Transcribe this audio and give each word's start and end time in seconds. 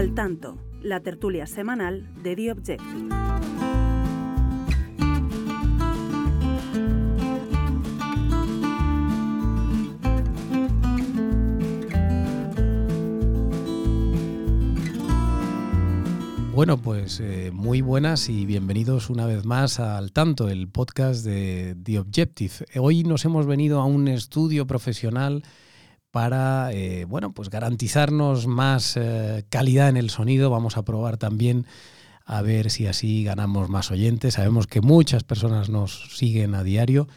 Al 0.00 0.14
tanto, 0.14 0.56
la 0.80 1.00
tertulia 1.00 1.46
semanal 1.46 2.08
de 2.22 2.34
The 2.34 2.52
Objective. 2.52 3.30
Bueno, 16.54 16.78
pues 16.78 17.20
eh, 17.20 17.50
muy 17.52 17.82
buenas 17.82 18.30
y 18.30 18.46
bienvenidos 18.46 19.10
una 19.10 19.26
vez 19.26 19.44
más 19.44 19.80
al 19.80 20.12
Tanto, 20.12 20.48
el 20.48 20.68
podcast 20.68 21.26
de 21.26 21.76
The 21.82 21.98
Objective. 21.98 22.52
Hoy 22.78 23.02
nos 23.02 23.26
hemos 23.26 23.44
venido 23.44 23.82
a 23.82 23.84
un 23.84 24.08
estudio 24.08 24.66
profesional 24.66 25.42
para 26.10 26.72
eh, 26.72 27.04
bueno, 27.04 27.32
pues 27.32 27.50
garantizarnos 27.50 28.46
más 28.46 28.96
eh, 28.96 29.44
calidad 29.48 29.88
en 29.88 29.96
el 29.96 30.10
sonido. 30.10 30.50
Vamos 30.50 30.76
a 30.76 30.82
probar 30.82 31.16
también 31.16 31.66
a 32.24 32.42
ver 32.42 32.70
si 32.70 32.86
así 32.86 33.24
ganamos 33.24 33.68
más 33.68 33.90
oyentes. 33.90 34.34
Sabemos 34.34 34.66
que 34.66 34.80
muchas 34.80 35.24
personas 35.24 35.68
nos 35.68 36.16
siguen 36.16 36.54
a 36.54 36.62
diario 36.62 37.08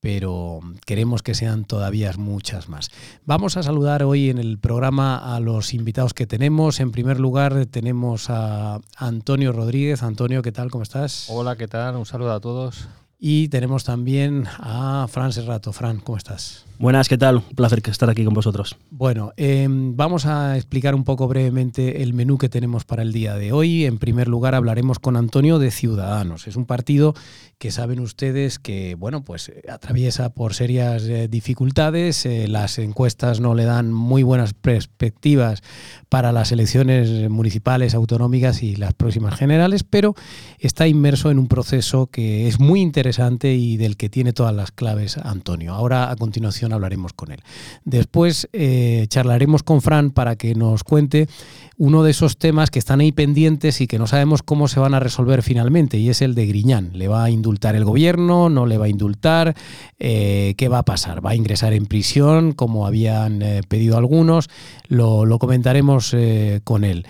pero 0.00 0.60
queremos 0.86 1.22
que 1.22 1.34
sean 1.34 1.64
todavía 1.64 2.12
muchas 2.16 2.68
más. 2.68 2.90
Vamos 3.24 3.56
a 3.56 3.62
saludar 3.62 4.02
hoy 4.04 4.30
en 4.30 4.38
el 4.38 4.58
programa 4.58 5.34
a 5.34 5.40
los 5.40 5.74
invitados 5.74 6.14
que 6.14 6.26
tenemos. 6.26 6.80
En 6.80 6.92
primer 6.92 7.18
lugar 7.18 7.66
tenemos 7.66 8.30
a 8.30 8.80
Antonio 8.96 9.52
Rodríguez. 9.52 10.02
Antonio, 10.02 10.42
¿qué 10.42 10.52
tal? 10.52 10.70
¿Cómo 10.70 10.82
estás? 10.82 11.26
Hola, 11.28 11.56
¿qué 11.56 11.66
tal? 11.66 11.96
Un 11.96 12.06
saludo 12.06 12.32
a 12.32 12.40
todos. 12.40 12.88
Y 13.20 13.48
tenemos 13.48 13.82
también 13.82 14.44
a 14.58 15.06
Fran 15.08 15.32
Serrato. 15.32 15.72
Fran, 15.72 15.98
¿cómo 15.98 16.16
estás? 16.16 16.64
Buenas, 16.78 17.08
¿qué 17.08 17.18
tal? 17.18 17.38
Un 17.38 17.56
placer 17.56 17.82
estar 17.86 18.08
aquí 18.08 18.24
con 18.24 18.32
vosotros. 18.32 18.76
Bueno, 18.90 19.32
em, 19.36 19.96
vamos 19.96 20.26
a 20.26 20.56
explicar 20.56 20.94
un 20.94 21.02
poco 21.02 21.26
brevemente 21.26 22.04
el 22.04 22.14
menú 22.14 22.38
que 22.38 22.48
tenemos 22.48 22.84
para 22.84 23.02
el 23.02 23.12
día 23.12 23.34
de 23.34 23.50
hoy. 23.50 23.84
En 23.84 23.98
primer 23.98 24.28
lugar, 24.28 24.54
hablaremos 24.54 25.00
con 25.00 25.16
Antonio 25.16 25.58
de 25.58 25.72
Ciudadanos. 25.72 26.46
Es 26.46 26.54
un 26.54 26.66
partido 26.66 27.14
que 27.58 27.72
saben 27.72 27.98
ustedes 27.98 28.60
que, 28.60 28.94
bueno, 28.94 29.24
pues 29.24 29.48
eh, 29.48 29.62
atraviesa 29.68 30.32
por 30.32 30.54
serias 30.54 31.02
eh, 31.02 31.26
dificultades. 31.26 32.24
Eh, 32.24 32.46
las 32.46 32.78
encuestas 32.78 33.40
no 33.40 33.56
le 33.56 33.64
dan 33.64 33.92
muy 33.92 34.22
buenas 34.22 34.54
perspectivas 34.54 35.64
para 36.08 36.30
las 36.30 36.52
elecciones 36.52 37.28
municipales, 37.28 37.94
autonómicas 37.94 38.62
y 38.62 38.76
las 38.76 38.94
próximas 38.94 39.34
generales, 39.34 39.82
pero 39.82 40.14
está 40.60 40.86
inmerso 40.86 41.32
en 41.32 41.40
un 41.40 41.48
proceso 41.48 42.06
que 42.06 42.46
es 42.46 42.60
muy 42.60 42.80
interesante 42.80 43.07
y 43.54 43.76
del 43.76 43.96
que 43.96 44.08
tiene 44.08 44.32
todas 44.32 44.54
las 44.54 44.70
claves 44.70 45.16
Antonio. 45.16 45.74
Ahora, 45.74 46.10
a 46.10 46.16
continuación, 46.16 46.72
hablaremos 46.72 47.12
con 47.12 47.32
él. 47.32 47.40
Después 47.84 48.48
eh, 48.52 49.06
charlaremos 49.08 49.62
con 49.62 49.80
Fran 49.80 50.10
para 50.10 50.36
que 50.36 50.54
nos 50.54 50.84
cuente 50.84 51.28
uno 51.76 52.02
de 52.02 52.10
esos 52.10 52.36
temas 52.36 52.70
que 52.70 52.78
están 52.78 53.00
ahí 53.00 53.12
pendientes 53.12 53.80
y 53.80 53.86
que 53.86 53.98
no 53.98 54.06
sabemos 54.06 54.42
cómo 54.42 54.68
se 54.68 54.80
van 54.80 54.94
a 54.94 55.00
resolver 55.00 55.42
finalmente, 55.42 55.96
y 55.96 56.10
es 56.10 56.22
el 56.22 56.34
de 56.34 56.46
Griñán. 56.46 56.90
¿Le 56.92 57.08
va 57.08 57.24
a 57.24 57.30
indultar 57.30 57.76
el 57.76 57.84
gobierno? 57.84 58.48
¿No 58.50 58.66
le 58.66 58.78
va 58.78 58.86
a 58.86 58.88
indultar? 58.88 59.54
Eh, 59.98 60.54
¿Qué 60.56 60.68
va 60.68 60.78
a 60.78 60.84
pasar? 60.84 61.24
¿Va 61.24 61.30
a 61.30 61.36
ingresar 61.36 61.72
en 61.72 61.86
prisión, 61.86 62.52
como 62.52 62.86
habían 62.86 63.42
eh, 63.42 63.60
pedido 63.68 63.96
algunos? 63.96 64.48
Lo, 64.88 65.38
comentaremos 65.38 66.16
con 66.64 66.84
él. 66.84 67.06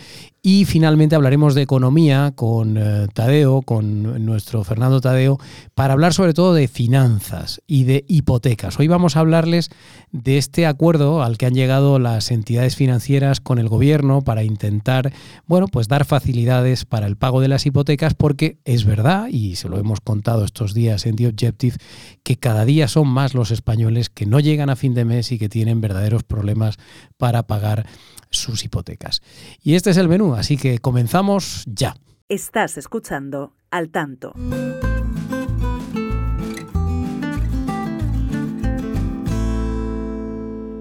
Y 0.51 0.65
finalmente 0.65 1.15
hablaremos 1.15 1.55
de 1.55 1.61
economía 1.61 2.33
con 2.35 2.79
eh, 2.79 3.07
Tadeo, 3.13 3.61
con 3.61 4.25
nuestro 4.25 4.65
Fernando 4.65 4.99
Tadeo, 4.99 5.39
para 5.75 5.93
hablar 5.93 6.15
sobre 6.15 6.33
todo 6.33 6.55
de 6.55 6.69
finanzas 6.69 7.61
y 7.67 7.85
de 7.85 8.07
hipotecas. 8.09 8.81
Hoy 8.81 8.89
vamos 8.89 9.15
a 9.15 9.21
hablarles 9.21 9.69
de 10.11 10.39
este 10.39 10.65
acuerdo 10.65 11.23
al 11.23 11.37
que 11.37 11.45
han 11.45 11.53
llegado 11.53 11.99
las 11.99 12.31
entidades 12.31 12.77
financieras 12.77 13.43
con 13.43 13.59
el 13.59 13.69
gobierno 13.69 14.23
para 14.23 14.43
intentar, 14.43 15.13
bueno, 15.47 15.69
pues 15.69 15.87
dar 15.87 16.07
facilidades 16.07 16.87
para 16.87 17.07
el 17.07 17.19
pago 17.19 17.43
de 17.43 17.49
las 17.49 17.67
hipotecas, 17.67 18.15
porque 18.15 18.57
es 18.65 18.87
verdad, 18.87 19.29
y 19.29 19.57
se 19.57 19.69
lo 19.69 19.77
hemos 19.79 20.01
contado 20.01 20.47
estos 20.47 20.73
días 20.73 21.05
en 21.05 21.17
The 21.17 21.27
Objective, 21.27 21.77
que 22.23 22.37
cada 22.37 22.65
día 22.65 22.89
son 22.89 23.07
más 23.09 23.35
los 23.35 23.51
españoles 23.51 24.09
que 24.09 24.25
no 24.25 24.41
llegan 24.41 24.71
a 24.71 24.77
fin 24.77 24.95
de 24.95 25.05
mes 25.05 25.31
y 25.31 25.39
que 25.39 25.51
tienen 25.51 25.83
verdaderos 25.83 26.23
problemas 26.23 26.79
para 27.19 27.43
pagar 27.47 27.85
sus 28.31 28.65
hipotecas. 28.65 29.23
Y 29.63 29.75
este 29.75 29.91
es 29.91 29.97
el 29.97 30.09
menú, 30.09 30.35
así 30.35 30.57
que 30.57 30.79
comenzamos 30.79 31.65
ya. 31.67 31.97
Estás 32.29 32.77
escuchando 32.77 33.55
al 33.71 33.91
tanto. 33.91 34.33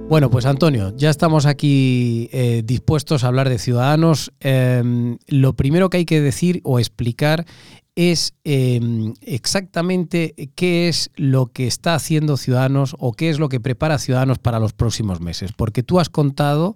Bueno, 0.10 0.30
pues 0.30 0.46
Antonio, 0.46 0.94
ya 0.96 1.10
estamos 1.10 1.46
aquí 1.46 2.30
eh, 2.32 2.62
dispuestos 2.64 3.26
a 3.26 3.28
hablar 3.28 3.50
de 3.50 3.60
ciudadanos. 3.60 4.32
Em, 4.40 5.18
lo 5.28 5.54
primero 5.54 5.90
que 5.90 5.98
hay 5.98 6.06
que 6.06 6.22
decir 6.22 6.62
o 6.64 6.80
explicar 6.80 7.46
es 7.98 8.34
em, 8.46 9.16
exactamente 9.22 10.34
qué 10.56 10.88
es 10.88 11.10
lo 11.16 11.48
que 11.48 11.68
está 11.68 11.94
haciendo 11.96 12.38
Ciudadanos 12.38 12.96
o 13.00 13.12
qué 13.12 13.30
es 13.30 13.38
lo 13.38 13.50
que 13.50 13.60
prepara 13.60 13.98
Ciudadanos 13.98 14.40
para 14.40 14.60
los 14.60 14.72
próximos 14.72 15.20
meses. 15.20 15.52
Porque 15.52 15.84
tú 15.84 16.00
has 16.00 16.08
contado 16.08 16.74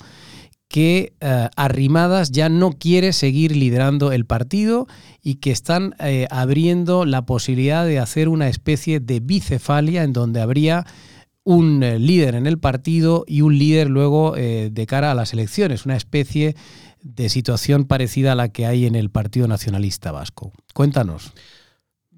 que 0.71 1.13
eh, 1.19 1.49
Arrimadas 1.57 2.31
ya 2.31 2.47
no 2.47 2.71
quiere 2.71 3.11
seguir 3.11 3.55
liderando 3.55 4.13
el 4.13 4.25
partido 4.25 4.87
y 5.21 5.35
que 5.35 5.51
están 5.51 5.95
eh, 5.99 6.27
abriendo 6.31 7.05
la 7.05 7.25
posibilidad 7.25 7.85
de 7.85 7.99
hacer 7.99 8.29
una 8.29 8.47
especie 8.47 9.01
de 9.01 9.19
bicefalia 9.19 10.03
en 10.03 10.13
donde 10.13 10.39
habría 10.39 10.85
un 11.43 11.83
eh, 11.83 11.99
líder 11.99 12.35
en 12.35 12.47
el 12.47 12.57
partido 12.57 13.25
y 13.27 13.41
un 13.41 13.57
líder 13.57 13.89
luego 13.89 14.33
de 14.33 14.85
cara 14.87 15.11
a 15.11 15.15
las 15.15 15.33
elecciones, 15.33 15.85
una 15.85 15.97
especie 15.97 16.55
de 17.03 17.27
situación 17.27 17.85
parecida 17.85 18.31
a 18.31 18.35
la 18.35 18.49
que 18.49 18.65
hay 18.65 18.85
en 18.85 18.95
el 18.95 19.09
Partido 19.09 19.47
Nacionalista 19.47 20.11
Vasco. 20.11 20.53
Cuéntanos. 20.73 21.33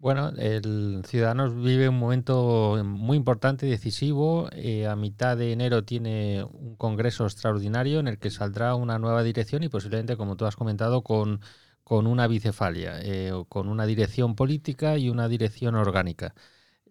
Bueno, 0.03 0.34
el 0.38 1.02
Ciudadanos 1.08 1.56
vive 1.56 1.88
un 1.88 1.97
momento 1.97 2.78
muy 2.84 3.16
importante, 3.16 3.66
decisivo. 3.68 4.50
Eh, 4.52 4.86
a 4.86 4.97
mitad 4.97 5.38
de 5.38 5.53
enero 5.53 5.86
tiene 5.86 6.44
un 6.44 6.75
congreso 6.75 7.24
extraordinario 7.24 8.02
en 8.02 8.09
el 8.09 8.19
que 8.19 8.30
saldrá 8.30 8.75
una 8.75 9.00
nueva 9.00 9.24
dirección 9.24 9.64
y 9.64 9.69
posiblemente, 9.69 10.18
como 10.18 10.36
tú 10.36 10.46
has 10.46 10.58
comentado, 10.58 11.03
con, 11.03 11.40
con 11.86 12.06
una 12.06 12.28
bicefalia, 12.28 13.00
eh, 13.02 13.31
con 13.47 13.69
una 13.69 13.86
dirección 13.86 14.36
política 14.36 14.97
y 14.97 15.09
una 15.09 15.30
dirección 15.30 15.74
orgánica. 15.75 16.35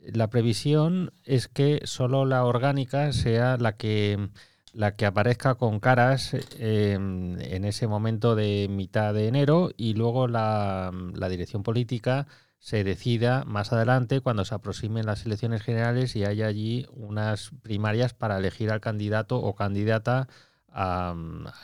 La 0.00 0.31
previsión 0.31 1.12
es 1.25 1.49
que 1.49 1.83
solo 1.84 2.25
la 2.25 2.47
orgánica 2.47 3.12
sea 3.12 3.59
la 3.59 3.77
que 3.77 4.31
la 4.73 4.97
que 4.97 5.05
aparezca 5.05 5.56
con 5.56 5.81
caras 5.81 6.33
eh, 6.59 6.93
en 6.94 7.65
ese 7.67 7.87
momento 7.87 8.34
de 8.37 8.69
mitad 8.71 9.12
de 9.12 9.29
enero 9.29 9.71
y 9.77 9.93
luego 9.93 10.29
la, 10.29 10.91
la 11.15 11.29
dirección 11.29 11.62
política 11.62 12.27
se 12.62 12.84
decida 12.84 13.45
más 13.45 13.73
adelante 13.73 14.21
cuando 14.21 14.45
se 14.45 14.55
aproximen 14.55 15.05
las 15.05 15.27
elecciones 15.27 15.62
generales 15.62 16.15
y 16.15 16.25
haya 16.25 16.47
allí 16.47 16.87
unas 16.93 17.50
primarias 17.62 18.15
para 18.15 18.39
elegir 18.39 18.71
al 18.71 18.81
candidato 18.81 19.43
o 19.43 19.56
candidata 19.56 20.28
a, 20.69 21.12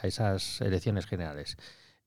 esas 0.03 0.61
elecciones 0.61 1.07
generales. 1.07 1.57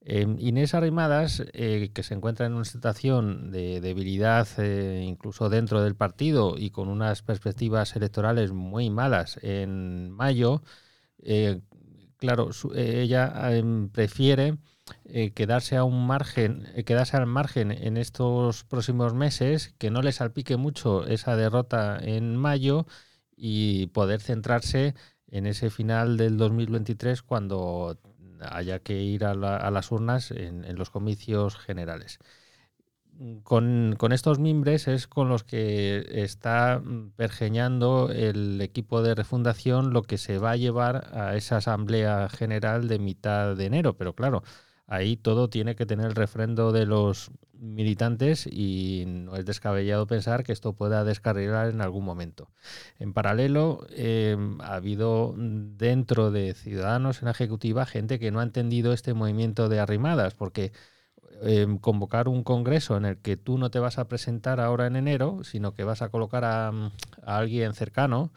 Eh, 0.01 0.27
Inés 0.39 0.73
Arrimadas, 0.73 1.41
eh, 1.53 1.91
que 1.93 2.03
se 2.03 2.15
encuentra 2.15 2.45
en 2.45 2.53
una 2.53 2.65
situación 2.65 3.49
de 3.51 3.79
debilidad 3.79 4.45
eh, 4.57 5.05
incluso 5.07 5.47
dentro 5.47 5.81
del 5.81 5.95
partido 5.95 6.57
y 6.57 6.71
con 6.71 6.89
unas 6.89 7.21
perspectivas 7.21 7.95
electorales 7.95 8.51
muy 8.51 8.89
malas 8.89 9.39
en 9.41 10.11
mayo, 10.11 10.63
claro, 12.21 12.51
ella 12.75 13.57
em, 13.57 13.89
prefiere 13.89 14.57
eh, 15.05 15.31
quedarse 15.33 15.75
a 15.75 15.83
un 15.83 16.05
margen, 16.05 16.67
eh, 16.75 16.83
quedarse 16.83 17.17
al 17.17 17.25
margen 17.25 17.71
en 17.71 17.97
estos 17.97 18.63
próximos 18.63 19.13
meses, 19.15 19.73
que 19.79 19.89
no 19.89 20.01
le 20.03 20.11
salpique 20.11 20.55
mucho 20.55 21.05
esa 21.07 21.35
derrota 21.35 21.97
en 21.99 22.37
mayo 22.37 22.85
y 23.35 23.87
poder 23.87 24.21
centrarse 24.21 24.93
en 25.27 25.47
ese 25.47 25.69
final 25.71 26.17
del 26.17 26.37
2023 26.37 27.23
cuando 27.23 27.97
haya 28.41 28.79
que 28.79 29.01
ir 29.01 29.25
a, 29.25 29.33
las 29.35 29.91
urnas 29.91 30.31
en, 30.31 30.75
los 30.77 30.91
comicios 30.91 31.57
generales. 31.57 32.19
Con, 33.43 33.95
con, 33.99 34.13
estos 34.13 34.39
mimbres 34.39 34.87
es 34.87 35.07
con 35.07 35.29
los 35.29 35.43
que 35.43 36.05
está 36.09 36.81
pergeñando 37.15 38.09
el 38.09 38.59
equipo 38.61 39.03
de 39.03 39.13
refundación 39.13 39.93
lo 39.93 40.01
que 40.01 40.17
se 40.17 40.39
va 40.39 40.51
a 40.51 40.55
llevar 40.55 41.07
a 41.13 41.35
esa 41.35 41.57
asamblea 41.57 42.29
general 42.29 42.87
de 42.87 42.97
mitad 42.97 43.55
de 43.55 43.65
enero. 43.65 43.95
Pero 43.95 44.13
claro, 44.15 44.43
ahí 44.87 45.17
todo 45.17 45.49
tiene 45.49 45.75
que 45.75 45.85
tener 45.85 46.07
el 46.07 46.15
refrendo 46.15 46.71
de 46.71 46.85
los 46.85 47.31
militantes 47.61 48.47
y 48.47 49.03
no 49.07 49.35
es 49.35 49.45
descabellado 49.45 50.07
pensar 50.07 50.43
que 50.43 50.51
esto 50.51 50.73
pueda 50.73 51.03
descarrilar 51.03 51.69
en 51.69 51.81
algún 51.81 52.03
momento. 52.03 52.49
En 52.99 53.13
paralelo, 53.13 53.85
eh, 53.91 54.35
ha 54.59 54.75
habido 54.75 55.33
dentro 55.37 56.31
de 56.31 56.53
Ciudadanos 56.55 57.21
en 57.21 57.25
la 57.25 57.31
Ejecutiva 57.31 57.85
gente 57.85 58.19
que 58.19 58.31
no 58.31 58.39
ha 58.39 58.43
entendido 58.43 58.93
este 58.93 59.13
movimiento 59.13 59.69
de 59.69 59.79
arrimadas, 59.79 60.33
porque 60.33 60.71
eh, 61.43 61.67
convocar 61.81 62.27
un 62.27 62.43
congreso 62.43 62.97
en 62.97 63.05
el 63.05 63.17
que 63.17 63.37
tú 63.37 63.57
no 63.57 63.71
te 63.71 63.79
vas 63.79 63.97
a 63.97 64.07
presentar 64.07 64.59
ahora 64.59 64.87
en 64.87 64.95
enero, 64.95 65.43
sino 65.43 65.73
que 65.73 65.83
vas 65.83 66.01
a 66.01 66.09
colocar 66.09 66.43
a, 66.45 66.69
a 66.69 67.37
alguien 67.37 67.73
cercano, 67.73 68.31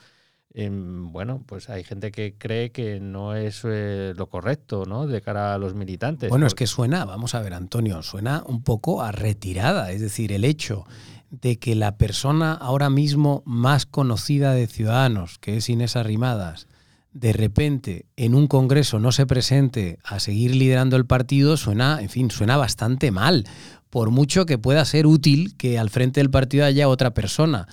em, 0.52 1.12
bueno, 1.12 1.42
pues 1.46 1.68
hay 1.68 1.84
gente 1.84 2.12
que 2.12 2.34
cree 2.38 2.70
que 2.70 3.00
no 3.00 3.34
es 3.34 3.62
eh, 3.64 4.14
lo 4.16 4.28
correcto, 4.28 4.84
¿no? 4.86 5.06
De 5.06 5.20
cara 5.20 5.54
a 5.54 5.58
los 5.58 5.74
militantes. 5.74 6.30
Bueno, 6.30 6.46
es 6.46 6.54
que 6.54 6.66
suena, 6.66 7.04
vamos 7.04 7.34
a 7.34 7.40
ver, 7.40 7.54
Antonio, 7.54 8.02
suena 8.02 8.42
un 8.46 8.62
poco 8.62 9.02
a 9.02 9.12
retirada. 9.12 9.90
Es 9.92 10.00
decir, 10.00 10.32
el 10.32 10.44
hecho 10.44 10.86
de 11.30 11.58
que 11.58 11.74
la 11.74 11.96
persona 11.96 12.52
ahora 12.52 12.90
mismo 12.90 13.42
más 13.44 13.86
conocida 13.86 14.52
de 14.52 14.66
Ciudadanos, 14.66 15.38
que 15.38 15.56
es 15.56 15.68
Inés 15.68 15.96
Arrimadas, 15.96 16.68
de 17.14 17.32
repente 17.32 18.06
en 18.16 18.34
un 18.34 18.48
congreso 18.48 18.98
no 18.98 19.12
se 19.12 19.24
presente 19.24 19.98
a 20.04 20.20
seguir 20.20 20.54
liderando 20.54 20.96
el 20.96 21.06
partido, 21.06 21.56
suena, 21.56 22.00
en 22.02 22.10
fin, 22.10 22.30
suena 22.30 22.56
bastante 22.56 23.10
mal. 23.10 23.46
Por 23.88 24.10
mucho 24.10 24.44
que 24.44 24.58
pueda 24.58 24.84
ser 24.84 25.06
útil 25.06 25.56
que 25.56 25.78
al 25.78 25.88
frente 25.88 26.20
del 26.20 26.30
partido 26.30 26.64
haya 26.64 26.88
otra 26.88 27.14
persona. 27.14 27.68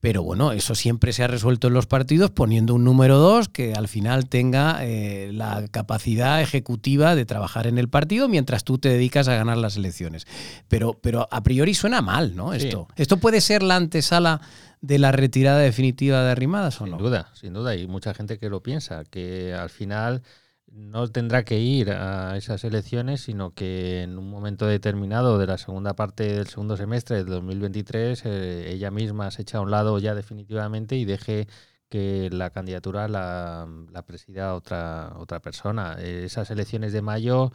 Pero 0.00 0.22
bueno, 0.22 0.52
eso 0.52 0.74
siempre 0.74 1.12
se 1.12 1.24
ha 1.24 1.26
resuelto 1.26 1.68
en 1.68 1.74
los 1.74 1.86
partidos 1.86 2.30
poniendo 2.30 2.74
un 2.74 2.84
número 2.84 3.18
dos 3.18 3.48
que 3.48 3.74
al 3.74 3.88
final 3.88 4.28
tenga 4.28 4.78
eh, 4.82 5.30
la 5.32 5.66
capacidad 5.68 6.40
ejecutiva 6.40 7.14
de 7.14 7.24
trabajar 7.24 7.66
en 7.66 7.76
el 7.76 7.88
partido 7.88 8.28
mientras 8.28 8.62
tú 8.62 8.78
te 8.78 8.88
dedicas 8.88 9.26
a 9.28 9.34
ganar 9.34 9.58
las 9.58 9.76
elecciones. 9.76 10.26
Pero, 10.68 10.98
pero 11.02 11.28
a 11.30 11.42
priori 11.42 11.74
suena 11.74 12.02
mal, 12.02 12.36
¿no? 12.36 12.52
Esto, 12.54 12.88
¿Esto 12.96 13.16
puede 13.16 13.40
ser 13.40 13.62
la 13.62 13.76
antesala 13.76 14.40
de 14.86 14.98
la 14.98 15.12
retirada 15.12 15.58
definitiva 15.58 16.22
de 16.22 16.30
Arrimadas 16.30 16.80
o 16.80 16.86
no? 16.86 16.96
Sin 16.96 17.04
duda, 17.04 17.30
sin 17.34 17.52
duda. 17.52 17.70
Hay 17.70 17.86
mucha 17.88 18.14
gente 18.14 18.38
que 18.38 18.48
lo 18.48 18.62
piensa, 18.62 19.04
que 19.04 19.52
al 19.52 19.70
final 19.70 20.22
no 20.66 21.08
tendrá 21.08 21.44
que 21.44 21.58
ir 21.58 21.90
a 21.90 22.36
esas 22.36 22.62
elecciones, 22.64 23.22
sino 23.22 23.52
que 23.54 24.02
en 24.02 24.18
un 24.18 24.30
momento 24.30 24.66
determinado 24.66 25.38
de 25.38 25.46
la 25.46 25.58
segunda 25.58 25.94
parte 25.94 26.24
del 26.34 26.46
segundo 26.46 26.76
semestre 26.76 27.16
de 27.16 27.24
2023 27.24 28.26
eh, 28.26 28.72
ella 28.72 28.90
misma 28.90 29.30
se 29.30 29.42
echa 29.42 29.58
a 29.58 29.60
un 29.62 29.70
lado 29.70 29.98
ya 29.98 30.14
definitivamente 30.14 30.96
y 30.96 31.04
deje 31.04 31.48
que 31.88 32.30
la 32.30 32.50
candidatura 32.50 33.08
la, 33.08 33.66
presida 34.06 34.54
otra, 34.54 35.14
otra 35.18 35.40
persona. 35.40 35.94
esas 36.00 36.50
elecciones 36.50 36.92
de 36.92 37.02
mayo, 37.02 37.52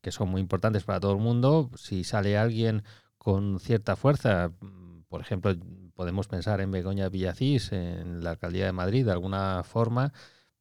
que 0.00 0.12
son 0.12 0.28
muy 0.30 0.40
importantes 0.40 0.84
para 0.84 1.00
todo 1.00 1.12
el 1.12 1.18
mundo, 1.18 1.70
si 1.76 2.04
sale 2.04 2.36
alguien 2.38 2.82
con 3.18 3.60
cierta 3.60 3.96
fuerza, 3.96 4.52
por 5.08 5.20
ejemplo, 5.20 5.54
podemos 5.94 6.28
pensar 6.28 6.60
en 6.60 6.70
Begoña 6.70 7.08
Villacís, 7.08 7.72
en 7.72 8.22
la 8.22 8.30
alcaldía 8.30 8.66
de 8.66 8.72
Madrid, 8.72 9.04
de 9.04 9.12
alguna 9.12 9.62
forma, 9.64 10.12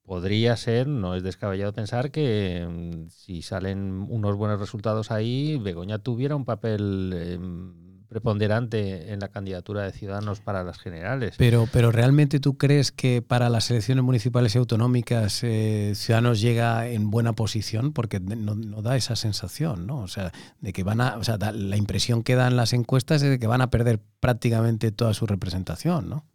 podría 0.03 0.55
ser, 0.57 0.87
no 0.87 1.15
es 1.15 1.23
descabellado 1.23 1.73
pensar 1.73 2.11
que 2.11 2.67
mm, 2.69 3.09
si 3.09 3.41
salen 3.41 4.05
unos 4.09 4.35
buenos 4.35 4.59
resultados 4.59 5.11
ahí, 5.11 5.57
Begoña 5.57 5.99
tuviera 5.99 6.35
un 6.35 6.45
papel 6.45 7.13
em, 7.15 7.82
preponderante 8.13 9.11
en 9.11 9.19
la 9.19 9.27
candidatura 9.27 9.81
de 9.83 9.91
Ciudadanos 9.91 10.39
para 10.39 10.63
las 10.63 10.79
generales. 10.79 11.35
Pero, 11.37 11.67
pero 11.73 11.91
¿realmente 11.91 12.39
tú 12.39 12.57
crees 12.57 12.93
que 12.93 13.21
para 13.21 13.49
las 13.49 13.69
elecciones 13.69 14.03
municipales 14.03 14.55
y 14.55 14.59
autonómicas 14.59 15.43
eh, 15.43 15.91
Ciudadanos 15.95 16.39
llega 16.39 16.87
en 16.87 17.11
buena 17.11 17.33
posición? 17.33 17.91
Porque 17.91 18.21
no, 18.21 18.55
da 18.81 18.95
esa 18.95 19.17
sensación, 19.17 19.85
¿no? 19.85 19.97
O 19.97 20.07
sea, 20.07 20.31
de 20.61 20.71
que 20.71 20.83
van 20.83 21.01
a, 21.01 21.17
o 21.17 21.23
sea, 21.25 21.37
la 21.37 21.75
impresión 21.75 22.23
que 22.23 22.35
dan 22.35 22.55
las 22.55 22.71
encuestas 22.71 23.21
es 23.23 23.29
de 23.31 23.39
que 23.39 23.47
van 23.47 23.61
a 23.61 23.69
perder 23.69 23.99
prácticamente 24.21 24.91
toda 24.91 25.13
su 25.13 25.25
representación, 25.25 26.09
¿no? 26.09 26.25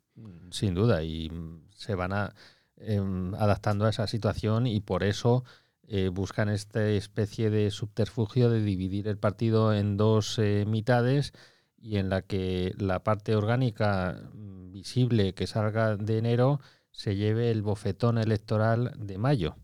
Sin 0.51 0.75
duda, 0.75 1.03
y 1.03 1.31
se 1.77 1.95
van 1.95 2.13
a 2.13 2.35
Em, 2.81 3.35
adaptando 3.35 3.87
a 3.87 3.91
esa 3.91 4.07
situación 4.07 4.69
y 4.69 4.81
por 4.81 5.03
eso 5.03 5.43
eh, 5.89 6.11
buscan 6.13 6.49
esta 6.49 6.87
especie 6.87 7.51
de 7.51 7.73
subterfugio 7.73 8.51
de 8.51 8.63
dividir 8.63 9.09
el 9.09 9.19
partido 9.19 9.75
en 9.75 9.97
dos 9.97 10.39
eh, 10.39 10.65
mitades 10.67 11.33
y 11.81 11.99
en 11.99 12.09
la 12.11 12.23
que 12.23 12.75
la 12.79 13.03
parte 13.05 13.35
orgánica 13.37 14.21
mm, 14.35 14.73
visible 14.73 15.35
que 15.35 15.47
salga 15.47 15.97
de 15.97 16.19
enero 16.19 16.61
se 16.91 17.17
lleve 17.17 17.51
el 17.51 17.63
bofetón 17.63 18.19
electoral 18.19 18.95
de 18.99 19.19
mayo 19.19 19.57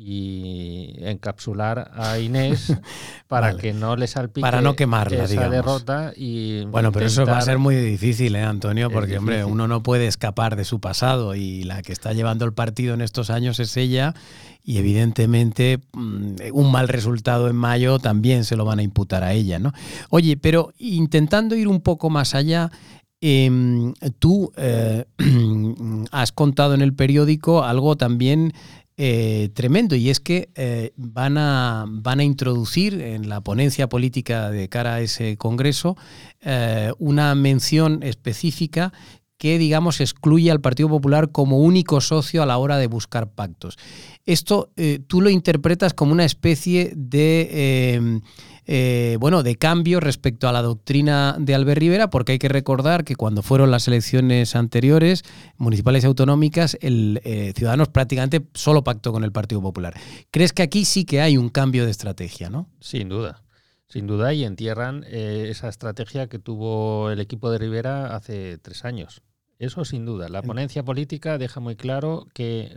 y 0.00 0.94
encapsular 0.98 1.90
a 1.92 2.20
Inés 2.20 2.72
para 3.26 3.56
que 3.56 3.72
no 3.72 3.96
le 3.96 4.06
salpique 4.06 4.42
para 4.42 4.60
no 4.60 4.76
quemarla, 4.76 5.24
esa 5.24 5.48
derrota 5.48 6.12
y 6.14 6.64
bueno 6.66 6.92
pero 6.92 7.06
eso 7.06 7.26
va 7.26 7.38
a 7.38 7.42
ser 7.42 7.58
muy 7.58 7.74
difícil 7.74 8.36
¿eh, 8.36 8.44
Antonio 8.44 8.90
porque 8.92 9.18
hombre 9.18 9.44
uno 9.44 9.66
no 9.66 9.82
puede 9.82 10.06
escapar 10.06 10.54
de 10.54 10.64
su 10.64 10.78
pasado 10.78 11.34
y 11.34 11.64
la 11.64 11.82
que 11.82 11.92
está 11.92 12.12
llevando 12.12 12.44
el 12.44 12.52
partido 12.52 12.94
en 12.94 13.00
estos 13.00 13.28
años 13.28 13.58
es 13.58 13.76
ella 13.76 14.14
y 14.62 14.78
evidentemente 14.78 15.80
mm, 15.92 16.34
un 16.52 16.70
mal 16.70 16.86
resultado 16.86 17.48
en 17.48 17.56
mayo 17.56 17.98
también 17.98 18.44
se 18.44 18.54
lo 18.54 18.64
van 18.64 18.78
a 18.78 18.84
imputar 18.84 19.24
a 19.24 19.32
ella 19.32 19.58
no 19.58 19.72
oye 20.10 20.36
pero 20.36 20.72
intentando 20.78 21.56
ir 21.56 21.66
un 21.66 21.80
poco 21.80 22.08
más 22.08 22.36
allá 22.36 22.70
em, 23.20 23.94
tú 24.20 24.52
eh, 24.56 25.06
has 26.12 26.30
contado 26.30 26.74
en 26.74 26.82
el 26.82 26.94
periódico 26.94 27.64
algo 27.64 27.96
también 27.96 28.52
eh, 29.00 29.50
tremendo. 29.54 29.94
Y 29.94 30.10
es 30.10 30.18
que 30.18 30.50
eh, 30.56 30.92
van, 30.96 31.38
a, 31.38 31.84
van 31.88 32.18
a 32.18 32.24
introducir 32.24 33.00
en 33.00 33.28
la 33.28 33.40
ponencia 33.40 33.88
política 33.88 34.50
de 34.50 34.68
cara 34.68 34.94
a 34.94 35.00
ese 35.00 35.36
Congreso 35.36 35.96
eh, 36.40 36.90
una 36.98 37.34
mención 37.36 38.02
específica 38.02 38.92
que, 39.38 39.58
digamos, 39.58 40.00
excluye 40.00 40.50
al 40.50 40.60
Partido 40.60 40.88
Popular 40.88 41.30
como 41.30 41.58
único 41.58 42.00
socio 42.00 42.42
a 42.42 42.46
la 42.46 42.58
hora 42.58 42.76
de 42.76 42.88
buscar 42.88 43.30
pactos. 43.30 43.76
Esto 44.26 44.70
tú 45.06 45.22
lo 45.22 45.30
interpretas 45.30 45.94
como 45.94 46.12
una 46.12 46.24
especie 46.26 46.92
de 46.94 48.20
eh, 48.70 49.16
bueno, 49.18 49.42
de 49.42 49.56
cambio 49.56 49.98
respecto 49.98 50.46
a 50.46 50.52
la 50.52 50.60
doctrina 50.60 51.36
de 51.38 51.54
Albert 51.54 51.80
Rivera, 51.80 52.10
porque 52.10 52.32
hay 52.32 52.38
que 52.38 52.50
recordar 52.50 53.02
que 53.02 53.16
cuando 53.16 53.40
fueron 53.40 53.70
las 53.70 53.88
elecciones 53.88 54.54
anteriores, 54.54 55.24
municipales 55.56 56.04
y 56.04 56.06
autonómicas, 56.06 56.76
el 56.82 57.22
eh, 57.24 57.54
Ciudadanos 57.56 57.88
prácticamente 57.88 58.46
solo 58.52 58.84
pactó 58.84 59.10
con 59.10 59.24
el 59.24 59.32
Partido 59.32 59.62
Popular. 59.62 59.94
¿Crees 60.30 60.52
que 60.52 60.62
aquí 60.62 60.84
sí 60.84 61.06
que 61.06 61.22
hay 61.22 61.38
un 61.38 61.48
cambio 61.48 61.86
de 61.86 61.90
estrategia, 61.90 62.50
no? 62.50 62.68
Sin 62.78 63.08
duda. 63.08 63.42
Sin 63.88 64.06
duda, 64.06 64.34
y 64.34 64.44
entierran 64.44 65.02
eh, 65.08 65.46
esa 65.48 65.70
estrategia 65.70 66.26
que 66.26 66.38
tuvo 66.38 67.10
el 67.10 67.20
equipo 67.20 67.50
de 67.50 67.56
Rivera 67.56 68.14
hace 68.14 68.58
tres 68.58 68.84
años. 68.84 69.22
Eso 69.58 69.84
sin 69.84 70.04
duda. 70.04 70.28
La 70.28 70.42
ponencia 70.42 70.84
política 70.84 71.38
deja 71.38 71.60
muy 71.60 71.76
claro 71.76 72.26
que, 72.32 72.72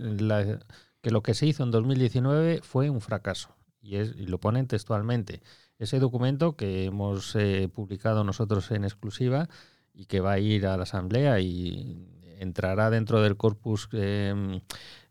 que 1.01 1.11
lo 1.11 1.21
que 1.21 1.33
se 1.33 1.45
hizo 1.45 1.63
en 1.63 1.71
2019 1.71 2.61
fue 2.63 2.89
un 2.89 3.01
fracaso. 3.01 3.55
Y, 3.81 3.97
es, 3.97 4.13
y 4.17 4.25
lo 4.25 4.39
ponen 4.39 4.67
textualmente. 4.67 5.41
Ese 5.77 5.99
documento 5.99 6.55
que 6.55 6.85
hemos 6.85 7.35
eh, 7.35 7.69
publicado 7.73 8.23
nosotros 8.23 8.69
en 8.71 8.83
exclusiva 8.83 9.49
y 9.93 10.05
que 10.05 10.19
va 10.19 10.33
a 10.33 10.39
ir 10.39 10.67
a 10.67 10.77
la 10.77 10.83
Asamblea 10.83 11.39
y 11.39 12.07
entrará 12.41 12.89
dentro 12.89 13.21
del 13.21 13.37
corpus 13.37 13.87
em, 13.91 14.61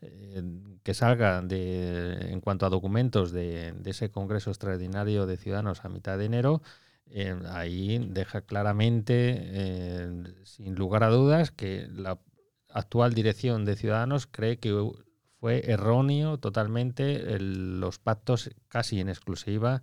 eh, 0.00 0.42
que 0.82 0.94
salga 0.94 1.42
de, 1.42 2.32
en 2.32 2.40
cuanto 2.40 2.66
a 2.66 2.70
documentos 2.70 3.30
de, 3.30 3.74
ese 3.84 4.10
Congreso 4.10 4.50
Extraordinario 4.50 5.26
de 5.26 5.36
Ciudadanos 5.36 5.84
a 5.84 5.88
mitad 5.88 6.18
de 6.18 6.24
enero, 6.24 6.62
em, 7.10 7.44
ahí 7.46 7.98
deja 8.10 8.42
claramente, 8.42 10.02
em, 10.02 10.24
sin 10.44 10.74
lugar 10.74 11.04
a 11.04 11.08
dudas, 11.08 11.50
que 11.50 11.88
la 11.92 12.20
actual 12.68 13.14
dirección 13.14 13.64
de 13.64 13.76
Ciudadanos 13.76 14.26
cree 14.26 14.58
que 14.58 14.72
fue 15.38 15.70
erróneo 15.70 16.38
totalmente 16.38 17.38
los 17.40 17.98
pactos 17.98 18.50
casi 18.68 19.00
en 19.00 19.08
exclusiva 19.08 19.82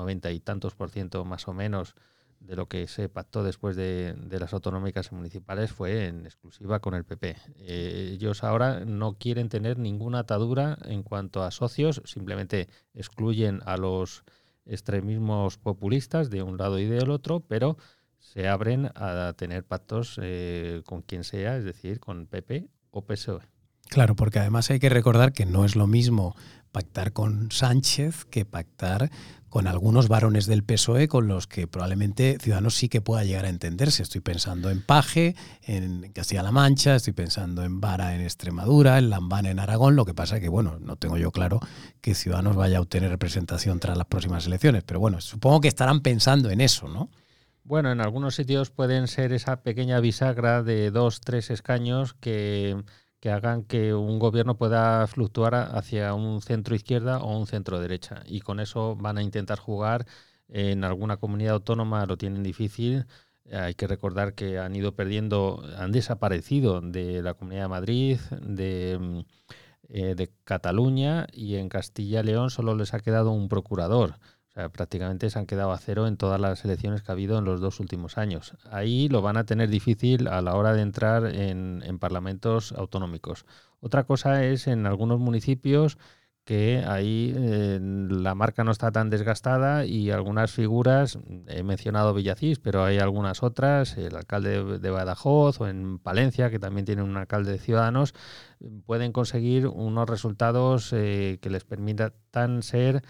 90 0.00 0.30
y 0.30 0.40
tantos 0.40 0.74
por 0.74 0.90
ciento 0.90 1.24
más 1.24 1.46
o 1.48 1.52
menos 1.52 1.94
de 2.40 2.56
lo 2.56 2.66
que 2.66 2.88
se 2.88 3.10
pactó 3.10 3.44
después 3.44 3.76
de, 3.76 4.16
las 4.30 4.54
autonómicas 4.54 5.10
y 5.12 5.14
municipales 5.14 5.72
fue 5.72 6.06
en 6.06 6.24
exclusiva 6.24 6.80
con 6.80 6.94
el 6.94 7.04
PP. 7.04 7.36
Eh, 7.56 8.10
ellos 8.14 8.42
ahora 8.42 8.84
no 8.86 9.18
quieren 9.18 9.50
tener 9.50 9.78
ninguna 9.78 10.20
atadura 10.20 10.78
en 10.84 11.02
cuanto 11.02 11.42
a 11.42 11.50
socios, 11.50 12.00
simplemente 12.06 12.68
excluyen 12.94 13.60
a 13.66 13.76
los 13.76 14.24
extremismos 14.64 15.58
populistas 15.58 16.30
de 16.30 16.42
un 16.42 16.56
lado 16.56 16.78
y 16.78 16.86
del 16.86 17.10
otro, 17.10 17.40
pero 17.40 17.76
se 18.18 18.48
abren 18.48 18.90
a 18.94 19.32
tener 19.36 19.64
pactos 19.64 20.18
eh, 20.22 20.82
con 20.84 21.02
quien 21.02 21.24
sea, 21.24 21.56
es 21.56 21.64
decir, 21.64 22.00
con 22.00 22.26
PP 22.26 22.68
o 22.90 23.04
PSOE. 23.04 23.59
Claro, 23.90 24.14
porque 24.14 24.38
además 24.38 24.70
hay 24.70 24.78
que 24.78 24.88
recordar 24.88 25.32
que 25.32 25.46
no 25.46 25.64
es 25.64 25.74
lo 25.74 25.88
mismo 25.88 26.36
pactar 26.70 27.12
con 27.12 27.50
Sánchez 27.50 28.24
que 28.24 28.44
pactar 28.44 29.10
con 29.48 29.66
algunos 29.66 30.06
varones 30.06 30.46
del 30.46 30.62
PSOE 30.62 31.08
con 31.08 31.26
los 31.26 31.48
que 31.48 31.66
probablemente 31.66 32.38
Ciudadanos 32.40 32.76
sí 32.76 32.88
que 32.88 33.00
pueda 33.00 33.24
llegar 33.24 33.46
a 33.46 33.48
entenderse. 33.48 34.04
Estoy 34.04 34.20
pensando 34.20 34.70
en 34.70 34.80
Paje, 34.80 35.34
en 35.62 36.12
Castilla-La 36.12 36.52
Mancha, 36.52 36.94
estoy 36.94 37.14
pensando 37.14 37.64
en 37.64 37.80
Vara 37.80 38.14
en 38.14 38.20
Extremadura, 38.20 38.96
en 38.96 39.10
Lambán 39.10 39.46
en 39.46 39.58
Aragón. 39.58 39.96
Lo 39.96 40.04
que 40.04 40.14
pasa 40.14 40.38
que, 40.38 40.48
bueno, 40.48 40.78
no 40.80 40.94
tengo 40.94 41.16
yo 41.16 41.32
claro 41.32 41.58
que 42.00 42.14
Ciudadanos 42.14 42.54
vaya 42.54 42.78
a 42.78 42.82
obtener 42.82 43.10
representación 43.10 43.80
tras 43.80 43.98
las 43.98 44.06
próximas 44.06 44.46
elecciones, 44.46 44.84
pero 44.84 45.00
bueno, 45.00 45.20
supongo 45.20 45.62
que 45.62 45.68
estarán 45.68 46.00
pensando 46.00 46.48
en 46.50 46.60
eso, 46.60 46.86
¿no? 46.86 47.10
Bueno, 47.64 47.90
en 47.90 48.00
algunos 48.00 48.36
sitios 48.36 48.70
pueden 48.70 49.08
ser 49.08 49.32
esa 49.32 49.62
pequeña 49.62 49.98
bisagra 49.98 50.62
de 50.62 50.92
dos, 50.92 51.20
tres 51.20 51.50
escaños 51.50 52.14
que 52.14 52.80
que 53.20 53.30
hagan 53.30 53.64
que 53.64 53.94
un 53.94 54.18
gobierno 54.18 54.56
pueda 54.56 55.06
fluctuar 55.06 55.54
hacia 55.54 56.14
un 56.14 56.40
centro 56.42 56.74
izquierda 56.74 57.18
o 57.18 57.38
un 57.38 57.46
centro 57.46 57.80
derecha. 57.80 58.22
Y 58.26 58.40
con 58.40 58.60
eso 58.60 58.96
van 58.96 59.18
a 59.18 59.22
intentar 59.22 59.58
jugar. 59.58 60.06
En 60.48 60.84
alguna 60.84 61.18
comunidad 61.18 61.54
autónoma 61.54 62.06
lo 62.06 62.16
tienen 62.16 62.42
difícil. 62.42 63.06
Hay 63.52 63.74
que 63.74 63.86
recordar 63.86 64.34
que 64.34 64.58
han 64.58 64.74
ido 64.76 64.94
perdiendo, 64.94 65.62
han 65.76 65.92
desaparecido 65.92 66.80
de 66.80 67.22
la 67.22 67.34
Comunidad 67.34 67.62
de 67.64 67.68
Madrid, 67.68 68.20
de, 68.40 68.98
mm, 69.00 69.20
eh, 69.88 70.14
de 70.14 70.30
Cataluña 70.44 71.26
y 71.32 71.56
en 71.56 71.68
Castilla 71.68 72.20
y 72.20 72.24
León 72.24 72.50
solo 72.50 72.74
les 72.76 72.94
ha 72.94 73.00
quedado 73.00 73.32
un 73.32 73.48
procurador. 73.48 74.18
O 74.50 74.52
sea, 74.52 74.68
prácticamente 74.68 75.30
se 75.30 75.38
han 75.38 75.46
quedado 75.46 75.72
a 75.72 75.78
cero 75.78 76.06
en 76.06 76.16
todas 76.16 76.40
las 76.40 76.64
elecciones 76.64 77.02
que 77.02 77.12
ha 77.12 77.14
habido 77.14 77.38
en 77.38 77.44
los 77.44 77.60
dos 77.60 77.78
últimos 77.78 78.18
años. 78.18 78.54
Ahí 78.70 79.08
lo 79.08 79.22
van 79.22 79.36
a 79.36 79.44
tener 79.44 79.68
difícil 79.68 80.26
a 80.26 80.42
la 80.42 80.56
hora 80.56 80.72
de 80.72 80.82
entrar 80.82 81.26
en, 81.26 81.82
en 81.84 81.98
parlamentos 81.98 82.72
autonómicos. 82.72 83.46
Otra 83.80 84.04
cosa 84.04 84.44
es 84.44 84.66
en 84.66 84.86
algunos 84.86 85.20
municipios 85.20 85.98
que 86.44 86.82
ahí 86.84 87.32
eh, 87.36 87.78
la 87.80 88.34
marca 88.34 88.64
no 88.64 88.72
está 88.72 88.90
tan 88.90 89.08
desgastada 89.08 89.84
y 89.84 90.10
algunas 90.10 90.50
figuras, 90.50 91.16
he 91.46 91.62
mencionado 91.62 92.12
Villacís, 92.12 92.58
pero 92.58 92.82
hay 92.82 92.98
algunas 92.98 93.44
otras, 93.44 93.96
el 93.96 94.16
alcalde 94.16 94.78
de 94.78 94.90
Badajoz 94.90 95.60
o 95.60 95.68
en 95.68 95.98
Palencia, 96.00 96.50
que 96.50 96.58
también 96.58 96.86
tiene 96.86 97.02
un 97.02 97.16
alcalde 97.16 97.52
de 97.52 97.58
Ciudadanos, 97.58 98.14
pueden 98.84 99.12
conseguir 99.12 99.68
unos 99.68 100.08
resultados 100.08 100.92
eh, 100.92 101.38
que 101.40 101.50
les 101.50 101.64
permitan 101.64 102.62
ser 102.62 103.02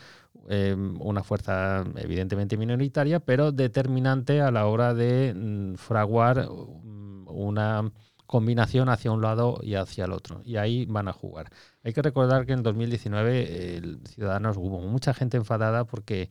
eh, 0.49 0.75
una 0.75 1.23
fuerza 1.23 1.85
evidentemente 1.97 2.57
minoritaria, 2.57 3.21
pero 3.21 3.53
determinante 3.53 4.41
a 4.41 4.51
la 4.51 4.67
hora 4.67 4.95
de 4.95 5.35
mm, 5.35 5.75
fraguar 5.75 6.49
mm, 6.49 7.29
una 7.29 7.93
combinación 8.27 8.89
hacia 8.89 9.11
un 9.11 9.23
lado 9.23 9.59
y 9.63 9.75
hacia 9.75 10.05
el 10.05 10.13
otro. 10.13 10.41
Y 10.45 10.57
ahí 10.57 10.87
van 10.87 11.09
a 11.09 11.13
jugar. 11.13 11.51
Hay 11.83 11.93
que 11.93 12.03
recordar 12.03 12.47
que 12.47 12.53
en 12.53 12.63
2019 12.63 13.77
el 13.77 14.01
Ciudadanos 14.07 14.57
hubo 14.57 14.81
mucha 14.81 15.15
gente 15.15 15.37
enfadada 15.37 15.85
porque 15.85 16.31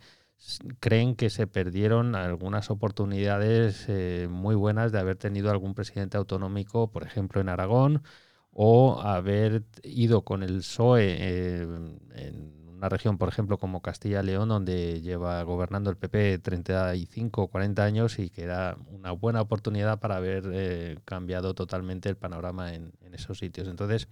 creen 0.80 1.16
que 1.16 1.30
se 1.30 1.48
perdieron 1.48 2.16
algunas 2.16 2.70
oportunidades 2.70 3.86
eh, 3.90 4.28
muy 4.30 4.56
buenas 4.56 4.92
de 4.92 5.00
haber 5.00 5.18
tenido 5.18 5.52
algún 5.52 5.74
presidente 5.74 6.18
autonómico, 6.18 6.90
por 6.90 7.04
ejemplo, 7.04 7.42
en 7.42 7.50
Aragón, 7.50 8.04
o 8.52 9.02
haber 9.02 9.64
ido 9.84 10.24
con 10.24 10.44
el 10.44 10.60
PSOE 10.60 11.18
eh, 11.20 11.68
en 12.16 12.59
una 12.80 12.88
región, 12.88 13.18
por 13.18 13.28
ejemplo, 13.28 13.58
como 13.58 13.82
Castilla-León, 13.82 14.48
donde 14.48 15.02
lleva 15.02 15.44
gobernando 15.44 15.90
el 15.90 15.98
PP 15.98 16.40
35 16.40 17.42
o 17.42 17.48
40 17.50 17.84
años 17.84 18.20
y 18.20 18.30
que 18.30 18.44
era 18.44 18.78
una 18.88 19.12
buena 19.12 19.42
oportunidad 19.42 20.00
para 20.00 20.16
haber 20.16 20.50
eh, 20.54 20.98
cambiado 21.04 21.54
totalmente 21.54 22.08
el 22.08 22.16
panorama 22.16 22.74
en, 22.74 22.94
esos 23.12 23.40
sitios. 23.40 23.68
Entonces, 23.68 24.08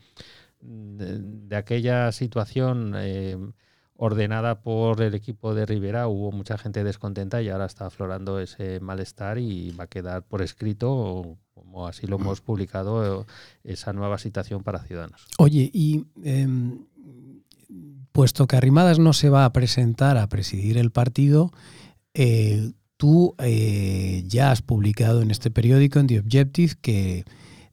de, 0.59 1.55
aquella 1.55 2.11
situación 2.11 2.93
eh, 2.97 3.37
ordenada 3.95 4.59
por 4.59 5.01
el 5.01 5.15
equipo 5.15 5.55
de 5.55 5.65
Rivera, 5.65 6.09
hubo 6.09 6.33
mucha 6.33 6.57
gente 6.57 6.83
descontenta 6.83 7.41
y 7.41 7.47
ahora 7.47 7.67
está 7.67 7.85
aflorando 7.85 8.41
ese 8.41 8.81
malestar 8.81 9.37
y 9.37 9.71
va 9.71 9.85
a 9.85 9.87
quedar 9.87 10.23
por 10.23 10.41
escrito, 10.41 11.37
como 11.53 11.87
así 11.87 12.05
lo 12.05 12.17
hemos 12.17 12.41
publicado, 12.41 13.25
esa 13.63 13.93
nueva 13.93 14.17
situación 14.17 14.61
para 14.61 14.79
Ciudadanos. 14.79 15.25
Oye, 15.37 15.69
y 15.73 16.05
em, 16.21 16.85
puesto 18.17 18.47
que 18.47 18.55
Arrimadas 18.55 18.97
no 18.97 19.13
se 19.13 19.29
va 19.29 19.45
a 19.45 19.53
presentar 19.53 20.17
a 20.17 20.27
presidir 20.27 20.79
el 20.79 20.89
partido, 20.89 21.51
eh, 22.15 22.71
tú 22.97 23.35
eh, 23.37 24.23
ya 24.25 24.49
has 24.49 24.63
publicado 24.63 25.21
en 25.21 25.29
este 25.29 25.51
periódico, 25.51 25.99
en 25.99 26.07
The 26.07 26.17
Objective, 26.17 26.73
que 26.81 27.25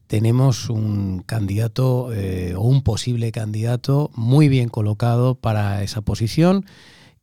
tenemos 0.06 0.68
un 0.68 1.22
candidato 1.24 2.12
eh, 2.12 2.54
o 2.56 2.60
un 2.60 2.82
posible 2.82 3.32
candidato 3.32 4.10
muy 4.16 4.50
bien 4.50 4.68
colocado 4.68 5.34
para 5.34 5.82
esa 5.82 6.02
posición, 6.02 6.66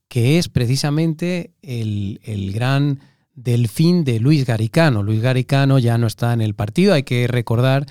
que 0.08 0.40
es 0.40 0.50
precisamente 0.50 1.52
el, 1.62 2.22
el 2.24 2.52
gran 2.54 3.02
delfín 3.36 4.04
de 4.04 4.20
Luis 4.20 4.48
Garicano. 4.48 5.04
Luis 5.04 5.22
Garicano 5.22 5.78
ya 5.78 6.00
no 6.00 6.08
está 6.08 6.34
en 6.34 6.42
el 6.42 6.56
partido, 6.56 6.96
hay 6.96 7.04
que 7.04 7.28
recordar 7.28 7.86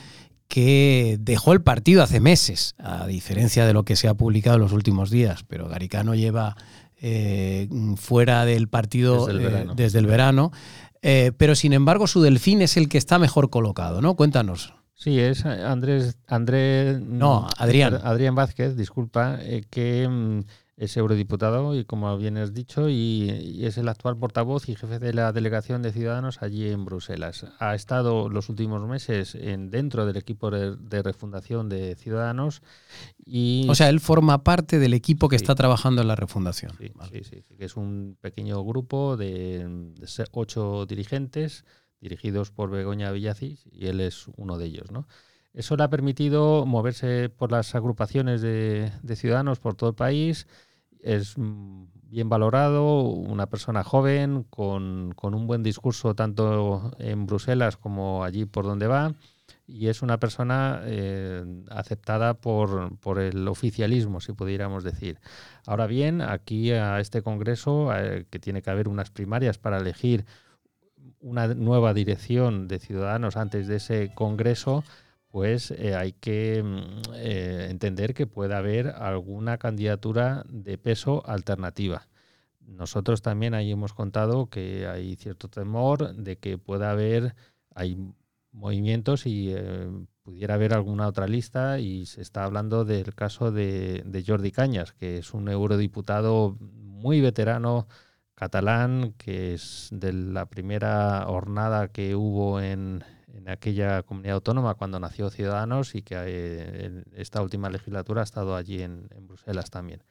que 0.50 1.16
dejó 1.20 1.52
el 1.52 1.62
partido 1.62 2.02
hace 2.02 2.18
meses, 2.18 2.74
a 2.78 3.06
diferencia 3.06 3.64
de 3.64 3.72
lo 3.72 3.84
que 3.84 3.94
se 3.94 4.08
ha 4.08 4.14
publicado 4.14 4.56
en 4.56 4.62
los 4.62 4.72
últimos 4.72 5.08
días, 5.08 5.44
pero 5.46 5.68
Garicano 5.68 6.16
lleva 6.16 6.56
eh, 7.00 7.68
fuera 7.96 8.44
del 8.44 8.68
partido 8.68 9.26
desde 9.74 10.00
el 10.00 10.06
verano, 10.06 10.50
eh, 11.02 11.26
eh, 11.28 11.32
pero 11.36 11.54
sin 11.54 11.72
embargo 11.72 12.08
su 12.08 12.20
delfín 12.20 12.62
es 12.62 12.76
el 12.76 12.88
que 12.88 12.98
está 12.98 13.20
mejor 13.20 13.48
colocado, 13.48 14.02
¿no? 14.02 14.16
Cuéntanos. 14.16 14.74
Sí, 14.94 15.20
es 15.20 15.46
Andrés, 15.46 16.18
Andrés, 16.26 17.00
no, 17.00 17.46
Adrián, 17.56 18.00
Adrián 18.02 18.34
Vázquez, 18.34 18.76
disculpa, 18.76 19.38
que 19.70 20.08
mm, 20.08 20.40
es 20.80 20.96
eurodiputado 20.96 21.78
y 21.78 21.84
como 21.84 22.16
bien 22.16 22.38
has 22.38 22.54
dicho 22.54 22.88
y, 22.88 23.60
es 23.62 23.76
el 23.76 23.86
actual 23.86 24.16
portavoz 24.16 24.66
y 24.70 24.74
jefe 24.74 24.98
de 24.98 25.12
la 25.12 25.30
delegación 25.30 25.82
de 25.82 25.92
Ciudadanos 25.92 26.40
allí 26.40 26.70
en 26.70 26.86
Bruselas. 26.86 27.44
Ha 27.58 27.74
estado 27.74 28.30
los 28.30 28.48
últimos 28.48 28.80
meses 28.88 29.34
en, 29.34 29.70
dentro 29.70 30.06
del 30.06 30.16
equipo 30.16 30.50
de, 30.50 31.02
refundación 31.02 31.68
de 31.68 31.96
Ciudadanos 31.96 32.62
y 33.18 33.66
o 33.68 33.74
sea 33.74 33.90
él 33.90 34.00
forma 34.00 34.42
parte 34.42 34.78
del 34.78 34.94
equipo 34.94 35.28
que 35.28 35.36
está 35.36 35.54
trabajando 35.54 36.00
en 36.00 36.08
la 36.08 36.16
refundación. 36.16 36.72
Sí, 36.78 36.90
sí, 37.12 37.24
sí, 37.24 37.56
que 37.58 37.66
es 37.66 37.76
un 37.76 38.16
pequeño 38.18 38.64
grupo 38.64 39.18
de, 39.18 39.92
ocho 40.32 40.86
dirigentes 40.86 41.66
dirigidos 42.00 42.50
por 42.50 42.70
Begoña 42.70 43.12
Villacís 43.12 43.66
y 43.70 43.88
él 43.88 44.00
es 44.00 44.28
uno 44.38 44.56
de 44.56 44.64
ellos, 44.64 44.90
¿no? 44.90 45.06
Eso 45.52 45.76
le 45.76 45.82
ha 45.82 45.90
permitido 45.90 46.64
moverse 46.64 47.28
por 47.28 47.50
las 47.50 47.74
agrupaciones 47.74 48.40
de, 48.40 48.90
de 49.02 49.16
ciudadanos 49.16 49.58
por 49.58 49.74
todo 49.74 49.90
el 49.90 49.96
país, 49.96 50.46
es 51.02 51.36
mm, 51.36 51.84
bien 52.10 52.28
valorado, 52.28 53.02
una 53.02 53.46
persona 53.46 53.84
joven, 53.84 54.44
con, 54.50 55.14
un 55.22 55.46
buen 55.46 55.62
discurso 55.62 56.14
tanto 56.14 56.92
en 56.98 57.26
Bruselas 57.26 57.76
como 57.76 58.24
allí 58.24 58.44
por 58.44 58.64
donde 58.64 58.86
va, 58.86 59.14
y 59.66 59.86
es 59.86 60.02
una 60.02 60.18
persona 60.18 60.82
eh, 60.84 61.44
aceptada 61.70 62.34
por, 62.34 62.98
por, 62.98 63.20
el 63.20 63.46
oficialismo, 63.46 64.20
si 64.20 64.32
pudiéramos 64.32 64.82
decir. 64.82 65.20
Ahora 65.66 65.86
bien, 65.86 66.20
aquí 66.20 66.72
a 66.72 66.98
este 66.98 67.22
Congreso, 67.22 67.94
eh, 67.94 68.26
que 68.28 68.40
tiene 68.40 68.62
que 68.62 68.70
haber 68.70 68.88
unas 68.88 69.10
primarias 69.10 69.58
para 69.58 69.78
elegir 69.78 70.24
una 71.20 71.46
nueva 71.48 71.94
dirección 71.94 72.66
de 72.66 72.78
ciudadanos 72.78 73.36
antes 73.36 73.68
de 73.68 73.76
ese 73.76 74.12
Congreso, 74.14 74.82
pues 75.30 75.70
eh, 75.70 75.94
hay 75.94 76.12
que 76.12 76.62
mm, 76.62 77.12
eh, 77.14 77.68
entender 77.70 78.14
que 78.14 78.26
puede 78.26 78.54
haber 78.54 78.88
alguna 78.88 79.58
candidatura 79.58 80.44
de 80.48 80.78
peso 80.78 81.22
alternativa. 81.26 82.08
Nosotros 82.60 83.22
también 83.22 83.54
ahí 83.54 83.70
hemos 83.70 83.94
contado 83.94 84.48
que 84.48 84.86
hay 84.86 85.16
cierto 85.16 85.48
temor 85.48 86.14
de 86.14 86.38
que 86.38 86.58
pueda 86.58 86.90
haber, 86.90 87.34
hay 87.74 87.96
movimientos 88.52 89.26
y 89.26 89.52
eh, 89.52 89.88
pudiera 90.22 90.54
haber 90.54 90.74
alguna 90.74 91.06
otra 91.08 91.26
lista 91.26 91.78
y 91.78 92.06
se 92.06 92.22
está 92.22 92.44
hablando 92.44 92.84
del 92.84 93.14
caso 93.14 93.52
de, 93.52 94.02
de 94.04 94.24
Jordi 94.26 94.50
Cañas, 94.52 94.92
que 94.92 95.18
es 95.18 95.34
un 95.34 95.48
eurodiputado 95.48 96.56
muy 96.60 97.20
veterano 97.20 97.86
catalán, 98.34 99.14
que 99.18 99.54
es 99.54 99.88
de 99.92 100.12
la 100.12 100.46
primera 100.46 101.24
jornada 101.26 101.88
que 101.88 102.14
hubo 102.14 102.60
en, 102.60 103.04
en 103.34 103.48
aquella 103.48 104.02
comunidad 104.02 104.34
autónoma 104.34 104.74
cuando 104.74 105.00
nació 105.00 105.30
Ciudadanos 105.30 105.94
y 105.94 106.02
que 106.02 106.14
eh, 106.16 106.86
en 106.86 107.04
esta 107.16 107.42
última 107.42 107.70
legislatura 107.70 108.20
ha 108.20 108.24
estado 108.24 108.56
allí 108.56 108.82
en, 108.82 109.08
Bruselas 109.22 109.70
también. 109.70 110.02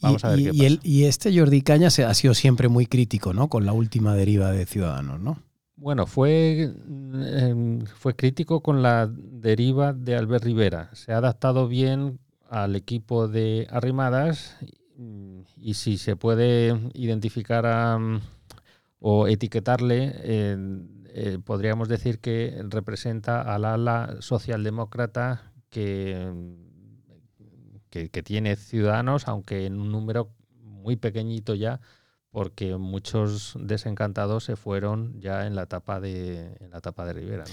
Vamos 0.00 0.22
y, 0.22 0.26
a 0.26 0.30
ver 0.30 0.38
qué 0.38 0.50
pasa. 0.50 0.80
y 0.82 1.04
este 1.04 1.38
Jordi 1.38 1.62
Cañas 1.62 1.98
ha 1.98 2.14
sido 2.14 2.34
siempre 2.34 2.68
muy 2.68 2.86
crítico 2.86 3.32
¿no? 3.32 3.48
con 3.48 3.66
la 3.66 3.72
última 3.72 4.14
deriva 4.14 4.52
de 4.52 4.64
Ciudadanos, 4.66 5.20
¿no? 5.20 5.42
Bueno, 5.76 6.06
fue, 6.06 6.62
em, 6.62 7.84
fue 7.84 8.16
crítico 8.16 8.62
con 8.62 8.82
la 8.82 9.06
deriva 9.06 9.92
de 9.92 10.16
Albert 10.16 10.44
Rivera. 10.44 10.90
Se 10.94 11.12
ha 11.12 11.18
adaptado 11.18 11.68
bien 11.68 12.18
al 12.48 12.76
equipo 12.76 13.28
de 13.28 13.66
Arrimadas 13.70 14.56
y, 15.56 15.74
si 15.74 15.98
se 15.98 16.16
puede 16.16 16.80
identificar 16.94 18.00
o 19.00 19.28
etiquetarle, 19.28 20.12
eh, 20.14 20.56
podríamos 21.44 21.88
decir 21.88 22.18
que 22.18 22.62
representa 22.68 23.42
al 23.42 23.64
ala 23.64 24.16
socialdemócrata 24.20 25.52
que, 25.70 26.30
que, 27.90 28.22
tiene 28.22 28.56
ciudadanos, 28.56 29.28
aunque 29.28 29.66
en 29.66 29.80
un 29.80 29.90
número 29.90 30.30
muy 30.62 30.96
pequeñito 30.96 31.54
ya, 31.54 31.80
porque 32.30 32.76
muchos 32.76 33.56
desencantados 33.58 34.44
se 34.44 34.56
fueron 34.56 35.20
ya 35.20 35.46
en 35.46 35.54
la 35.54 35.62
etapa 35.62 36.00
de, 36.00 36.56
en 36.60 36.70
la 36.70 36.78
etapa 36.78 37.06
de 37.06 37.12
Rivera. 37.14 37.44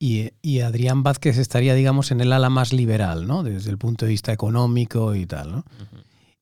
Y, 0.00 0.60
Adrián 0.60 1.02
Vázquez 1.02 1.38
estaría, 1.38 1.74
digamos, 1.74 2.12
en 2.12 2.20
el 2.20 2.32
ala 2.32 2.50
más 2.50 2.72
liberal, 2.72 3.26
¿no? 3.26 3.42
Desde 3.42 3.70
el 3.70 3.78
punto 3.78 4.04
de 4.06 4.10
vista 4.10 4.32
económico 4.32 5.14
y 5.14 5.26
tal, 5.26 5.50
¿no? 5.50 5.64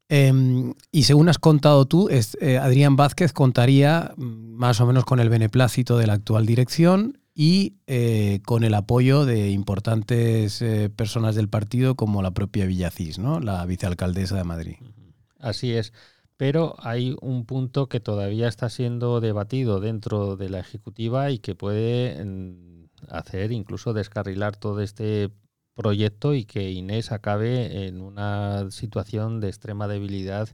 Em, 0.08 0.74
y 0.92 1.02
según 1.02 1.28
has 1.28 1.38
contado 1.38 1.84
tú, 1.86 2.08
eh, 2.08 2.58
Adrián 2.58 2.94
Vázquez 2.94 3.32
contaría 3.32 4.12
mm, 4.16 4.22
más 4.54 4.80
o 4.80 4.86
menos 4.86 5.04
con 5.04 5.18
el 5.18 5.28
beneplácito 5.28 5.98
de 5.98 6.06
la 6.06 6.12
actual 6.12 6.46
dirección 6.46 7.18
y 7.34 7.74
eh, 7.86 8.40
con 8.46 8.62
el 8.62 8.74
apoyo 8.74 9.26
de 9.26 9.50
importantes 9.50 10.62
eh, 10.62 10.90
personas 10.94 11.34
del 11.34 11.48
partido 11.48 11.96
como 11.96 12.22
la 12.22 12.30
propia 12.30 12.66
Villacís, 12.66 13.18
¿no? 13.18 13.40
la 13.40 13.66
vicealcaldesa 13.66 14.36
de 14.36 14.44
Madrid. 14.44 14.76
Así 15.38 15.72
es. 15.72 15.92
pero 16.36 16.76
hay 16.78 17.16
un 17.20 17.44
punto 17.44 17.88
que 17.88 18.00
todavía 18.00 18.46
está 18.48 18.70
siendo 18.70 19.20
debatido 19.20 19.80
dentro 19.80 20.36
de 20.36 20.50
la 20.50 20.60
Ejecutiva 20.60 21.30
y 21.30 21.38
que 21.38 21.54
puede 21.54 22.24
mm, 22.24 22.86
hacer 23.08 23.52
incluso 23.52 23.92
descarrilar 23.92 24.56
todo 24.56 24.80
este 24.80 25.30
proyecto 25.76 26.34
y 26.34 26.44
que 26.44 26.72
Inés 26.72 27.12
acabe 27.12 27.86
en 27.86 28.00
una 28.00 28.70
situación 28.72 29.40
de 29.40 29.48
extrema 29.48 29.86
debilidad 29.86 30.48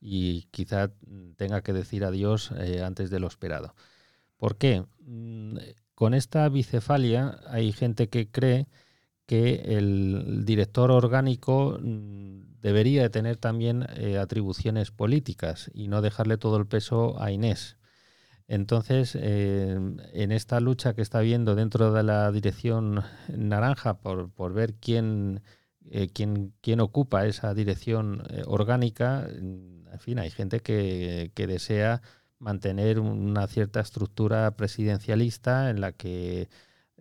y 0.00 0.44
quizá 0.50 0.90
tenga 1.36 1.62
que 1.62 1.72
decir 1.72 2.04
adiós 2.04 2.50
eh, 2.58 2.82
antes 2.82 3.10
de 3.10 3.20
lo 3.20 3.28
esperado. 3.28 3.74
¿Por 4.36 4.56
qué? 4.56 4.84
Mm, 5.06 5.58
con 5.94 6.14
esta 6.14 6.48
bicefalia 6.48 7.38
hay 7.46 7.72
gente 7.72 8.08
que 8.08 8.28
cree 8.28 8.66
que 9.26 9.76
el 9.78 10.44
director 10.44 10.90
orgánico 10.90 11.78
mm, 11.80 12.60
debería 12.60 13.10
tener 13.10 13.36
también 13.36 13.86
eh, 13.96 14.18
atribuciones 14.18 14.90
políticas 14.90 15.70
y 15.74 15.88
no 15.88 16.02
dejarle 16.02 16.38
todo 16.38 16.56
el 16.56 16.66
peso 16.66 17.20
a 17.22 17.30
Inés. 17.30 17.76
Entonces, 18.52 19.16
eh, 19.18 19.78
en 20.12 20.32
esta 20.32 20.60
lucha 20.60 20.94
que 20.94 21.02
está 21.02 21.18
habiendo 21.18 21.54
dentro 21.54 21.92
de 21.92 22.02
la 22.02 22.30
dirección 22.32 23.02
naranja 23.28 24.00
por, 24.00 24.52
ver 24.52 24.74
quién, 24.74 25.42
eh, 25.90 26.08
quién, 26.12 26.52
quién, 26.60 26.80
ocupa 26.80 27.26
esa 27.26 27.54
dirección 27.54 28.22
orgánica, 28.46 29.26
en 29.28 29.98
fin, 30.00 30.18
hay 30.18 30.30
gente 30.30 30.60
que, 30.60 31.32
que 31.34 31.46
desea 31.46 32.02
mantener 32.38 32.98
una 33.00 33.46
cierta 33.46 33.80
estructura 33.80 34.50
presidencialista 34.56 35.70
en 35.70 35.80
la 35.80 35.92
que 35.92 36.48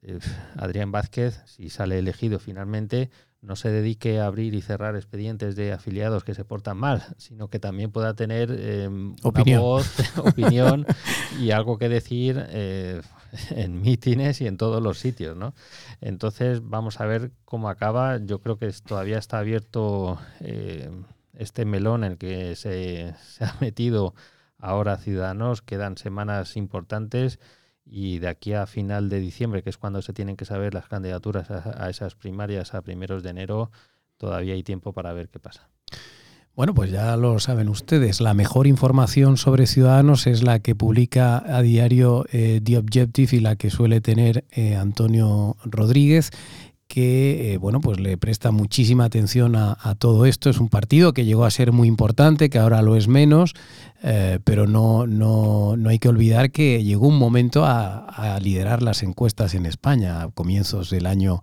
eh, 0.02 0.20
Adrián 0.56 0.92
Vázquez, 0.92 1.42
si 1.46 1.70
sale 1.70 2.00
elegido 2.00 2.40
finalmente, 2.40 3.10
no 3.42 3.56
se 3.56 3.70
dedique 3.70 4.20
a 4.20 4.28
abrir 4.28 4.54
y 4.54 4.62
cerrar 4.62 4.96
expedientes 4.96 5.56
de 5.56 5.74
afiliados 5.74 6.24
que 6.24 6.36
se 6.36 6.46
portan 6.46 6.78
mal, 6.78 7.04
sino 7.18 7.50
que 7.50 7.60
también 7.60 7.92
pueda 7.92 8.14
tener 8.14 8.52
em, 8.52 9.16
opinión. 9.24 9.62
voz, 9.62 9.96
opinión 10.18 10.86
y 11.40 11.52
algo 11.52 11.78
que 11.78 11.90
decir 11.90 12.46
eh, 12.50 13.02
en 13.50 13.82
mítines 13.82 14.42
y 14.42 14.48
en 14.48 14.58
todos 14.58 14.82
los 14.82 15.00
sitios. 15.00 15.36
¿no? 15.36 15.56
Entonces 16.02 16.62
vamos 16.64 17.02
a 17.02 17.06
ver 17.06 17.32
cómo 17.44 17.70
acaba. 17.70 18.18
Yo 18.18 18.40
creo 18.40 18.58
que 18.58 18.72
todavía 18.86 19.18
está 19.18 19.40
abierto 19.40 20.20
eh, 20.40 20.92
este 21.34 21.66
melón 21.66 22.04
en 22.04 22.12
el 22.12 22.18
que 22.20 22.56
se, 22.56 23.16
se 23.24 23.46
ha 23.46 23.56
metido 23.60 24.14
ahora 24.60 24.98
Ciudadanos, 24.98 25.64
quedan 25.64 25.98
semanas 25.98 26.56
importantes 26.56 27.40
y 27.94 28.20
de 28.20 28.30
aquí 28.30 28.54
a 28.54 28.66
final 28.66 29.10
de 29.10 29.20
diciembre, 29.20 29.62
que 29.62 29.70
es 29.70 29.78
cuando 29.78 30.02
se 30.02 30.14
tienen 30.14 30.38
que 30.38 30.46
saber 30.46 30.74
las 30.74 30.88
candidaturas 30.88 31.52
a, 31.52 31.90
esas 31.90 32.16
primarias 32.16 32.74
a 32.74 32.82
primeros 32.82 33.22
de 33.22 33.32
enero, 33.32 33.70
todavía 34.18 34.54
hay 34.54 34.64
tiempo 34.64 34.94
para 34.94 35.12
ver 35.12 35.28
qué 35.28 35.40
pasa. 35.40 35.70
Bueno, 36.56 36.74
pues 36.74 36.90
ya 36.90 37.16
lo 37.18 37.38
saben 37.40 37.68
ustedes, 37.68 38.22
la 38.22 38.34
mejor 38.34 38.66
información 38.66 39.36
sobre 39.36 39.68
Ciudadanos 39.68 40.26
es 40.26 40.42
la 40.42 40.60
que 40.60 40.74
publica 40.74 41.44
a 41.46 41.62
diario 41.62 42.26
eh, 42.32 42.62
The 42.64 42.78
Objective 42.78 43.36
y 43.36 43.40
la 43.42 43.58
que 43.58 43.70
suele 43.70 44.00
tener 44.00 44.46
eh, 44.52 44.76
Antonio 44.78 45.58
Rodríguez 45.66 46.32
que 46.92 47.54
eh, 47.54 47.58
bueno, 47.58 47.80
pues 47.80 48.02
le 48.02 48.18
presta 48.18 48.52
muchísima 48.52 49.06
atención 49.06 49.56
a, 49.56 49.96
todo 49.98 50.26
esto. 50.26 50.50
Es 50.50 50.60
un 50.60 50.68
partido 50.68 51.14
que 51.14 51.24
llegó 51.24 51.46
a 51.46 51.52
ser 51.52 51.72
muy 51.72 51.88
importante, 51.88 52.50
que 52.50 52.60
ahora 52.60 52.82
lo 52.82 52.98
es 52.98 53.08
menos, 53.08 53.54
eh, 54.04 54.40
pero 54.44 54.68
no, 54.68 55.08
no, 55.08 55.78
no, 55.78 55.90
hay 55.90 56.00
que 56.00 56.10
olvidar 56.10 56.52
que 56.52 56.84
llegó 56.84 57.08
un 57.08 57.18
momento 57.18 57.64
a, 57.66 58.38
liderar 58.42 58.84
las 58.84 59.04
encuestas 59.04 59.56
en 59.56 59.66
España 59.66 60.22
a 60.22 60.32
comienzos 60.32 60.90
del 60.90 61.06
año 61.06 61.42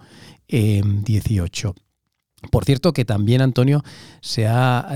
18. 0.48 1.68
Eh, 1.68 2.48
Por 2.50 2.66
cierto 2.66 2.92
que 2.92 3.06
también, 3.06 3.40
Antonio, 3.40 3.82
se 4.20 4.46
ha 4.46 4.86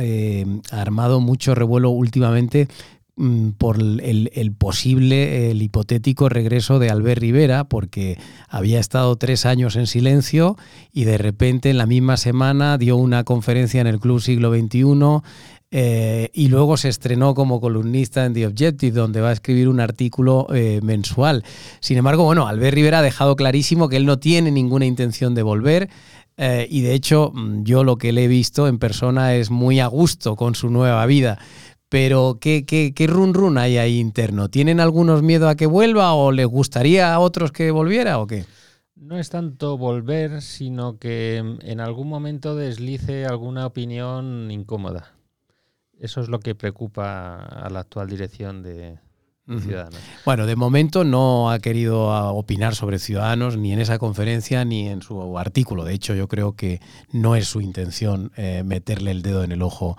armado 0.71 1.21
mucho 1.21 1.55
revuelo 1.55 1.89
últimamente 1.89 2.69
por 3.57 3.79
el, 3.79 4.55
posible, 4.59 5.51
el 5.51 5.63
hipotético 5.63 6.29
regreso 6.29 6.79
de 6.79 6.91
Albert 6.91 7.21
Rivera, 7.21 7.65
porque 7.65 8.19
había 8.49 8.81
estado 8.81 9.17
tres 9.17 9.47
años 9.47 9.77
en 9.77 9.87
silencio 9.87 10.57
y 10.93 11.05
de 11.05 11.19
repente 11.19 11.71
en 11.71 11.79
la 11.79 11.87
misma 11.87 12.17
semana 12.17 12.79
dio 12.79 12.97
una 12.97 13.25
conferencia 13.25 13.81
en 13.81 13.87
el 13.87 14.01
Club 14.01 14.21
Siglo 14.21 14.53
XXI 14.53 15.23
eh, 15.75 16.31
y 16.35 16.49
luego 16.49 16.77
se 16.77 16.91
estrenó 16.91 17.35
como 17.35 17.61
columnista 17.61 18.27
en 18.27 18.35
The 18.35 18.47
Objective, 18.47 18.93
donde 18.93 19.23
va 19.23 19.31
a 19.31 19.33
escribir 19.33 19.69
un 19.69 19.81
artículo 19.81 20.47
eh, 20.53 20.81
mensual. 20.83 21.45
Sin 21.81 21.97
embargo, 21.97 22.25
bueno, 22.25 22.47
Albert 22.47 22.75
Rivera 22.75 22.99
ha 22.99 23.03
dejado 23.03 23.37
clarísimo 23.37 23.89
que 23.89 23.97
él 23.97 24.05
no 24.05 24.19
tiene 24.19 24.51
ninguna 24.51 24.85
intención 24.85 25.35
de 25.35 25.43
volver. 25.43 25.89
Eh, 26.37 26.67
y 26.71 26.81
de 26.81 26.95
hecho, 26.95 27.31
mm, 27.35 27.63
yo 27.63 27.85
lo 27.85 27.97
que 27.97 28.13
le 28.13 28.25
he 28.25 28.29
visto 28.29 28.69
en 28.69 28.79
persona 28.79 29.35
es 29.35 29.51
muy 29.51 29.81
a 29.81 29.87
gusto 29.87 30.37
con 30.37 30.55
su 30.55 30.69
nueva 30.71 31.07
vida. 31.07 31.39
Pero 31.93 32.39
¿qué, 32.41 32.65
qué, 32.65 32.95
qué 32.95 33.07
run 33.07 33.35
run 33.35 33.59
hay 33.59 33.77
ahí 33.77 33.99
interno? 33.99 34.49
¿Tienen 34.49 34.81
algunos 34.81 35.23
miedo 35.23 35.47
a 35.47 35.57
que 35.57 35.67
vuelva 35.67 36.15
o 36.15 36.33
les 36.33 36.47
gustaría 36.47 37.13
a 37.13 37.19
otros 37.19 37.53
que 37.53 37.71
volviera 37.71 38.19
o 38.19 38.27
qué? 38.27 38.47
No 38.97 39.19
es 39.19 39.29
tanto 39.29 39.77
volver, 39.77 40.41
sino 40.41 40.97
que 40.97 41.37
en 41.37 41.81
algún 41.81 42.09
momento 42.09 42.57
deslice 42.57 43.27
alguna 43.27 43.67
opinión 43.67 44.51
incómoda. 44.51 45.13
Eso 46.01 46.23
es 46.23 46.31
lo 46.31 46.41
que 46.41 46.55
preocupa 46.55 47.37
a 47.37 47.69
la 47.69 47.81
actual 47.81 48.09
dirección 48.09 48.63
de, 48.63 48.99
Ciudadanos. 49.61 50.01
Bueno, 50.25 50.47
de 50.47 50.57
momento 50.57 51.05
no 51.05 51.51
ha 51.51 51.59
querido 51.59 52.07
opinar 52.35 52.75
sobre 52.75 52.99
Ciudadanos 52.99 53.59
ni 53.59 53.73
en 53.73 53.81
esa 53.81 53.99
conferencia 53.99 54.65
ni 54.65 54.89
en 54.89 55.03
su 55.03 55.37
artículo. 55.37 55.85
De 55.85 55.93
hecho, 55.93 56.15
yo 56.15 56.27
creo 56.29 56.55
que 56.55 56.81
no 57.13 57.37
es 57.37 57.49
su 57.49 57.61
intención 57.61 58.33
eh, 58.37 58.63
meterle 58.65 59.11
el 59.11 59.21
dedo 59.21 59.45
en 59.45 59.53
el 59.53 59.61
ojo 59.61 59.99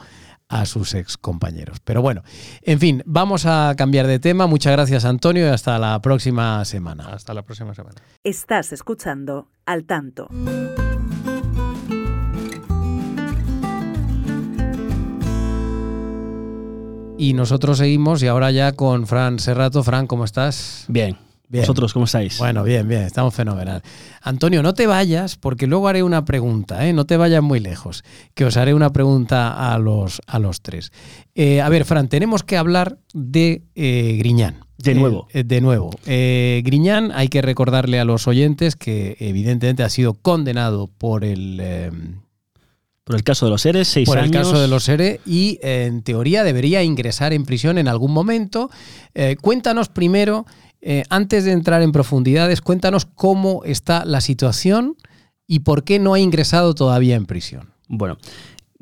a 0.54 0.66
sus 0.66 0.94
ex 0.94 1.18
compañeros. 1.18 1.80
Pero 1.84 2.02
bueno, 2.02 2.24
en 2.62 2.80
fin, 2.80 3.04
vamos 3.06 3.46
a 3.46 3.74
cambiar 3.76 4.08
de 4.08 4.20
tema. 4.20 4.46
Muchas 4.46 4.74
gracias 4.74 5.04
Antonio 5.04 5.46
y 5.46 5.50
hasta 5.50 5.80
la 5.80 6.00
próxima 6.02 6.64
semana. 6.66 7.10
Hasta 7.10 7.34
la 7.34 7.42
próxima 7.42 7.74
semana. 7.74 8.02
Estás 8.24 8.72
escuchando 8.72 9.48
al 9.66 9.86
tanto. 9.86 10.28
Y 17.18 17.34
nosotros 17.34 17.78
seguimos 17.78 18.22
y 18.22 18.28
ahora 18.28 18.52
ya 18.52 18.74
con 18.74 19.08
Fran 19.08 19.40
Serrato. 19.40 19.84
Fran, 19.84 20.08
¿cómo 20.08 20.26
estás? 20.26 20.86
Bien. 20.88 21.18
¿Vosotros 21.62 21.94
cómo 21.94 22.06
estáis? 22.06 22.38
Bueno, 22.40 22.64
bien, 22.64 22.88
bien, 22.88 23.04
estamos 23.04 23.34
fenomenal. 23.34 23.84
Antonio, 24.22 24.64
no 24.64 24.74
te 24.74 24.88
vayas 24.88 25.38
porque 25.38 25.68
luego 25.68 25.88
haré 25.88 26.02
una 26.02 26.26
pregunta, 26.26 26.88
¿eh? 26.88 26.94
no 26.94 27.06
te 27.06 27.18
vayas 27.18 27.44
muy 27.44 27.60
lejos, 27.60 28.04
que 28.34 28.46
os 28.46 28.58
haré 28.58 28.74
una 28.74 28.92
pregunta 28.92 29.74
a 29.74 29.78
los, 29.78 30.22
a 30.26 30.40
los 30.40 30.62
tres. 30.62 30.92
Eh, 31.36 31.62
a 31.62 31.70
ver, 31.70 31.86
Fran, 31.86 32.08
tenemos 32.08 32.44
que 32.44 32.58
hablar 32.58 32.98
de 33.14 33.64
eh, 33.76 34.16
Griñán. 34.18 34.62
De 34.78 34.96
nuevo. 34.96 35.28
Eh, 35.32 35.44
de 35.46 35.62
nuevo. 35.62 35.92
Griñán, 36.06 37.12
hay 37.14 37.30
que 37.30 37.42
recordarle 37.42 38.00
a 38.00 38.06
los 38.06 38.28
oyentes 38.28 38.76
que 38.76 39.16
evidentemente 39.20 39.84
ha 39.84 39.90
sido 39.90 40.14
condenado 40.14 40.88
por 40.88 41.24
el... 41.24 41.62
por 43.06 43.16
el 43.16 43.24
caso 43.24 43.46
de 43.46 43.52
los 43.52 43.62
seres, 43.62 43.88
seis 43.88 44.10
por 44.10 44.18
años. 44.18 44.32
Por 44.32 44.38
el 44.38 44.44
caso 44.44 44.62
de 44.62 44.68
los 44.68 44.84
seres 44.84 45.20
y 45.26 45.58
en 45.62 46.02
teoría 46.02 46.44
debería 46.44 46.84
ingresar 46.84 47.32
en 47.32 47.46
prisión 47.46 47.78
en 47.78 47.88
algún 47.88 48.12
momento. 48.12 48.70
cuéntanos 49.42 49.88
primero 49.88 50.46
eh, 50.86 51.04
antes 51.10 51.46
de 51.46 51.54
entrar 51.54 51.82
en 51.82 51.94
profundidades, 51.94 52.62
cuéntanos 52.62 53.06
cómo 53.06 53.64
está 53.64 54.04
la 54.04 54.20
situación 54.20 54.98
y 55.48 55.60
por 55.60 55.84
qué 55.84 55.98
no 55.98 56.14
ha 56.14 56.20
ingresado 56.20 56.76
todavía 56.76 57.16
en 57.16 57.26
prisión. 57.26 57.70
Bueno, 57.88 58.18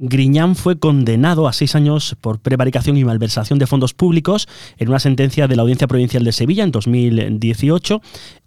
Griñán 0.03 0.55
fue 0.55 0.79
condenado 0.79 1.47
a 1.47 1.53
seis 1.53 1.75
años 1.75 2.15
por 2.19 2.39
prevaricación 2.39 2.97
y 2.97 3.05
malversación 3.05 3.59
de 3.59 3.67
fondos 3.67 3.93
públicos 3.93 4.47
en 4.77 4.89
una 4.89 4.97
sentencia 4.97 5.47
de 5.47 5.55
la 5.55 5.61
Audiencia 5.61 5.87
Provincial 5.87 6.23
de 6.23 6.31
Sevilla 6.31 6.63
en 6.63 6.71
2018. 6.71 8.01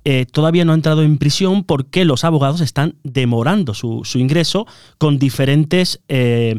Eh, 0.05 0.27
todavía 0.31 0.65
no 0.65 0.73
ha 0.73 0.75
entrado 0.75 1.05
en 1.05 1.17
prisión 1.17 1.63
porque 1.63 2.05
los 2.05 2.25
abogados 2.25 2.61
están 2.61 2.97
demorando 3.05 3.73
su, 3.73 4.03
ingreso 4.17 4.67
con 4.99 5.21
diferentes 5.21 6.01
eh, 6.09 6.59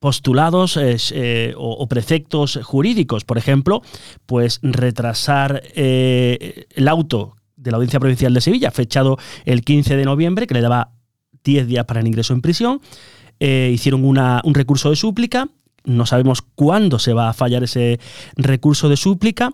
postulados 0.00 0.78
eh, 0.80 1.54
o, 1.56 1.86
preceptos 1.88 2.58
jurídicos. 2.62 3.24
Por 3.24 3.38
ejemplo, 3.38 3.82
pues 4.26 4.60
retrasar 4.62 5.62
eh, 5.74 6.66
el 6.74 6.88
auto 6.88 7.36
de 7.56 7.70
la 7.70 7.78
Audiencia 7.78 8.00
Provincial 8.00 8.34
de 8.34 8.40
Sevilla, 8.40 8.70
fechado 8.70 9.16
el 9.44 9.62
15 9.62 9.96
de 9.96 10.04
noviembre, 10.04 10.46
que 10.46 10.54
le 10.54 10.60
daba 10.60 10.92
10 11.44 11.66
días 11.66 11.84
para 11.84 12.00
el 12.00 12.06
ingreso 12.06 12.34
en 12.34 12.42
prisión. 12.42 12.80
Eh, 13.40 13.70
hicieron 13.72 14.04
un 14.04 14.54
recurso 14.54 14.90
de 14.90 14.96
súplica. 14.96 15.48
No 15.84 16.06
sabemos 16.06 16.42
cuándo 16.42 16.98
se 16.98 17.12
va 17.12 17.28
a 17.28 17.32
fallar 17.32 17.62
ese 17.62 18.00
recurso 18.36 18.88
de 18.88 18.96
súplica. 18.96 19.52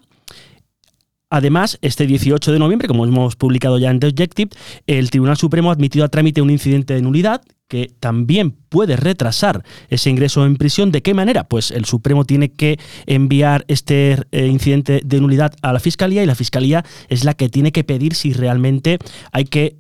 Además, 1.33 1.79
este 1.81 2.07
18 2.07 2.53
de 2.53 2.59
noviembre, 2.59 2.87
como 2.87 3.07
hemos 3.07 3.37
publicado 3.37 3.79
ya 3.79 3.91
en 3.91 4.01
The 4.01 4.09
Objective, 4.09 4.51
el 4.87 5.09
Tribunal 5.09 5.39
Supremo 5.39 5.71
ha 5.71 5.73
admitido 5.73 6.05
a 6.05 6.09
trámite 6.09 6.43
un 6.43 6.51
incidente 6.51 6.93
de 6.93 7.01
nulidad 7.01 7.41
que 7.69 7.91
también 8.01 8.51
puede 8.51 8.97
retrasar 8.97 9.65
ese 9.89 10.11
ingreso 10.11 10.45
en 10.45 10.57
prisión. 10.57 10.93
¿De 10.93 11.01
qué 11.01 11.15
manera? 11.15 11.45
Pues 11.45 11.71
el 11.71 11.87
Supremo 11.87 12.27
tiene 12.27 12.53
que 12.53 12.79
enviar 13.07 13.65
este 13.69 14.19
eh, 14.31 14.47
incidente 14.47 15.01
de 15.03 15.21
nulidad 15.23 15.55
a 15.63 15.73
la 15.73 15.81
Fiscalía 15.81 16.23
y 16.23 16.27
la 16.27 16.35
Fiscalía 16.35 16.85
es 17.09 17.25
la 17.25 17.33
que 17.33 17.49
tiene 17.49 17.73
que 17.73 17.83
pedir 17.83 18.15
si 18.15 18.35
realmente 18.35 18.99
hay 19.33 19.47
que 19.47 19.79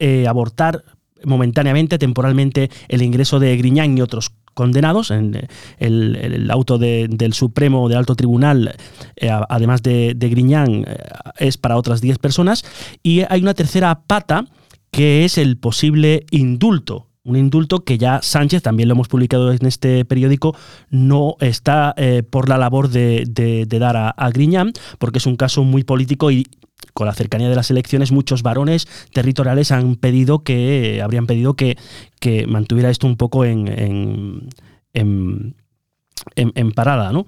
eh, 0.00 0.26
abortar 0.28 0.84
momentáneamente, 1.24 1.96
temporalmente, 1.96 2.70
el 2.88 3.00
ingreso 3.00 3.40
de 3.40 3.56
Griñán 3.56 3.96
y 3.96 4.02
otros 4.02 4.32
condenados. 4.54 5.10
En, 5.10 5.48
el, 5.78 6.50
auto 6.50 6.78
del 6.78 7.32
Supremo, 7.32 7.88
del 7.88 7.98
Alto 7.98 8.14
Tribunal, 8.14 8.74
además 9.48 9.82
de, 9.82 10.16
Griñán, 10.18 10.84
es 11.38 11.58
para 11.58 11.76
otras 11.76 12.00
10 12.00 12.18
personas. 12.18 12.64
Y 13.02 13.22
hay 13.28 13.42
una 13.42 13.54
tercera 13.54 14.02
pata 14.06 14.46
que 14.90 15.24
es 15.24 15.38
el 15.38 15.56
posible 15.56 16.24
indulto 16.30 17.08
un 17.24 17.36
indulto 17.36 17.84
que 17.84 17.96
ya 17.96 18.20
Sánchez, 18.22 18.62
también 18.62 18.88
lo 18.88 18.94
hemos 18.94 19.08
publicado 19.08 19.50
en 19.50 19.66
este 19.66 20.04
periódico, 20.04 20.54
no 20.90 21.36
está 21.40 21.94
eh, 21.96 22.22
por 22.22 22.48
la 22.48 22.58
labor 22.58 22.90
de, 22.90 23.66
dar 23.66 23.96
a, 23.96 24.30
Griñán, 24.30 24.72
porque 24.98 25.18
es 25.18 25.26
un 25.26 25.36
caso 25.36 25.64
muy 25.64 25.84
político 25.84 26.30
y 26.30 26.46
con 26.92 27.06
la 27.06 27.14
cercanía 27.14 27.48
de 27.48 27.56
las 27.56 27.70
elecciones, 27.70 28.12
muchos 28.12 28.42
varones 28.42 28.86
territoriales 29.12 29.72
han 29.72 29.96
pedido 29.96 30.42
que, 30.44 31.00
habrían 31.02 31.26
pedido 31.26 31.54
que, 31.54 31.76
que 32.20 32.46
mantuviera 32.46 32.90
esto 32.90 33.06
un 33.06 33.16
poco 33.16 33.44
en, 33.44 33.68
en, 34.94 35.54
en 36.36 36.72
parada, 36.72 37.12
¿no? 37.12 37.26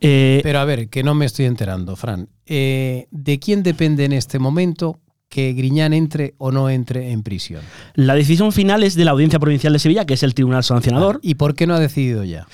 Eh, 0.00 0.40
Pero 0.42 0.58
a 0.60 0.64
ver, 0.64 0.88
que 0.88 1.02
no 1.02 1.14
me 1.14 1.26
estoy 1.26 1.46
enterando, 1.46 1.96
Fran. 1.96 2.28
Eh, 2.46 3.06
¿De 3.10 3.38
quién 3.38 3.62
depende 3.62 4.04
en 4.04 4.12
este 4.12 4.38
momento 4.38 5.00
que 5.28 5.52
Griñán 5.52 5.92
entre 5.92 6.34
o 6.38 6.50
no 6.50 6.70
entre 6.70 7.10
en 7.10 7.22
prisión? 7.22 7.62
La 7.94 8.14
decisión 8.14 8.52
final 8.52 8.82
es 8.82 8.94
de 8.94 9.04
la 9.04 9.10
Audiencia 9.10 9.38
Provincial 9.38 9.72
de 9.72 9.78
Sevilla, 9.78 10.06
que 10.06 10.14
es 10.14 10.22
el 10.22 10.34
tribunal 10.34 10.64
sancionador. 10.64 11.16
Ah, 11.16 11.20
¿Y 11.22 11.34
por 11.34 11.54
qué 11.54 11.66
no 11.66 11.74
ha 11.74 11.80
decidido 11.80 12.24
ya? 12.24 12.46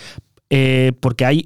Eh, 0.51 0.93
porque 1.01 1.25
hay, 1.25 1.45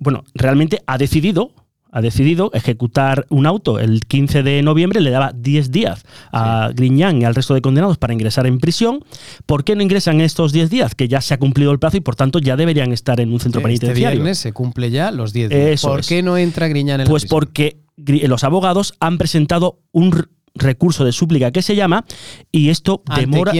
bueno, 0.00 0.24
realmente 0.34 0.80
ha 0.86 0.98
decidido, 0.98 1.52
ha 1.94 2.00
decidido 2.00 2.50
ejecutar 2.54 3.24
un 3.30 3.46
auto 3.46 3.78
el 3.78 4.00
15 4.00 4.42
de 4.42 4.62
noviembre, 4.64 5.00
le 5.00 5.10
daba 5.10 5.30
10 5.32 5.70
días 5.70 6.02
a 6.32 6.70
Griñán 6.74 7.22
y 7.22 7.24
al 7.24 7.36
resto 7.36 7.54
de 7.54 7.62
condenados 7.62 7.98
para 7.98 8.12
ingresar 8.12 8.48
en 8.48 8.58
prisión. 8.58 9.04
¿Por 9.46 9.62
qué 9.62 9.76
no 9.76 9.82
ingresan 9.82 10.20
estos 10.20 10.52
10 10.52 10.70
días? 10.70 10.96
Que 10.96 11.06
ya 11.06 11.20
se 11.20 11.34
ha 11.34 11.38
cumplido 11.38 11.70
el 11.70 11.78
plazo 11.78 11.96
y 11.96 12.00
por 12.00 12.16
tanto 12.16 12.40
ya 12.40 12.56
deberían 12.56 12.92
estar 12.92 13.20
en 13.20 13.32
un 13.32 13.38
centro 13.38 13.60
este 13.60 13.68
penitenciario. 13.68 14.08
Este 14.08 14.16
viernes 14.16 14.38
se 14.38 14.52
cumple 14.52 14.90
ya 14.90 15.12
los 15.12 15.32
10 15.32 15.50
días. 15.50 15.82
¿Por 15.82 16.04
qué 16.04 16.20
no 16.24 16.36
entra 16.36 16.66
Griñán 16.66 17.00
en 17.00 17.06
Pues 17.06 17.22
la 17.22 17.28
porque 17.28 17.78
los 17.96 18.42
abogados 18.42 18.94
han 18.98 19.16
presentado 19.16 19.78
un 19.92 20.26
recurso 20.56 21.04
de 21.04 21.12
súplica 21.12 21.52
que 21.52 21.62
se 21.62 21.76
llama 21.76 22.04
y 22.50 22.70
esto 22.70 23.04
demora 23.14 23.52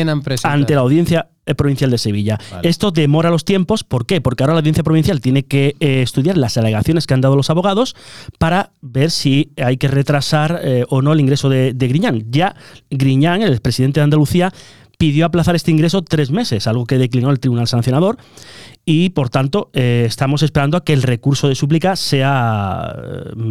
ante 0.42 0.74
la 0.74 0.80
audiencia 0.80 1.28
provincial 1.54 1.90
de 1.90 1.98
Sevilla. 1.98 2.38
Esto 2.62 2.90
demora 2.90 3.30
los 3.30 3.44
tiempos, 3.44 3.84
¿por 3.84 4.06
qué? 4.06 4.20
Porque 4.20 4.42
ahora 4.42 4.54
la 4.54 4.60
audiencia 4.60 4.82
provincial 4.82 5.20
tiene 5.20 5.44
que 5.44 5.76
eh, 5.80 6.00
estudiar 6.02 6.38
las 6.38 6.56
alegaciones 6.56 7.06
que 7.06 7.14
han 7.14 7.20
dado 7.20 7.36
los 7.36 7.50
abogados 7.50 7.94
para 8.38 8.70
ver 8.80 9.10
si 9.10 9.50
hay 9.62 9.76
que 9.76 9.88
retrasar 9.88 10.60
eh, 10.64 10.84
o 10.88 11.02
no 11.02 11.12
el 11.12 11.20
ingreso 11.20 11.48
de, 11.48 11.74
Griñán. 11.74 12.24
Ya 12.30 12.56
Griñán, 12.90 13.42
el 13.42 13.60
presidente 13.60 14.00
de 14.00 14.04
Andalucía, 14.04 14.52
pidió 14.96 15.26
aplazar 15.26 15.54
este 15.54 15.70
ingreso 15.70 16.02
tres 16.02 16.30
meses, 16.30 16.66
algo 16.66 16.86
que 16.86 16.96
declinó 16.96 17.30
el 17.30 17.40
tribunal 17.40 17.68
sancionador, 17.68 18.16
y 18.86 19.10
por 19.10 19.28
tanto 19.28 19.70
estamos 19.72 20.42
esperando 20.42 20.76
a 20.76 20.84
que 20.84 20.92
el 20.92 21.02
recurso 21.02 21.48
de 21.48 21.56
súplica 21.56 21.96
sea 21.96 22.94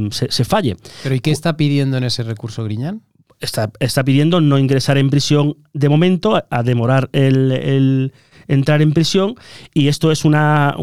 se, 0.09 0.31
se, 0.31 0.45
falle. 0.45 0.77
¿Pero 1.03 1.15
y 1.15 1.19
qué 1.19 1.31
está 1.31 1.57
pidiendo 1.57 1.97
en 1.97 2.05
ese 2.05 2.23
recurso 2.23 2.63
Griñán? 2.63 3.01
Está, 3.43 4.03
pidiendo 4.03 4.41
no 4.41 4.57
ingresar 4.57 4.97
en 4.97 5.09
prisión 5.09 5.57
de 5.73 5.89
momento, 5.89 6.43
a, 6.49 6.63
demorar 6.63 7.09
el, 7.11 8.13
entrar 8.47 8.81
en 8.81 8.93
prisión, 8.93 9.35
y 9.73 9.87
esto 9.87 10.11
es 10.11 10.25
una, 10.25 10.75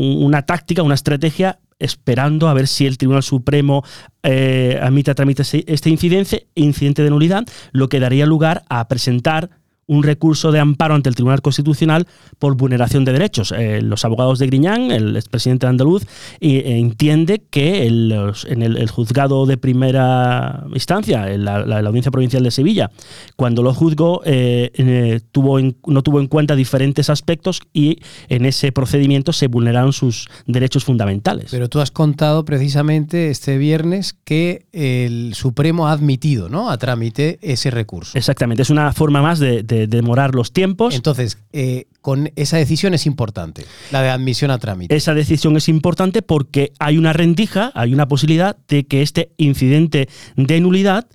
táctica, 0.46 0.82
una 0.82 0.94
estrategia 0.94 1.58
esperando 1.78 2.48
a 2.48 2.54
ver 2.54 2.66
si 2.66 2.86
el 2.86 2.98
Tribunal 2.98 3.22
Supremo 3.22 3.82
eh, 4.22 4.78
admite 4.82 5.10
a 5.10 5.14
trámite 5.14 5.42
este 5.42 5.88
incidente, 5.88 6.46
incidente 6.54 7.02
de 7.02 7.08
nulidad, 7.08 7.46
lo 7.72 7.88
que 7.88 8.00
daría 8.00 8.26
lugar 8.26 8.64
a 8.68 8.86
presentar 8.86 9.48
un 9.90 10.04
recurso 10.04 10.52
de 10.52 10.60
amparo 10.60 10.94
ante 10.94 11.08
el 11.08 11.16
Tribunal 11.16 11.42
Constitucional 11.42 12.06
por 12.38 12.56
vulneración 12.56 13.04
de 13.04 13.12
derechos. 13.12 13.52
Eh, 13.52 13.82
los 13.82 14.04
abogados 14.04 14.38
de 14.38 14.46
Griñán, 14.46 14.92
el 14.92 15.16
expresidente 15.16 15.66
andaluz, 15.66 16.04
eh, 16.40 16.62
entiende 16.78 17.42
que 17.50 17.86
en 17.86 18.62
el, 18.62 18.88
juzgado 18.88 19.46
de 19.46 19.56
primera 19.56 20.64
instancia, 20.72 21.32
en 21.32 21.44
la, 21.44 21.56
audiencia 21.80 22.12
provincial 22.12 22.44
de 22.44 22.52
Sevilla, 22.52 22.92
cuando 23.34 23.64
lo 23.64 23.74
juzgó, 23.74 24.22
eh, 24.24 25.20
tuvo 25.32 25.58
no 25.60 26.02
tuvo 26.02 26.20
en 26.20 26.28
cuenta 26.28 26.54
diferentes 26.54 27.10
aspectos 27.10 27.60
y 27.72 27.98
en 28.28 28.46
ese 28.46 28.70
procedimiento 28.70 29.32
se 29.32 29.48
vulneraron 29.48 29.92
sus 29.92 30.28
derechos 30.46 30.84
fundamentales. 30.84 31.48
Pero 31.50 31.68
tú 31.68 31.80
has 31.80 31.90
contado 31.90 32.44
precisamente 32.44 33.30
este 33.30 33.58
viernes 33.58 34.14
que 34.22 34.66
el 34.72 35.34
Supremo 35.34 35.88
ha 35.88 35.92
admitido 35.92 36.48
¿no? 36.48 36.70
a 36.70 36.78
trámite 36.78 37.40
ese 37.42 37.72
recurso. 37.72 38.16
Exactamente, 38.16 38.62
es 38.62 38.70
una 38.70 38.92
forma 38.92 39.20
más 39.20 39.40
de 39.40 39.64
demorar 39.86 40.34
los 40.34 40.52
tiempos. 40.52 40.94
Entonces, 40.94 41.38
eh, 41.52 41.86
con 42.00 42.30
esa 42.36 42.56
decisión 42.56 42.94
es 42.94 43.06
importante, 43.06 43.64
la 43.90 44.02
de 44.02 44.10
admisión 44.10 44.50
a 44.50 44.58
trámite. 44.58 44.94
Esa 44.94 45.14
decisión 45.14 45.56
es 45.56 45.68
importante 45.68 46.22
porque 46.22 46.72
hay 46.78 46.98
una 46.98 47.12
rendija, 47.12 47.72
hay 47.74 47.92
una 47.92 48.08
posibilidad 48.08 48.56
de 48.68 48.86
que 48.86 49.02
este 49.02 49.32
incidente 49.36 50.08
de 50.36 50.60
nulidad 50.60 51.06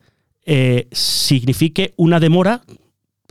eh, 0.46 0.88
signifique 0.92 1.94
una 1.98 2.20
demora 2.20 2.62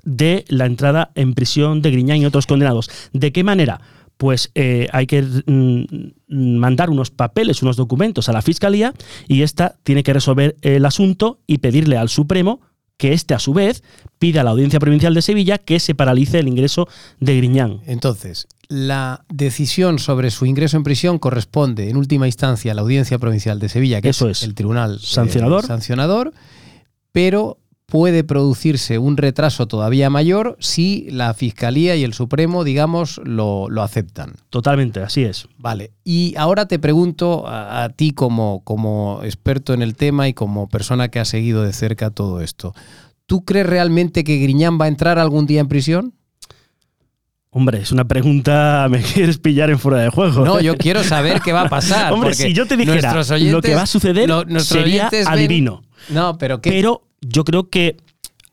de 0.03 0.45
la 0.49 0.67
entrada 0.67 1.11
en 1.15 1.35
prisión 1.35 1.81
de 1.81 1.91
Griñán 1.91 2.19
y 2.19 2.27
otros 2.27 2.47
condenados. 2.47 2.91
¿De 3.13 3.33
qué 3.33 3.45
manera? 3.45 3.81
Pues 4.17 4.51
eh, 4.55 4.89
hay 4.93 5.07
que 5.07 5.23
mm, 5.23 5.85
mandar 6.29 6.91
unos 6.91 7.11
papeles, 7.11 7.63
unos 7.63 7.77
documentos 7.77 8.29
a 8.29 8.33
la 8.33 8.43
Fiscalía 8.43 8.95
y 9.29 9.43
esta 9.43 9.77
tiene 9.83 10.03
que 10.03 10.13
resolver 10.13 10.57
el 10.63 10.85
asunto 10.85 11.41
y 11.47 11.59
pedirle 11.59 11.97
al 11.97 12.09
Supremo 12.09 12.61
que 12.97 13.13
éste 13.13 13.35
a 13.35 13.39
su 13.39 13.53
vez 13.53 13.83
pida 14.19 14.41
a 14.41 14.45
la 14.45 14.51
Audiencia 14.51 14.81
Provincial 14.81 15.15
de 15.15 15.23
Sevilla 15.23 15.59
que 15.59 15.81
se 15.81 15.95
paralice 15.95 16.39
el 16.39 16.49
ingreso 16.49 16.89
de 17.21 17.37
Griñán. 17.37 17.81
Entonces, 17.87 18.47
la 18.69 19.25
decisión 19.29 19.99
sobre 19.99 20.31
su 20.31 20.47
ingreso 20.47 20.77
en 20.77 20.85
prisión 20.85 21.19
corresponde 21.19 21.91
en 21.91 21.97
última 21.97 22.27
instancia 22.27 22.73
a 22.73 22.75
la 22.75 22.83
Audiencia 22.83 23.19
Provincial 23.19 23.59
de 23.59 23.69
Sevilla, 23.69 24.01
que 24.01 24.11
es, 24.11 24.21
el 24.43 24.55
tribunal 24.55 24.97
eh, 24.97 24.99
sancionador. 25.03 25.67
sancionador, 25.67 26.33
pero 27.13 27.59
puede 27.95 28.25
producirse 28.25 28.99
un 28.99 29.17
retraso 29.17 29.69
todavía 29.69 30.11
mayor 30.11 30.57
si 30.59 31.07
la 31.13 31.33
Fiscalía 31.33 31.95
y 31.95 32.03
el 32.03 32.13
Supremo, 32.13 32.65
digamos, 32.65 33.21
lo, 33.23 33.69
aceptan. 33.81 34.33
Totalmente, 34.51 34.99
así 34.99 35.23
es. 35.23 35.47
Vale, 35.59 35.93
y 36.03 36.35
ahora 36.37 36.67
te 36.67 36.81
pregunto 36.81 37.45
a, 37.47 37.89
ti 37.95 38.11
como, 38.11 38.65
como 38.65 39.21
experto 39.23 39.75
en 39.75 39.81
el 39.81 39.95
tema 39.95 40.27
y 40.27 40.35
como 40.35 40.69
persona 40.69 41.07
que 41.07 41.21
ha 41.21 41.25
seguido 41.25 41.63
de 41.63 41.73
cerca 41.73 42.11
todo 42.11 42.41
esto. 42.41 42.75
¿Tú 43.27 43.45
crees 43.45 43.67
realmente 43.67 44.25
que 44.25 44.39
Griñán 44.39 44.77
va 44.77 44.87
a 44.87 44.89
entrar 44.89 45.21
algún 45.21 45.47
día 45.47 45.61
en 45.61 45.69
prisión? 45.69 46.15
Hombre, 47.51 47.79
es 47.79 47.93
una 47.93 48.09
pregunta, 48.09 48.89
me 48.91 49.03
quieres 49.03 49.39
pillar 49.39 49.71
en 49.71 49.79
fuera 49.79 49.99
de 49.99 50.09
juego. 50.09 50.45
No, 50.45 50.61
yo 50.61 50.77
quiero 50.77 51.05
saber 51.05 51.41
qué 51.43 51.53
va 51.53 51.61
a 51.61 51.69
pasar. 51.69 52.13
Hombre, 52.13 52.35
si 52.35 52.53
yo 52.53 52.67
te 52.67 52.77
dijera 52.77 53.15
lo 53.39 53.63
que 53.63 53.77
va 53.77 53.83
a 53.83 53.87
suceder, 53.87 54.29
sería 54.59 55.09
adivino. 55.27 55.85
No, 56.09 56.37
pero 56.39 56.61
¿qué? 56.61 56.71
Pero 56.71 57.03
yo 57.27 57.45
creo 57.45 57.69
que 57.71 57.97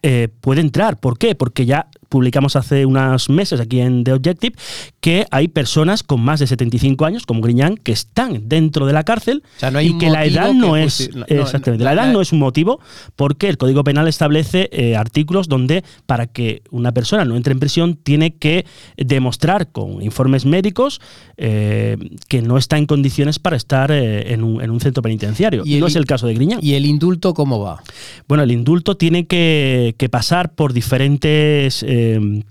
eh, 0.03 0.29
puede 0.41 0.62
entrar. 0.62 0.99
¿Por 0.99 1.17
qué? 1.17 1.36
Porque 1.36 1.65
ya 1.65 1.88
publicamos 2.12 2.58
hace 2.58 2.86
unos 2.86 3.30
meses 3.30 3.62
aquí 3.62 3.80
en 3.80 4.04
The 4.04 4.12
Objective 4.12 4.58
que 5.00 5.26
hay 5.32 5.47
personas 5.47 6.04
con 6.04 6.21
más 6.21 6.41
de 6.41 6.45
75 6.45 7.06
años, 7.06 7.26
como 7.26 7.41
Griñán, 7.41 7.78
que 7.78 7.93
están 7.93 8.50
dentro 8.50 8.86
de 8.86 8.91
la 8.91 9.04
cárcel 9.04 9.43
y 9.82 9.97
que 9.97 10.10
la 10.10 10.26
edad 10.26 10.54
no 10.54 10.76
es 10.76 11.10
exactamente, 11.28 11.86
la, 11.86 11.93
edad 11.93 12.12
no 12.12 12.21
es 12.21 12.34
un 12.34 12.39
motivo 12.39 12.82
porque 13.15 13.47
el 13.47 13.58
Código 13.58 13.86
Penal 13.86 14.10
establece 14.10 14.69
eh, 14.74 14.97
artículos 14.97 15.47
donde 15.47 15.86
para 16.06 16.28
que 16.28 16.63
una 16.69 16.91
persona 16.91 17.24
no 17.24 17.38
entre 17.38 17.54
en 17.54 17.60
prisión 17.60 17.95
tiene 17.95 18.36
que 18.36 18.65
demostrar 18.97 19.71
con 19.71 20.02
informes 20.02 20.45
médicos 20.45 21.00
eh, 21.38 21.95
que 22.28 22.41
no 22.41 22.58
está 22.58 22.78
en 22.78 22.88
condiciones 22.88 23.39
para 23.39 23.56
estar 23.56 23.89
eh, 23.89 24.34
en, 24.34 24.43
un, 24.43 24.82
centro 24.82 25.02
penitenciario. 25.02 25.63
Y 25.65 25.80
no 25.80 25.88
es 25.88 25.95
el 25.95 26.06
caso 26.06 26.28
de 26.28 26.34
Griñán. 26.34 26.60
¿Y 26.62 26.74
el 26.74 26.86
indulto 26.86 27.34
cómo 27.34 27.60
va? 27.62 27.82
Bueno, 28.28 28.43
el 28.43 28.52
indulto 28.52 28.97
tiene 28.97 29.28
que, 29.28 29.95
que 29.97 30.10
pasar 30.10 30.54
por 30.54 30.74
diferentes 30.74 31.86
Em, 32.02 32.44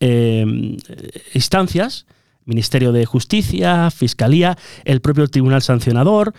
em, 0.00 0.76
instancias, 1.34 2.06
Ministerio 2.44 2.92
de 2.92 3.06
Justicia, 3.06 3.90
Fiscalía, 3.90 4.56
el 4.84 5.00
propio 5.00 5.28
Tribunal 5.28 5.62
Sancionador, 5.62 6.34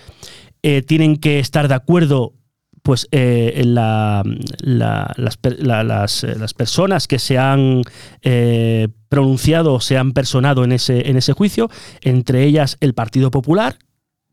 eh, 0.62 0.82
tienen 0.82 1.18
que 1.18 1.40
estar 1.40 1.68
de 1.68 1.76
acuerdo 1.76 2.34
pues 2.82 3.08
eh, 3.12 3.54
en 3.56 3.74
la, 3.74 4.24
las, 4.62 5.40
las, 5.58 6.54
personas 6.54 7.08
que 7.08 7.18
se 7.18 7.40
han 7.40 7.82
eh, 8.22 8.90
pronunciado, 9.10 9.80
se 9.80 9.98
han 9.98 10.12
personado 10.12 10.64
en 10.64 10.72
ese, 10.72 11.10
en 11.10 11.18
ese 11.18 11.34
juicio, 11.34 11.72
entre 12.02 12.44
ellas 12.44 12.78
el 12.82 12.94
Partido 12.94 13.32
Popular, 13.32 13.80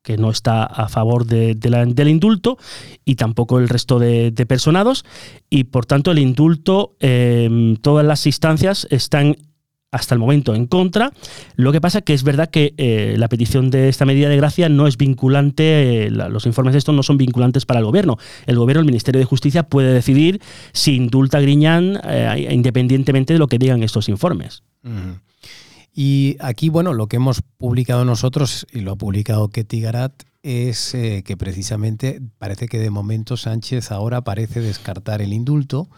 que 0.02 0.16
no 0.16 0.30
está 0.30 0.64
a 0.64 0.88
favor 0.88 1.26
de, 1.26 1.54
del 1.54 2.08
indulto 2.08 2.58
y 3.04 3.14
tampoco 3.14 3.58
el 3.58 3.68
resto 3.68 3.98
de, 3.98 4.32
personados 4.46 5.04
y 5.48 5.64
por 5.64 5.86
tanto 5.86 6.10
el 6.10 6.18
indulto 6.18 6.96
em, 6.98 7.76
todas 7.76 8.04
las 8.04 8.26
instancias 8.26 8.86
están 8.90 9.36
hasta 9.92 10.14
el 10.14 10.18
momento 10.18 10.54
en 10.54 10.66
contra. 10.66 11.12
Lo 11.54 11.70
que 11.70 11.80
pasa 11.80 12.00
que 12.00 12.14
es 12.14 12.24
verdad 12.24 12.50
que 12.50 12.74
eh, 12.78 13.14
la 13.18 13.28
petición 13.28 13.70
de 13.70 13.88
esta 13.88 14.06
medida 14.06 14.28
de 14.28 14.36
gracia 14.38 14.68
no 14.68 14.86
es 14.86 14.96
vinculante, 14.96 16.06
eh, 16.06 16.10
los 16.10 16.46
informes 16.46 16.72
de 16.72 16.78
estos 16.78 16.94
no 16.94 17.02
son 17.02 17.18
vinculantes 17.18 17.66
para 17.66 17.78
el 17.78 17.86
gobierno. 17.86 18.16
El 18.46 18.56
gobierno, 18.56 18.80
el 18.80 18.86
Ministerio 18.86 19.18
de 19.20 19.26
Justicia 19.26 19.64
puede 19.64 19.92
decidir 19.92 20.40
si 20.72 20.96
indulta 20.96 21.38
a 21.38 21.40
Griñán 21.42 22.00
eh, 22.04 22.48
independientemente 22.50 23.34
de 23.34 23.38
lo 23.38 23.46
que 23.46 23.58
digan 23.58 23.82
estos 23.82 24.08
informes. 24.08 24.62
Y 25.94 26.36
aquí, 26.40 26.70
bueno, 26.70 26.94
lo 26.94 27.06
que 27.06 27.16
hemos 27.16 27.42
publicado 27.42 28.04
nosotros, 28.04 28.66
y 28.72 28.80
lo 28.80 28.92
ha 28.92 28.96
publicado 28.96 29.48
Ketty 29.48 29.80
Garat, 29.80 30.22
es 30.42 30.94
eh, 30.94 31.22
que 31.24 31.36
precisamente 31.36 32.20
parece 32.38 32.66
que 32.66 32.78
de 32.78 32.90
momento 32.90 33.36
Sánchez 33.36 33.92
ahora 33.92 34.22
parece 34.22 34.60
descartar 34.60 35.20
el 35.20 35.32
indulto, 35.32 35.88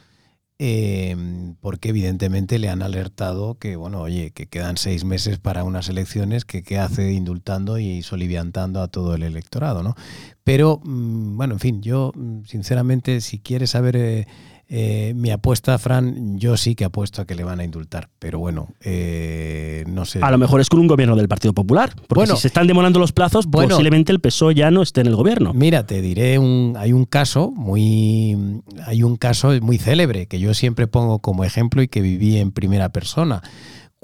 eh, 0.58 1.16
porque 1.60 1.88
evidentemente 1.90 2.58
le 2.58 2.68
han 2.68 2.82
alertado 2.82 3.58
que, 3.58 3.76
bueno, 3.76 4.00
oye, 4.00 4.32
que 4.32 4.46
quedan 4.46 4.76
seis 4.76 5.04
meses 5.04 5.38
para 5.38 5.64
unas 5.64 5.88
elecciones, 5.88 6.44
que 6.44 6.62
qué 6.62 6.78
hace 6.78 7.12
indultando 7.12 7.78
y 7.78 8.02
soliviantando 8.02 8.80
a 8.80 8.88
todo 8.88 9.14
el 9.14 9.22
electorado, 9.22 9.82
¿no? 9.82 9.94
Pero, 10.42 10.80
mm, 10.84 11.36
bueno, 11.36 11.54
en 11.54 11.60
fin, 11.60 11.82
yo, 11.82 12.12
mm, 12.14 12.44
sinceramente, 12.46 13.20
si 13.20 13.38
quieres 13.38 13.70
saber... 13.70 13.96
Eh, 13.96 14.26
eh, 14.68 15.12
mi 15.14 15.30
apuesta, 15.30 15.78
Fran, 15.78 16.38
yo 16.38 16.56
sí 16.56 16.74
que 16.74 16.84
apuesto 16.84 17.22
a 17.22 17.26
que 17.26 17.34
le 17.34 17.44
van 17.44 17.60
a 17.60 17.64
indultar, 17.64 18.08
pero 18.18 18.38
bueno, 18.38 18.68
eh, 18.82 19.84
no 19.88 20.04
sé. 20.04 20.20
A 20.22 20.30
lo 20.30 20.38
mejor 20.38 20.60
es 20.60 20.68
con 20.68 20.80
un 20.80 20.86
gobierno 20.86 21.16
del 21.16 21.28
Partido 21.28 21.52
Popular, 21.52 21.94
porque 22.08 22.20
Bueno. 22.20 22.36
si 22.36 22.42
se 22.42 22.48
están 22.48 22.66
demorando 22.66 22.98
los 22.98 23.12
plazos, 23.12 23.46
Bueno. 23.46 23.68
posiblemente 23.70 24.12
el 24.12 24.20
PSOE 24.20 24.54
ya 24.54 24.70
no 24.70 24.82
esté 24.82 25.02
en 25.02 25.08
el 25.08 25.16
gobierno. 25.16 25.52
Mira, 25.54 25.86
te 25.86 26.00
diré 26.00 26.38
un, 26.38 26.74
hay 26.78 26.92
un 26.92 27.04
caso 27.04 27.50
muy, 27.50 28.62
hay 28.86 29.02
un 29.02 29.16
caso 29.16 29.52
muy 29.60 29.78
célebre 29.78 30.26
que 30.26 30.38
yo 30.40 30.54
siempre 30.54 30.86
pongo 30.86 31.18
como 31.18 31.44
ejemplo 31.44 31.82
y 31.82 31.88
que 31.88 32.00
viví 32.00 32.38
en 32.38 32.50
primera 32.50 32.88
persona. 32.88 33.42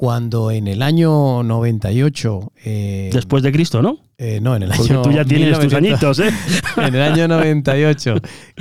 Cuando 0.00 0.50
en 0.50 0.66
el 0.66 0.80
año 0.80 1.42
98, 1.42 2.52
eh, 2.64 3.10
Después 3.12 3.42
de 3.42 3.52
Cristo, 3.52 3.82
¿no? 3.82 3.98
eh, 4.16 4.40
no, 4.40 4.56
en 4.56 4.62
el 4.62 4.70
Porque 4.70 4.94
año 4.94 5.02
tú 5.02 5.12
ya 5.12 5.26
tienes 5.26 5.50
tus 5.58 5.70
1900, 5.70 6.20
añitos, 6.20 6.20
¿eh? 6.20 6.32
en 6.88 6.94
el 6.94 7.02
año 7.02 7.28
98, 7.28 8.14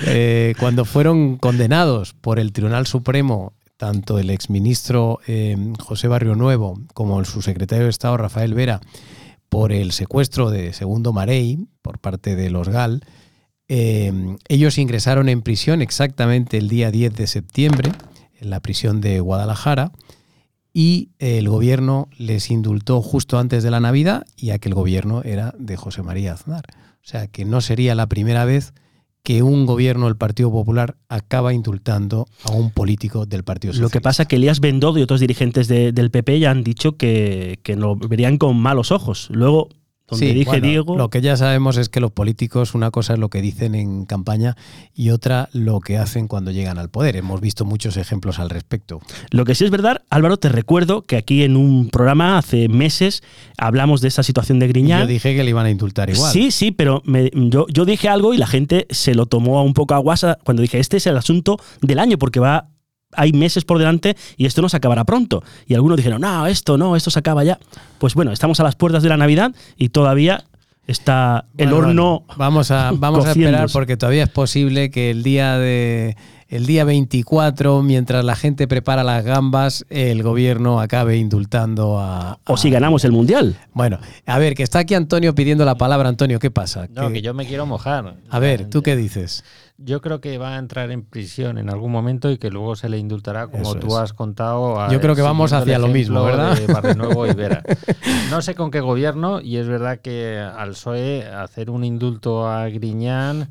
eh, 0.05 0.53
cuando 0.59 0.83
fueron 0.83 1.37
condenados 1.37 2.13
por 2.13 2.39
el 2.39 2.51
Tribunal 2.51 2.87
Supremo, 2.87 3.53
tanto 3.77 4.19
el 4.19 4.31
exministro 4.31 5.21
eh, 5.27 5.55
José 5.79 6.09
Barrio 6.09 6.35
Nuevo 6.35 6.77
como 6.93 7.21
el 7.21 7.25
subsecretario 7.25 7.85
de 7.85 7.91
Estado 7.91 8.17
Rafael 8.17 8.53
Vera, 8.53 8.81
por 9.47 9.71
el 9.71 9.93
secuestro 9.93 10.51
de 10.51 10.73
Segundo 10.73 11.13
Marey 11.13 11.69
por 11.81 11.99
parte 11.99 12.35
de 12.35 12.49
los 12.49 12.67
GAL, 12.67 12.99
eh, 13.69 14.11
ellos 14.49 14.77
ingresaron 14.77 15.29
en 15.29 15.41
prisión 15.41 15.81
exactamente 15.81 16.57
el 16.57 16.67
día 16.67 16.91
10 16.91 17.15
de 17.15 17.27
septiembre, 17.27 17.93
en 18.41 18.49
la 18.49 18.59
prisión 18.59 18.99
de 18.99 19.21
Guadalajara, 19.21 19.93
y 20.73 21.09
el 21.19 21.49
gobierno 21.49 22.09
les 22.17 22.51
indultó 22.51 23.01
justo 23.01 23.39
antes 23.39 23.63
de 23.63 23.71
la 23.71 23.79
Navidad 23.79 24.25
y 24.37 24.51
aquel 24.51 24.73
gobierno 24.73 25.21
era 25.23 25.53
de 25.57 25.75
José 25.77 26.03
María 26.03 26.33
Aznar. 26.33 26.65
O 27.03 27.07
sea 27.09 27.27
que 27.27 27.45
no 27.45 27.61
sería 27.61 27.95
la 27.95 28.07
primera 28.07 28.45
vez 28.45 28.73
que 29.23 29.41
un 29.43 29.65
gobierno 29.65 30.05
del 30.05 30.15
Partido 30.15 30.49
Popular 30.51 30.95
acaba 31.09 31.53
indultando 31.53 32.25
a 32.45 32.51
un 32.51 32.71
político 32.71 33.25
del 33.25 33.43
Partido 33.43 33.71
Lo 33.71 33.75
Socialista. 33.75 33.99
que 33.99 34.01
pasa 34.01 34.23
es 34.23 34.29
que 34.29 34.35
Elías 34.37 34.59
Bendodo 34.59 34.97
y 34.97 35.01
otros 35.01 35.19
dirigentes 35.19 35.67
de- 35.67 35.91
del 35.91 36.09
PP 36.11 36.39
ya 36.39 36.51
han 36.51 36.63
dicho 36.63 36.95
que, 36.97 37.59
que 37.63 37.75
lo 37.75 37.95
verían 37.95 38.37
con 38.37 38.55
malos 38.57 38.91
ojos. 38.91 39.27
Luego, 39.31 39.67
donde 40.09 40.27
Sí, 40.27 40.33
dije 40.33 40.45
bueno, 40.49 40.67
Diego, 40.67 40.97
Lo 40.97 41.09
que 41.09 41.21
ya 41.21 41.37
sabemos 41.37 41.77
es 41.77 41.89
que 41.89 41.99
los 41.99 42.11
políticos, 42.11 42.73
una 42.75 42.91
cosa 42.91 43.13
es 43.13 43.19
lo 43.19 43.29
que 43.29 43.41
dicen 43.41 43.75
en 43.75 44.05
campaña 44.05 44.55
y 44.93 45.09
otra 45.11 45.49
lo 45.53 45.79
que 45.79 45.97
hacen 45.97 46.27
cuando 46.27 46.51
llegan 46.51 46.77
al 46.79 46.89
poder. 46.89 47.15
Hemos 47.15 47.41
visto 47.41 47.65
muchos 47.65 47.97
ejemplos 47.97 48.39
al 48.39 48.49
respecto. 48.49 49.01
Lo 49.31 49.45
que 49.45 49.55
sí 49.55 49.65
es 49.65 49.71
verdad, 49.71 50.01
Álvaro, 50.09 50.37
te 50.37 50.49
recuerdo 50.49 51.03
que 51.03 51.17
aquí 51.17 51.43
en 51.43 51.55
un 51.55 51.89
programa 51.89 52.37
hace 52.37 52.67
meses 52.69 53.21
hablamos 53.57 54.01
de 54.01 54.07
esta 54.07 54.23
situación 54.23 54.59
de 54.59 54.67
Griñán. 54.67 55.01
yo 55.01 55.07
dije 55.07 55.35
que 55.35 55.43
le 55.43 55.49
iban 55.51 55.65
a 55.65 55.69
indultar 55.69 56.09
igual. 56.09 56.31
Sí, 56.31 56.51
sí, 56.51 56.71
pero 56.71 57.01
me- 57.05 57.29
yo, 57.33 57.65
yo 57.69 57.85
dije 57.85 58.09
algo 58.09 58.33
y 58.33 58.37
la 58.37 58.47
gente 58.47 58.87
se 58.89 59.13
lo 59.15 59.25
tomó 59.25 59.63
un 59.63 59.73
poco 59.73 59.93
a 59.93 59.97
guasa 59.99 60.37
cuando 60.43 60.61
dije, 60.61 60.79
este 60.79 60.97
es 60.97 61.07
el 61.07 61.17
asunto 61.17 61.57
del 61.81 61.99
año 61.99 62.17
porque 62.17 62.39
va 62.39 62.69
hay 63.13 63.33
meses 63.33 63.65
por 63.65 63.77
delante 63.79 64.15
y 64.37 64.45
esto 64.45 64.61
no 64.61 64.69
se 64.69 64.77
acabará 64.77 65.03
pronto. 65.05 65.43
Y 65.67 65.73
algunos 65.73 65.97
dijeron, 65.97 66.21
no, 66.21 66.47
esto 66.47 66.77
no, 66.77 66.95
esto 66.95 67.09
se 67.11 67.19
acaba 67.19 67.43
ya. 67.43 67.59
Pues 67.97 68.13
bueno, 68.15 68.31
estamos 68.31 68.59
a 68.59 68.63
las 68.63 68.75
puertas 68.75 69.03
de 69.03 69.09
la 69.09 69.17
Navidad 69.17 69.51
y 69.77 69.89
todavía 69.89 70.43
está 70.87 71.45
el 71.57 71.69
Bueno, 71.69 71.77
horno 71.87 72.19
bueno, 72.27 72.37
vamos 72.37 72.71
a, 72.71 72.91
vamos 72.95 73.25
a 73.25 73.31
esperar 73.31 73.69
porque 73.71 73.95
todavía 73.97 74.23
es 74.23 74.29
posible 74.29 74.89
que 74.89 75.11
el 75.11 75.23
día 75.23 75.57
de 75.57 76.15
el 76.47 76.65
día 76.65 76.83
24, 76.83 77.83
mientras 77.83 78.25
la 78.25 78.35
gente 78.35 78.67
prepara 78.67 79.03
las 79.03 79.23
gambas, 79.23 79.85
el 79.91 80.23
gobierno 80.23 80.79
acabe 80.81 81.15
indultando 81.17 81.99
a. 81.99 82.39
o 82.47 82.55
a- 82.55 82.57
si 82.57 82.71
ganamos 82.71 83.05
el 83.05 83.11
Mundial. 83.11 83.55
Bueno, 83.71 83.99
a 84.25 84.39
ver, 84.39 84.55
que 84.55 84.63
está 84.63 84.79
aquí 84.79 84.95
Antonio 84.95 85.35
pidiendo 85.35 85.63
la 85.63 85.75
palabra. 85.75 86.09
Antonio, 86.09 86.39
¿qué 86.39 86.49
pasa? 86.49 86.87
No, 86.91 87.09
¿Qué- 87.09 87.13
que 87.15 87.21
yo 87.21 87.35
me 87.35 87.45
quiero 87.45 87.67
mojar. 87.67 88.15
A 88.31 88.39
ver, 88.39 88.67
¿tú 88.67 88.81
qué 88.81 88.95
dices? 88.95 89.43
Yo 89.81 90.01
creo 90.01 90.19
que 90.19 90.37
va 90.37 90.55
a 90.55 90.59
entrar 90.59 90.91
en 90.91 91.03
prisión 91.03 91.57
en 91.57 91.69
algún 91.69 91.91
momento 91.91 92.29
y 92.29 92.37
que 92.37 92.49
luego 92.49 92.75
se 92.75 92.89
le 92.89 92.97
indultará, 92.97 93.47
como 93.47 93.63
Eso 93.63 93.75
tú 93.75 93.87
es. 93.87 93.93
has 93.95 94.13
contado. 94.13 94.79
a- 94.79 94.91
Yo 94.91 94.99
creo 94.99 95.15
que 95.15 95.21
vamos 95.21 95.53
hacia 95.53 95.79
lo 95.79 95.87
mismo, 95.87 96.21
¿verdad? 96.23 96.57
de 96.57 96.67
Barrionuevo 96.71 97.25
y 97.27 97.33
Vera. 97.33 97.63
No 98.29 98.41
sé 98.41 98.55
con 98.55 98.71
qué 98.71 98.79
gobierno, 98.81 99.39
y 99.41 99.55
es 99.57 99.67
verdad 99.67 99.99
que 100.01 100.37
al 100.37 100.69
PSOE 100.71 101.25
hacer 101.27 101.69
un 101.69 101.83
indulto 101.85 102.47
a 102.47 102.67
Griñán, 102.69 103.49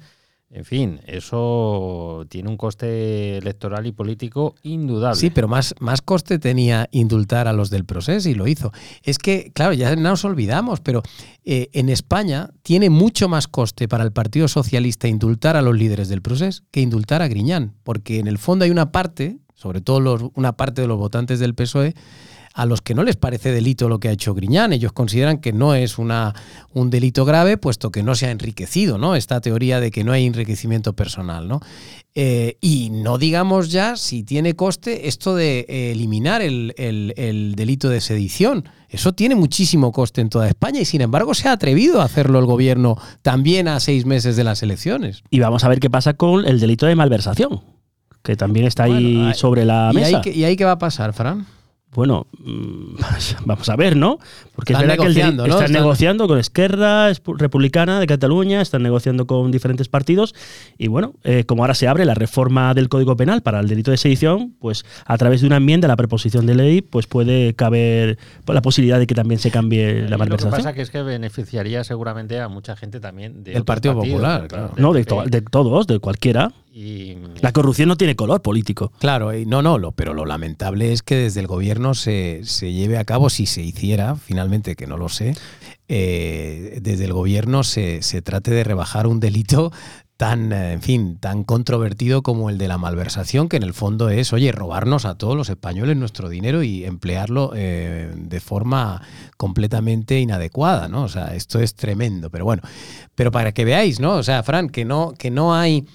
en 0.50 0.64
fin, 0.64 1.00
eso 1.06 2.24
tiene 2.30 2.48
un 2.48 2.56
coste 2.56 3.36
electoral 3.36 3.86
y 3.86 3.92
político 3.92 4.54
indudable. 4.62 5.16
Sí, 5.20 5.28
pero 5.30 5.46
más, 5.46 5.74
más 5.78 6.00
coste 6.00 6.38
tenía 6.38 6.88
indultar 6.90 7.48
a 7.48 7.52
los 7.52 7.68
del 7.70 7.84
proceso 7.84 8.28
y 8.30 8.34
lo 8.34 8.46
hizo. 8.46 8.72
Es 9.02 9.18
que, 9.18 9.50
claro, 9.54 9.74
ya 9.74 9.94
nos 9.96 10.24
olvidamos, 10.24 10.80
pero 10.80 11.02
eh, 11.44 11.68
en 11.72 11.90
España 11.90 12.50
tiene 12.62 12.88
mucho 12.88 13.28
más 13.28 13.46
coste 13.46 13.88
para 13.88 14.04
el 14.04 14.12
Partido 14.12 14.48
Socialista 14.48 15.06
indultar 15.06 15.56
a 15.56 15.62
los 15.62 15.76
líderes 15.76 16.08
del 16.08 16.22
proceso 16.22 16.62
que 16.70 16.80
indultar 16.80 17.20
a 17.20 17.28
Griñán, 17.28 17.74
porque 17.84 18.18
en 18.18 18.26
el 18.26 18.38
fondo 18.38 18.64
hay 18.64 18.70
una 18.70 18.90
parte, 18.90 19.38
sobre 19.54 19.80
todo 19.82 20.00
los- 20.00 20.24
una 20.34 20.56
parte 20.56 20.80
de 20.80 20.88
los 20.88 20.96
votantes 20.98 21.40
del 21.40 21.54
PSOE, 21.54 21.94
a 22.58 22.66
los 22.66 22.82
que 22.82 22.92
no 22.94 23.04
les 23.04 23.14
parece 23.14 23.52
delito 23.52 23.88
lo 23.88 24.00
que 24.00 24.08
ha 24.08 24.12
hecho 24.12 24.34
Griñán. 24.34 24.72
Ellos 24.72 24.92
consideran 24.92 25.38
que 25.38 25.52
no 25.52 25.74
es 25.76 25.96
una, 25.96 26.34
un 26.74 26.90
delito 26.90 27.24
grave, 27.24 27.56
puesto 27.56 27.90
que 27.92 28.02
no 28.02 28.14
se 28.16 28.26
ha 28.26 28.30
enriquecido, 28.32 28.98
¿no? 28.98 29.14
Esta 29.14 29.40
teoría 29.40 29.78
de 29.78 29.90
que 29.92 30.02
no 30.02 30.10
hay 30.12 30.26
enriquecimiento 30.26 30.92
personal, 30.94 31.46
¿no? 31.46 31.60
Eh, 32.16 32.56
y 32.60 32.90
no 32.90 33.16
digamos 33.16 33.70
ya 33.70 33.94
si 33.96 34.24
tiene 34.24 34.54
coste 34.56 35.06
esto 35.06 35.36
de 35.36 35.66
eh, 35.68 35.92
eliminar 35.92 36.42
el, 36.42 36.74
el- 36.76 37.14
el 37.16 37.54
delito 37.54 37.88
de 37.88 38.00
sedición. 38.00 38.68
Eso 38.88 39.12
tiene 39.12 39.36
muchísimo 39.36 39.92
coste 39.92 40.20
en 40.20 40.28
toda 40.28 40.48
España 40.48 40.80
y 40.80 40.84
sin 40.84 41.00
embargo 41.00 41.34
se 41.34 41.46
ha 41.48 41.52
atrevido 41.52 42.00
a 42.00 42.04
hacerlo 42.06 42.40
el 42.40 42.46
gobierno 42.46 42.96
también 43.22 43.68
a 43.68 43.78
seis 43.78 44.04
meses 44.04 44.34
de 44.34 44.42
las 44.42 44.64
elecciones. 44.64 45.22
Y 45.30 45.38
vamos 45.38 45.62
a 45.62 45.68
ver 45.68 45.78
qué 45.78 45.90
pasa 45.90 46.14
con 46.14 46.44
el 46.44 46.58
delito 46.58 46.86
de 46.86 46.96
malversación, 46.96 47.60
que 48.24 48.34
también 48.34 48.66
está 48.66 48.84
ahí 48.84 49.14
Bueno, 49.16 49.34
sobre 49.34 49.64
la 49.64 49.90
¿Y 49.92 49.96
mesa. 49.96 50.22
ahí, 50.24 50.32
¿Y 50.34 50.42
ahí 50.44 50.56
qué 50.56 50.64
va 50.64 50.72
a 50.72 50.78
pasar, 50.78 51.12
Fran? 51.12 51.46
Bueno, 51.94 52.26
mm, 52.44 52.96
vamos 53.46 53.68
a 53.70 53.74
ver, 53.76 53.96
¿no? 53.96 54.18
Porque 54.54 54.72
Están 54.74 54.90
es 54.90 54.96
verdad 54.98 55.02
que 55.02 55.08
el 55.08 55.14
de- 55.14 55.20
negociando, 55.20 55.46
¿no? 55.46 55.54
están 55.54 55.64
Están- 55.66 55.82
negociando 55.82 56.28
con 56.28 56.38
Esquerra 56.38 57.10
es- 57.10 57.22
Republicana 57.24 57.98
de 57.98 58.06
Cataluña, 58.06 58.60
están 58.60 58.82
negociando 58.82 59.26
con 59.26 59.50
diferentes 59.50 59.88
partidos 59.88 60.34
y 60.76 60.88
bueno, 60.88 61.14
eh, 61.24 61.44
como 61.44 61.62
ahora 61.62 61.74
se 61.74 61.88
abre 61.88 62.04
la 62.04 62.14
reforma 62.14 62.74
del 62.74 62.88
Código 62.90 63.16
Penal 63.16 63.42
para 63.42 63.60
el 63.60 63.68
delito 63.68 63.90
de 63.90 63.96
sedición, 63.96 64.54
pues 64.60 64.84
a 65.06 65.16
través 65.16 65.40
de 65.40 65.46
una 65.46 65.56
enmienda 65.56 65.86
a 65.86 65.88
la 65.88 65.96
preposición 65.96 66.44
de 66.46 66.54
ley, 66.54 66.82
pues 66.82 67.06
puede 67.06 67.54
caber 67.54 68.18
la 68.46 68.60
posibilidad 68.62 68.98
de 68.98 69.06
que 69.06 69.14
también 69.14 69.40
se 69.40 69.50
cambie 69.50 69.90
Y 69.90 69.94
la 69.94 70.00
Lo 70.02 70.08
que 70.10 70.16
malversación. 70.18 70.50
pasa 70.52 70.74
que 70.74 70.82
es 70.82 70.90
que 70.90 71.02
beneficiaría 71.02 71.84
seguramente 71.84 72.38
a 72.38 72.48
mucha 72.48 72.76
gente 72.76 73.00
también 73.00 73.44
de 73.44 73.52
Del 73.52 73.62
otros 73.62 73.64
Partido 73.76 73.94
partidos, 73.96 74.20
Popular, 74.20 74.48
claro. 74.48 74.72
No, 74.76 74.92
de, 74.92 75.04
to- 75.04 75.24
de 75.24 75.40
todos, 75.40 75.86
de 75.86 75.98
cualquiera. 76.00 76.52
Y, 76.72 77.16
La 77.40 77.52
corrupción 77.52 77.88
no 77.88 77.96
tiene 77.96 78.16
color 78.16 78.42
político. 78.42 78.92
Claro, 78.98 79.36
y 79.36 79.46
no, 79.46 79.62
no, 79.62 79.78
lo, 79.78 79.92
pero 79.92 80.14
lo 80.14 80.24
lamentable 80.24 80.92
es 80.92 81.02
que 81.02 81.16
desde 81.16 81.40
el 81.40 81.46
gobierno 81.46 81.94
se, 81.94 82.40
se 82.44 82.72
lleve 82.72 82.98
a 82.98 83.04
cabo, 83.04 83.30
si 83.30 83.46
se 83.46 83.62
hiciera, 83.62 84.16
finalmente, 84.16 84.76
que 84.76 84.86
no 84.86 84.96
lo 84.96 85.08
sé, 85.08 85.34
eh, 85.88 86.78
desde 86.82 87.06
el 87.06 87.12
gobierno 87.12 87.64
se, 87.64 88.02
se 88.02 88.22
trate 88.22 88.50
de 88.50 88.64
rebajar 88.64 89.06
un 89.06 89.20
delito 89.20 89.72
tan, 90.18 90.52
eh, 90.52 90.72
en 90.72 90.82
fin, 90.82 91.16
tan 91.18 91.44
controvertido 91.44 92.22
como 92.22 92.50
el 92.50 92.58
de 92.58 92.66
la 92.68 92.76
malversación, 92.76 93.48
que 93.48 93.56
en 93.56 93.62
el 93.62 93.72
fondo 93.72 94.10
es, 94.10 94.32
oye, 94.32 94.50
robarnos 94.50 95.04
a 95.04 95.14
todos 95.14 95.36
los 95.36 95.48
españoles 95.48 95.96
nuestro 95.96 96.28
dinero 96.28 96.64
y 96.64 96.84
emplearlo 96.84 97.52
eh, 97.54 98.12
de 98.14 98.40
forma 98.40 99.00
completamente 99.36 100.18
inadecuada, 100.18 100.88
¿no? 100.88 101.04
O 101.04 101.08
sea, 101.08 101.36
esto 101.36 101.60
es 101.60 101.76
tremendo, 101.76 102.30
pero 102.30 102.44
bueno, 102.44 102.62
pero 103.14 103.30
para 103.30 103.52
que 103.52 103.64
veáis, 103.64 104.00
¿no? 104.00 104.14
O 104.14 104.22
sea, 104.24 104.42
Fran, 104.42 104.70
que 104.70 104.84
no, 104.84 105.14
que 105.16 105.30
no 105.30 105.54
hay, 105.54 105.86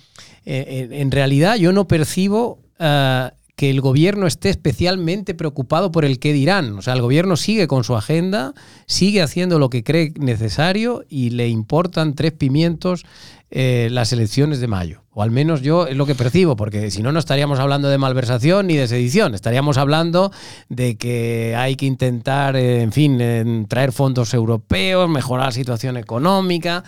eh, 0.45 0.89
en, 0.91 1.11
realidad 1.11 1.55
yo 1.55 1.71
no 1.71 1.87
percibo 1.87 2.59
ah, 2.79 3.33
que 3.55 3.69
el 3.69 3.81
gobierno 3.81 4.25
esté 4.25 4.49
especialmente 4.49 5.35
preocupado 5.35 5.91
por 5.91 6.05
el 6.05 6.19
qué 6.19 6.33
dirán. 6.33 6.77
O 6.77 6.81
sea, 6.81 6.93
el 6.93 7.01
gobierno 7.01 7.37
sigue 7.37 7.67
con 7.67 7.83
su 7.83 7.95
agenda, 7.95 8.53
sigue 8.87 9.21
haciendo 9.21 9.59
lo 9.59 9.69
que 9.69 9.83
cree 9.83 10.11
necesario 10.17 11.05
y 11.07 11.29
le 11.29 11.47
importan 11.49 12.15
tres 12.15 12.31
pimientos 12.31 13.05
eh, 13.51 13.89
las 13.91 14.11
elecciones 14.11 14.59
de 14.59 14.67
mayo. 14.67 15.03
O 15.11 15.21
al 15.21 15.29
menos 15.29 15.61
yo 15.61 15.85
es 15.85 15.95
lo 15.95 16.07
que 16.07 16.15
percibo, 16.15 16.55
porque 16.55 16.89
si 16.89 17.03
no, 17.03 17.11
no 17.11 17.19
estaríamos 17.19 17.59
hablando 17.59 17.87
de 17.87 17.99
malversación 17.99 18.65
ni 18.65 18.75
de 18.75 18.87
sedición. 18.87 19.35
Estaríamos 19.35 19.77
hablando 19.77 20.31
de 20.69 20.97
que 20.97 21.55
hay 21.55 21.75
que 21.75 21.85
intentar, 21.85 22.55
eh, 22.55 22.81
en 22.81 22.91
fin, 22.91 23.67
traer 23.67 23.91
fondos 23.91 24.33
europeos, 24.33 25.07
mejorar 25.07 25.47
la 25.47 25.51
situación 25.51 25.97
económica. 25.97 26.83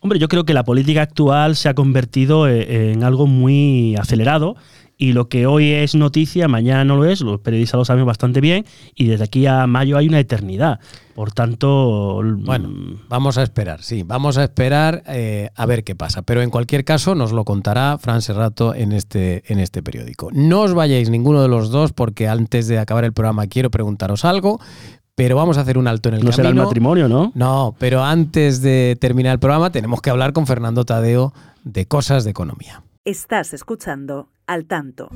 Hombre, 0.00 0.18
yo 0.18 0.28
creo 0.28 0.44
que 0.44 0.54
la 0.54 0.64
política 0.64 1.02
actual 1.02 1.56
se 1.56 1.68
ha 1.68 1.74
convertido 1.74 2.48
eh, 2.48 2.92
en 2.92 3.02
algo 3.02 3.26
muy 3.26 3.96
acelerado 3.96 4.56
Y 4.96 5.12
lo 5.12 5.28
que 5.28 5.46
hoy 5.46 5.70
es 5.70 5.94
noticia, 5.94 6.48
mañana 6.48 6.84
no 6.84 6.96
lo 6.96 7.04
es, 7.04 7.20
los 7.20 7.40
periodistas 7.40 7.78
lo 7.78 7.84
saben 7.84 8.04
bastante 8.04 8.40
bien, 8.40 8.64
y 8.96 9.06
desde 9.06 9.24
aquí 9.24 9.46
a 9.46 9.66
mayo 9.68 9.96
hay 9.96 10.08
una 10.08 10.18
eternidad. 10.18 10.80
Por 11.14 11.32
tanto, 11.32 12.20
Bueno, 12.22 12.68
mm, 12.68 13.08
vamos 13.08 13.38
a 13.38 13.44
esperar, 13.44 13.82
sí, 13.82 14.02
vamos 14.04 14.38
a 14.38 14.44
esperar 14.44 15.02
eh, 15.06 15.50
a 15.54 15.66
ver 15.66 15.82
qué 15.82 15.94
pasa. 15.94 16.22
Pero 16.22 16.42
en 16.42 16.50
cualquier 16.50 16.84
caso 16.84 17.14
nos 17.14 17.32
lo 17.32 17.44
contará 17.44 17.98
Fran 17.98 18.22
Serrato 18.22 18.74
en 18.74 18.92
este, 18.92 19.42
en 19.52 19.58
este 19.60 19.82
periódico. 19.82 20.30
No 20.32 20.62
os 20.62 20.74
vayáis 20.74 21.10
ninguno 21.10 21.42
de 21.42 21.48
los 21.48 21.70
dos 21.70 21.92
porque 21.92 22.28
antes 22.28 22.66
de 22.66 22.78
acabar 22.78 23.04
el 23.04 23.12
programa 23.12 23.46
quiero 23.46 23.70
preguntaros 23.70 24.24
algo, 24.24 24.60
pero 25.18 25.34
vamos 25.34 25.58
a 25.58 25.62
hacer 25.62 25.78
un 25.78 25.88
alto 25.88 26.10
en 26.10 26.14
el 26.14 26.24
no 26.24 26.30
será 26.30 26.50
el 26.50 26.54
camino. 26.54 26.66
matrimonio, 26.66 27.08
¿no? 27.08 27.32
No, 27.34 27.74
pero 27.80 28.04
antes 28.04 28.62
de 28.62 28.96
terminar 29.00 29.32
el 29.32 29.40
programa 29.40 29.72
tenemos 29.72 30.00
que 30.00 30.10
hablar 30.10 30.32
con 30.32 30.46
Fernando 30.46 30.84
Tadeo 30.84 31.34
de 31.64 31.86
cosas 31.86 32.22
de 32.22 32.30
economía. 32.30 32.84
Estás 33.04 33.52
escuchando 33.52 34.28
Al 34.46 34.66
Tanto. 34.66 35.08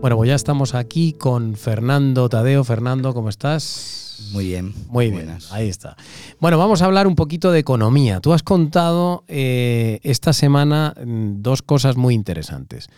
Bueno, 0.00 0.16
pues 0.16 0.28
ya 0.28 0.36
estamos 0.36 0.76
aquí 0.76 1.12
con 1.12 1.56
Fernando 1.56 2.28
Tadeo. 2.28 2.62
Fernando, 2.62 3.14
¿cómo 3.14 3.30
estás? 3.30 4.07
Muy 4.32 4.46
bien. 4.46 4.74
Muy 4.88 5.06
bien, 5.06 5.26
buenas. 5.26 5.52
ahí 5.52 5.68
está. 5.68 5.96
Bueno, 6.40 6.58
vamos 6.58 6.82
a 6.82 6.86
hablar 6.86 7.06
un 7.06 7.14
poquito 7.14 7.50
de 7.50 7.58
economía. 7.58 8.20
Tú 8.20 8.32
has 8.32 8.42
contado 8.42 9.24
eh, 9.28 10.00
esta 10.02 10.32
semana 10.32 10.94
mm, 11.04 11.42
dos 11.42 11.62
cosas 11.62 11.96
muy 11.96 12.14
interesantes. 12.14 12.88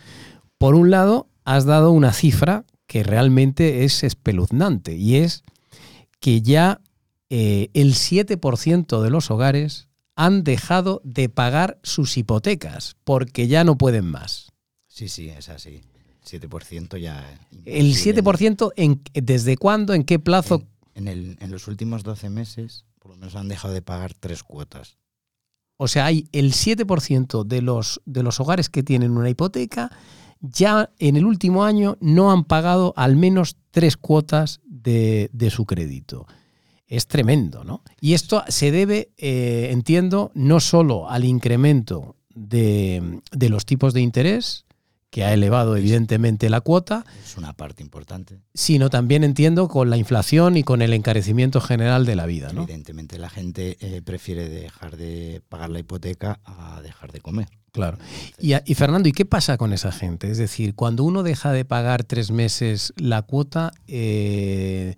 Por 0.57 0.75
un 0.75 0.91
lado, 0.91 1.27
has 1.45 1.65
dado 1.65 1.91
una 1.91 2.13
cifra 2.13 2.65
que 2.87 3.03
realmente 3.03 3.83
es 3.83 4.03
espeluznante 4.03 4.95
y 4.95 5.15
es 5.15 5.43
que 6.19 6.41
ya 6.41 6.81
eh, 7.29 7.69
el 7.73 7.93
7% 7.93 9.01
de 9.01 9.09
los 9.09 9.31
hogares 9.31 9.87
han 10.15 10.43
dejado 10.43 11.01
de 11.03 11.29
pagar 11.29 11.79
sus 11.83 12.17
hipotecas 12.17 12.95
porque 13.03 13.47
ya 13.47 13.63
no 13.63 13.77
pueden 13.77 14.05
más. 14.05 14.51
Sí, 14.87 15.07
sí, 15.07 15.29
es 15.29 15.49
así. 15.49 15.81
7% 16.29 16.97
ya. 16.97 17.25
El 17.65 17.87
imposible. 17.87 18.23
7%, 18.23 18.71
en, 18.75 19.01
¿desde 19.13 19.57
cuándo? 19.57 19.93
¿En 19.93 20.03
qué 20.03 20.19
plazo? 20.19 20.55
En, 20.55 20.67
el, 20.95 21.37
en 21.39 21.51
los 21.51 21.67
últimos 21.67 22.03
12 22.03 22.29
meses, 22.29 22.85
por 22.99 23.11
lo 23.11 23.17
menos 23.17 23.35
han 23.35 23.47
dejado 23.47 23.73
de 23.73 23.81
pagar 23.81 24.13
tres 24.13 24.43
cuotas. 24.43 24.97
O 25.77 25.87
sea, 25.87 26.05
hay 26.05 26.27
el 26.31 26.53
7% 26.53 27.43
de 27.43 27.61
los, 27.61 28.01
de 28.05 28.23
los 28.23 28.39
hogares 28.39 28.69
que 28.69 28.83
tienen 28.83 29.11
una 29.11 29.29
hipoteca 29.29 29.91
ya 30.41 30.89
en 30.97 31.15
el 31.15 31.25
último 31.25 31.63
año 31.63 31.97
no 32.01 32.31
han 32.31 32.43
pagado 32.43 32.93
al 32.97 33.15
menos 33.15 33.57
tres 33.69 33.95
cuotas 33.95 34.59
de, 34.65 35.29
de 35.33 35.49
su 35.49 35.65
crédito. 35.65 36.25
Es 36.87 37.07
tremendo, 37.07 37.63
¿no? 37.63 37.83
Y 38.01 38.13
esto 38.15 38.43
se 38.47 38.71
debe, 38.71 39.11
eh, 39.17 39.69
entiendo, 39.71 40.31
no 40.33 40.59
solo 40.59 41.09
al 41.09 41.23
incremento 41.23 42.15
de, 42.33 43.21
de 43.31 43.49
los 43.49 43.65
tipos 43.65 43.93
de 43.93 44.01
interés, 44.01 44.65
que 45.11 45.23
ha 45.25 45.33
elevado 45.33 45.75
evidentemente 45.75 46.49
la 46.49 46.61
cuota, 46.61 47.05
Es 47.23 47.37
una 47.37 47.53
parte 47.53 47.83
importante. 47.83 48.39
sino 48.53 48.89
también 48.89 49.23
entiendo 49.23 49.67
con 49.67 49.89
la 49.89 49.97
inflación 49.97 50.57
y 50.57 50.63
con 50.63 50.81
el 50.81 50.93
encarecimiento 50.93 51.61
general 51.61 52.05
de 52.05 52.15
la 52.15 52.25
vida, 52.25 52.53
¿no? 52.53 52.63
Evidentemente 52.63 53.19
la 53.19 53.29
gente 53.29 53.77
eh, 53.81 54.01
prefiere 54.01 54.47
dejar 54.49 54.95
de 54.97 55.41
pagar 55.49 55.69
la 55.69 55.79
hipoteca 55.79 56.39
a 56.45 56.81
dejar 56.81 57.11
de 57.11 57.19
comer. 57.19 57.47
Claro. 57.73 57.97
Y, 58.39 58.53
y, 58.65 58.75
Fernando, 58.75 59.07
¿y 59.07 59.11
qué 59.11 59.25
pasa 59.25 59.57
con 59.57 59.71
esa 59.73 59.91
gente? 59.91 60.31
Es 60.31 60.37
decir, 60.37 60.75
cuando 60.75 61.03
uno 61.03 61.23
deja 61.23 61.51
de 61.53 61.63
pagar 61.65 62.03
tres 62.03 62.31
meses 62.31 62.93
la 62.97 63.21
cuota, 63.21 63.71
eh, 63.87 64.95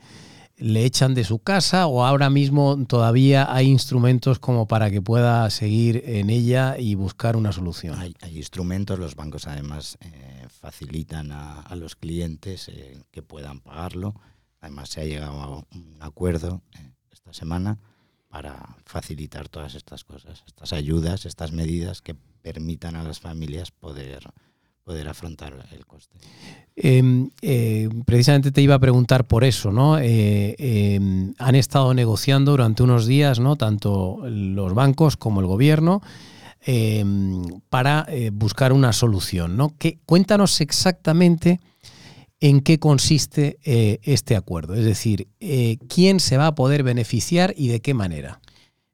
¿le 0.58 0.86
echan 0.86 1.14
de 1.14 1.24
su 1.24 1.40
casa 1.40 1.88
o 1.88 2.06
ahora 2.06 2.30
mismo 2.30 2.86
todavía 2.86 3.54
hay 3.54 3.68
instrumentos 3.68 4.40
como 4.40 4.68
para 4.68 4.92
que 4.92 5.02
pueda 5.02 5.50
seguir 5.50 6.04
en 6.06 6.30
ella 6.30 6.78
y 6.78 6.96
buscar 6.96 7.36
una 7.36 7.52
solución? 7.52 8.00
Hay, 8.00 8.38
instrumentos, 8.38 9.00
los 9.00 9.16
bancos 9.16 9.48
además 9.48 9.98
eh, 10.02 10.48
facilitan 10.50 11.32
a, 11.32 11.62
a 11.62 11.76
los 11.76 11.96
clientes 11.96 12.70
eh, 12.70 12.98
que 13.12 13.22
puedan 13.22 13.60
pagarlo. 13.60 14.16
Además 14.62 14.90
se 14.90 15.02
ha 15.02 15.06
llegado 15.06 15.42
a 15.42 15.58
un 15.76 15.98
acuerdo 16.00 16.62
eh, 16.80 16.92
esta 17.12 17.34
semana 17.34 17.80
para 18.30 18.78
facilitar 18.86 19.48
todas 19.48 19.76
estas 19.76 20.04
cosas, 20.04 20.44
estas 20.48 20.74
ayudas, 20.74 21.26
estas 21.26 21.52
medidas 21.52 22.02
que 22.02 22.16
permitan 22.16 22.96
a 22.96 23.04
las 23.04 23.20
familias 23.20 23.72
poder, 23.72 24.24
poder 24.84 25.08
afrontar 25.08 25.66
el 25.72 25.86
coste. 25.86 26.18
Eh, 26.76 27.02
eh, 27.42 27.90
precisamente 28.06 28.52
te 28.52 28.62
iba 28.62 28.76
a 28.76 28.80
preguntar 28.80 29.26
por 29.28 29.44
eso, 29.44 29.72
¿no? 29.72 29.98
Eh, 30.00 30.56
eh, 30.58 31.00
han 31.38 31.56
estado 31.56 31.94
negociando 31.94 32.52
durante 32.52 32.84
unos 32.84 33.06
días, 33.06 33.40
¿no? 33.40 33.56
Tanto 33.56 34.20
los 34.28 34.74
bancos 34.74 35.18
como 35.18 35.40
el 35.40 35.48
gobierno. 35.48 36.02
eh, 36.66 37.04
para 37.70 38.06
eh, 38.08 38.30
buscar 38.34 38.72
una 38.72 38.94
solución, 38.94 39.58
¿no? 39.58 39.76
¿Qué- 39.78 40.00
cuéntanos 40.06 40.62
exactamente 40.62 41.60
en 42.40 42.62
qué 42.62 42.80
consiste 42.80 43.58
este 43.64 44.36
acuerdo, 44.38 44.74
es 44.74 44.86
decir, 44.86 45.28
quién 45.90 46.20
se 46.22 46.38
va 46.38 46.48
a 46.48 46.56
poder 46.56 46.84
beneficiar 46.84 47.54
y 47.58 47.68
de 47.68 47.82
qué 47.82 47.94
manera. 47.94 48.40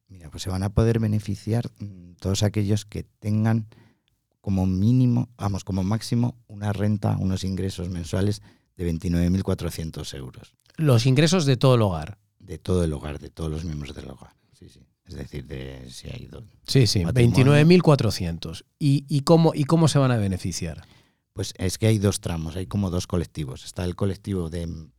Mira, 0.08 0.30
pues 0.32 0.42
se 0.44 0.50
van 0.50 0.64
a 0.64 0.70
poder 0.70 1.00
beneficiar 1.00 1.70
mm, 1.80 2.14
todos 2.20 2.42
aquellos 2.44 2.86
que 2.86 3.04
tengan 3.20 3.68
como 4.42 4.66
mínimo, 4.66 5.30
vamos, 5.38 5.64
como 5.64 5.84
máximo, 5.84 6.38
una 6.48 6.74
renta, 6.74 7.18
unos 7.18 7.44
ingresos 7.44 7.90
mensuales 7.90 8.42
de 8.78 8.92
29.400 8.92 10.14
euros 10.16 10.54
Los 10.78 11.06
ingresos 11.06 11.46
de 11.46 11.58
todo 11.58 11.76
el 11.76 11.82
hogar. 11.82 12.18
de 12.40 12.58
todo 12.58 12.84
el 12.84 12.94
hogar, 12.94 13.20
de 13.20 13.30
todos 13.30 13.52
los 13.52 13.66
miembros 13.66 13.94
del 13.96 14.10
hogar. 14.10 14.34
Sí, 14.58 14.70
sí. 14.70 14.80
Es 15.06 15.16
decir, 15.16 15.46
de 15.46 15.90
si 15.90 16.08
hay 16.10 16.28
dos. 16.28 16.44
Sí, 16.68 16.86
sí, 16.88 17.04
Matrimonio. 17.04 17.54
29.400. 17.54 18.64
¿Y, 18.78 19.06
y, 19.10 19.22
cómo, 19.22 19.54
¿Y 19.56 19.64
cómo 19.64 19.88
se 19.88 19.98
van 20.00 20.12
a 20.12 20.18
beneficiar? 20.18 20.84
Pues 21.34 21.54
es 21.58 21.78
que 21.78 21.88
hay 21.88 21.98
dos 21.98 22.22
tramos, 22.22 22.56
hay 22.56 22.68
como 22.68 22.90
dos 22.90 23.08
colectivos. 23.08 23.66
Está 23.66 23.86
el 23.86 23.96
colectivo 23.96 24.50
de 24.50 24.68
mm, 24.68 24.92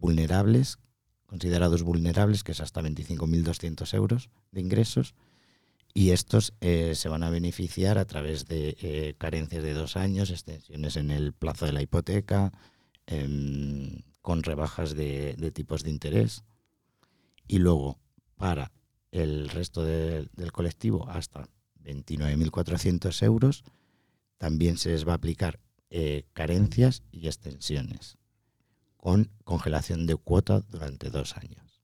vulnerables, 0.00 0.78
considerados 1.26 1.82
vulnerables, 1.82 2.42
que 2.42 2.52
es 2.52 2.60
hasta 2.60 2.82
25.200 2.82 3.94
euros 3.94 4.28
de 4.50 4.60
ingresos, 4.60 5.14
y 5.94 6.10
estos 6.10 6.52
eh, 6.60 6.94
se 6.96 7.08
van 7.08 7.22
a 7.22 7.30
beneficiar 7.30 7.98
a 7.98 8.04
través 8.04 8.46
de 8.46 8.76
eh, 8.82 9.14
carencias 9.16 9.62
de 9.62 9.72
dos 9.74 9.96
años, 9.96 10.30
extensiones 10.30 10.96
en 10.96 11.10
el 11.10 11.32
plazo 11.32 11.66
de 11.66 11.72
la 11.72 11.82
hipoteca, 11.82 12.52
em, 13.06 14.02
con 14.20 14.42
rebajas 14.42 14.94
de, 14.94 15.34
de 15.34 15.50
tipos 15.52 15.84
de 15.84 15.90
interés. 15.90 16.42
Y 17.46 17.58
luego, 17.58 17.98
para 18.36 18.72
el 19.12 19.48
resto 19.48 19.84
de- 19.84 20.28
del 20.32 20.50
colectivo, 20.50 21.08
hasta 21.08 21.48
29.400 21.84 23.22
euros, 23.22 23.62
también 24.38 24.76
se 24.78 24.90
les 24.90 25.06
va 25.06 25.12
a 25.12 25.16
aplicar 25.16 25.60
eh, 25.90 26.24
carencias 26.32 27.04
y 27.12 27.26
extensiones 27.28 28.18
con 28.96 29.30
congelación 29.44 30.06
de 30.06 30.16
cuota 30.16 30.60
durante 30.70 31.10
dos 31.10 31.36
años. 31.36 31.82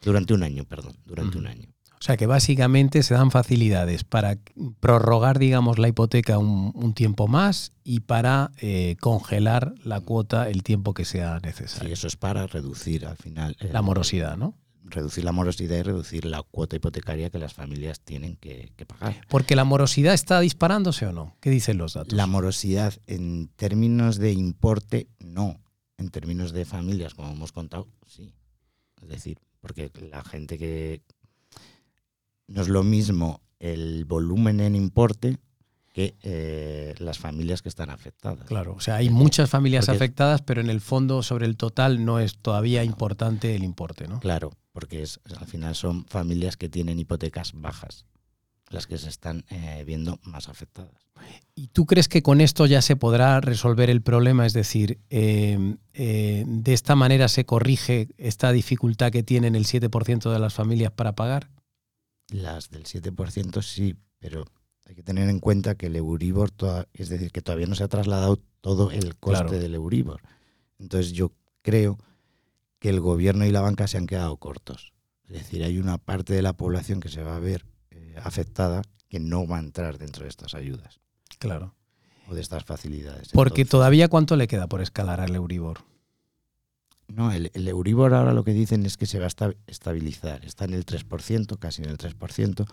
Durante 0.00 0.32
un 0.32 0.42
año, 0.42 0.64
perdón, 0.64 0.96
durante 1.04 1.36
un 1.36 1.46
año. 1.48 1.74
O 2.06 2.08
sea 2.08 2.16
que 2.16 2.26
básicamente 2.26 3.02
se 3.02 3.14
dan 3.14 3.32
facilidades 3.32 4.04
para 4.04 4.38
prorrogar, 4.78 5.40
digamos, 5.40 5.80
la 5.80 5.88
hipoteca 5.88 6.38
un, 6.38 6.70
un 6.76 6.94
tiempo 6.94 7.26
más 7.26 7.72
y 7.82 7.98
para 7.98 8.52
eh, 8.58 8.94
congelar 9.00 9.74
la 9.82 10.00
cuota 10.00 10.48
el 10.48 10.62
tiempo 10.62 10.94
que 10.94 11.04
sea 11.04 11.40
Sí, 11.40 11.46
necesario. 11.46 11.92
eso 11.92 12.06
es 12.06 12.14
para 12.14 12.46
reducir 12.46 13.06
al 13.06 13.16
final 13.16 13.56
La 13.72 13.82
morosidad, 13.82 14.36
¿no? 14.36 14.54
Reducir 14.84 15.24
la 15.24 15.32
morosidad 15.32 15.78
y 15.78 15.82
reducir 15.82 16.26
la 16.26 16.44
cuota 16.44 16.76
hipotecaria 16.76 17.28
que 17.28 17.40
las 17.40 17.54
familias 17.54 17.98
tienen 17.98 18.36
que, 18.36 18.70
que 18.76 18.86
pagar. 18.86 19.16
Porque 19.28 19.56
la 19.56 19.64
morosidad 19.64 20.14
está 20.14 20.38
disparándose 20.38 21.06
o 21.06 21.12
no. 21.12 21.34
¿Qué 21.40 21.50
dicen 21.50 21.76
los 21.76 21.94
datos? 21.94 22.12
La 22.12 22.28
morosidad 22.28 22.94
en 23.08 23.48
términos 23.56 24.18
de 24.18 24.30
importe, 24.30 25.08
no. 25.18 25.58
En 25.98 26.10
términos 26.10 26.52
de 26.52 26.66
familias, 26.66 27.14
como 27.14 27.32
hemos 27.32 27.50
contado, 27.50 27.88
sí. 28.06 28.32
Es 29.02 29.08
decir, 29.08 29.38
porque 29.58 29.90
la 30.08 30.22
gente 30.22 30.56
que... 30.56 31.02
No 32.48 32.62
es 32.62 32.68
lo 32.68 32.82
mismo 32.82 33.40
el 33.58 34.04
volumen 34.04 34.60
en 34.60 34.74
importe 34.76 35.38
que 35.92 36.14
eh, 36.22 36.94
las 36.98 37.18
familias 37.18 37.62
que 37.62 37.70
están 37.70 37.88
afectadas. 37.88 38.46
Claro, 38.46 38.74
o 38.74 38.80
sea, 38.80 38.96
hay 38.96 39.08
muchas 39.08 39.48
familias 39.48 39.86
Porque- 39.86 39.96
afectadas, 39.96 40.42
pero 40.42 40.60
en 40.60 40.68
el 40.68 40.80
fondo, 40.82 41.22
sobre 41.22 41.46
el 41.46 41.56
total, 41.56 42.04
no 42.04 42.20
es 42.20 42.36
todavía 42.36 42.84
importante 42.84 43.54
el 43.54 43.64
importe, 43.64 44.06
¿no? 44.06 44.20
Claro, 44.20 44.52
porque 44.72 45.02
es, 45.02 45.20
al 45.38 45.46
final 45.46 45.74
son 45.74 46.04
familias 46.04 46.58
que 46.58 46.68
tienen 46.68 46.98
hipotecas 46.98 47.52
bajas 47.54 48.04
las 48.70 48.86
que 48.86 48.98
se 48.98 49.08
están 49.08 49.44
eh, 49.50 49.84
viendo 49.86 50.18
más 50.24 50.48
afectadas. 50.48 51.06
¿Y 51.54 51.68
tú 51.68 51.86
crees 51.86 52.08
que 52.08 52.22
con 52.22 52.40
esto 52.40 52.66
ya 52.66 52.82
se 52.82 52.96
podrá 52.96 53.40
resolver 53.40 53.90
el 53.90 54.02
problema? 54.02 54.44
Es 54.44 54.52
decir, 54.52 54.98
eh, 55.08 55.76
eh, 55.94 56.44
de 56.46 56.72
esta 56.72 56.94
manera 56.94 57.28
se 57.28 57.46
corrige 57.46 58.08
esta 58.18 58.52
dificultad 58.52 59.12
que 59.12 59.22
tienen 59.22 59.54
el 59.54 59.64
7% 59.66 60.32
de 60.32 60.38
las 60.38 60.54
familias 60.54 60.92
para 60.92 61.14
pagar. 61.14 61.48
Las 62.30 62.70
del 62.70 62.84
7% 62.84 63.62
sí, 63.62 63.94
pero 64.18 64.44
hay 64.84 64.94
que 64.94 65.02
tener 65.02 65.28
en 65.28 65.40
cuenta 65.40 65.74
que 65.74 65.86
el 65.86 65.96
Euribor, 65.96 66.50
toda- 66.50 66.88
es 66.92 67.08
decir, 67.08 67.30
que 67.32 67.42
todavía 67.42 67.66
no 67.66 67.74
se 67.74 67.84
ha 67.84 67.88
trasladado 67.88 68.38
todo 68.60 68.90
el 68.90 69.16
coste 69.16 69.42
Claro. 69.44 69.58
del 69.58 69.74
Euribor. 69.74 70.20
Entonces 70.78 71.12
yo 71.12 71.32
creo 71.62 71.98
que 72.78 72.88
el 72.90 73.00
gobierno 73.00 73.46
y 73.46 73.50
la 73.52 73.60
banca 73.60 73.86
se 73.86 73.96
han 73.96 74.06
quedado 74.06 74.36
cortos. 74.36 74.92
Es 75.24 75.32
decir, 75.32 75.64
hay 75.64 75.78
una 75.78 75.98
parte 75.98 76.34
de 76.34 76.42
la 76.42 76.52
población 76.52 77.00
que 77.00 77.08
se 77.08 77.22
va 77.22 77.36
a 77.36 77.40
ver 77.40 77.64
afectada 78.22 78.82
que 79.08 79.20
no 79.20 79.46
va 79.46 79.56
a 79.56 79.60
entrar 79.60 79.98
dentro 79.98 80.22
de 80.24 80.28
estas 80.30 80.54
ayudas 80.54 81.00
Claro. 81.38 81.74
o 82.28 82.34
de 82.34 82.40
estas 82.40 82.64
facilidades. 82.64 83.28
Porque 83.32 83.62
Entonces, 83.62 83.70
todavía 83.70 84.08
cuánto 84.08 84.36
le 84.36 84.48
queda 84.48 84.66
por 84.68 84.80
escalar 84.80 85.20
al 85.20 85.34
Euribor. 85.34 85.78
No, 87.08 87.30
el, 87.32 87.50
el 87.54 87.68
Euribor 87.68 88.14
ahora 88.14 88.32
lo 88.34 88.42
que 88.44 88.52
dicen 88.52 88.84
es 88.86 88.96
que 88.96 89.06
se 89.06 89.18
va 89.18 89.24
a 89.24 89.28
esta- 89.28 89.54
estabilizar. 89.66 90.44
Está 90.44 90.64
en 90.64 90.74
el 90.74 90.84
3%, 90.84 91.58
casi 91.58 91.82
en 91.82 91.88
el 91.90 91.98
3%. 91.98 92.66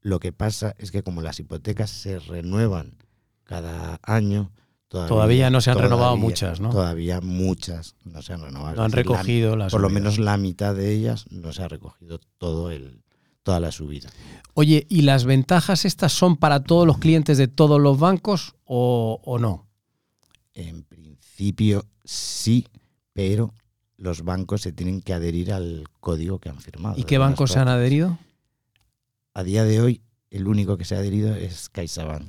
Lo 0.00 0.18
que 0.20 0.32
pasa 0.32 0.74
es 0.78 0.90
que 0.90 1.02
como 1.02 1.22
las 1.22 1.38
hipotecas 1.40 1.90
se 1.90 2.18
renuevan 2.18 2.96
cada 3.44 4.00
año, 4.02 4.50
todavía, 4.88 5.08
Todavía 5.08 5.50
no 5.50 5.60
se 5.60 5.70
han 5.70 5.78
renovado 5.78 6.16
muchas, 6.16 6.60
¿no? 6.60 6.70
Todavía 6.70 7.20
muchas 7.20 7.94
no 8.04 8.22
se 8.22 8.32
han 8.32 8.40
renovado. 8.42 8.76
No 8.76 8.82
han 8.84 8.90
la- 8.90 8.96
recogido 8.96 9.56
las 9.56 9.72
por 9.72 9.80
lo 9.80 9.88
menos 9.90 10.18
la 10.18 10.36
mitad 10.36 10.74
de 10.74 10.92
ellas 10.92 11.26
no 11.30 11.52
se 11.52 11.62
ha 11.62 11.68
recogido 11.68 12.20
todo 12.38 12.70
el, 12.70 13.02
toda 13.42 13.60
la 13.60 13.70
subida. 13.72 14.10
Oye, 14.54 14.86
¿y 14.88 15.02
las 15.02 15.24
ventajas 15.24 15.84
estas 15.84 16.12
son 16.12 16.36
para 16.36 16.62
todos 16.64 16.86
los 16.86 16.98
clientes 16.98 17.38
de 17.38 17.46
todos 17.48 17.80
los 17.80 17.98
bancos 17.98 18.54
o, 18.64 19.20
o 19.24 19.38
no? 19.38 19.68
En 20.54 20.82
principio 20.84 21.84
sí, 22.04 22.66
pero 23.12 23.52
los 23.96 24.22
bancos 24.22 24.62
se 24.62 24.72
tienen 24.72 25.00
que 25.00 25.12
adherir 25.14 25.52
al 25.52 25.84
código 26.00 26.38
que 26.38 26.48
han 26.48 26.60
firmado. 26.60 26.98
¿Y 26.98 27.04
qué 27.04 27.18
bancos 27.18 27.52
se 27.52 27.58
han 27.58 27.68
adherido? 27.68 28.18
A 29.34 29.42
día 29.42 29.64
de 29.64 29.80
hoy, 29.80 30.02
el 30.30 30.46
único 30.48 30.76
que 30.76 30.84
se 30.84 30.94
ha 30.94 30.98
adherido 30.98 31.34
es 31.34 31.68
CaixaBank, 31.68 32.26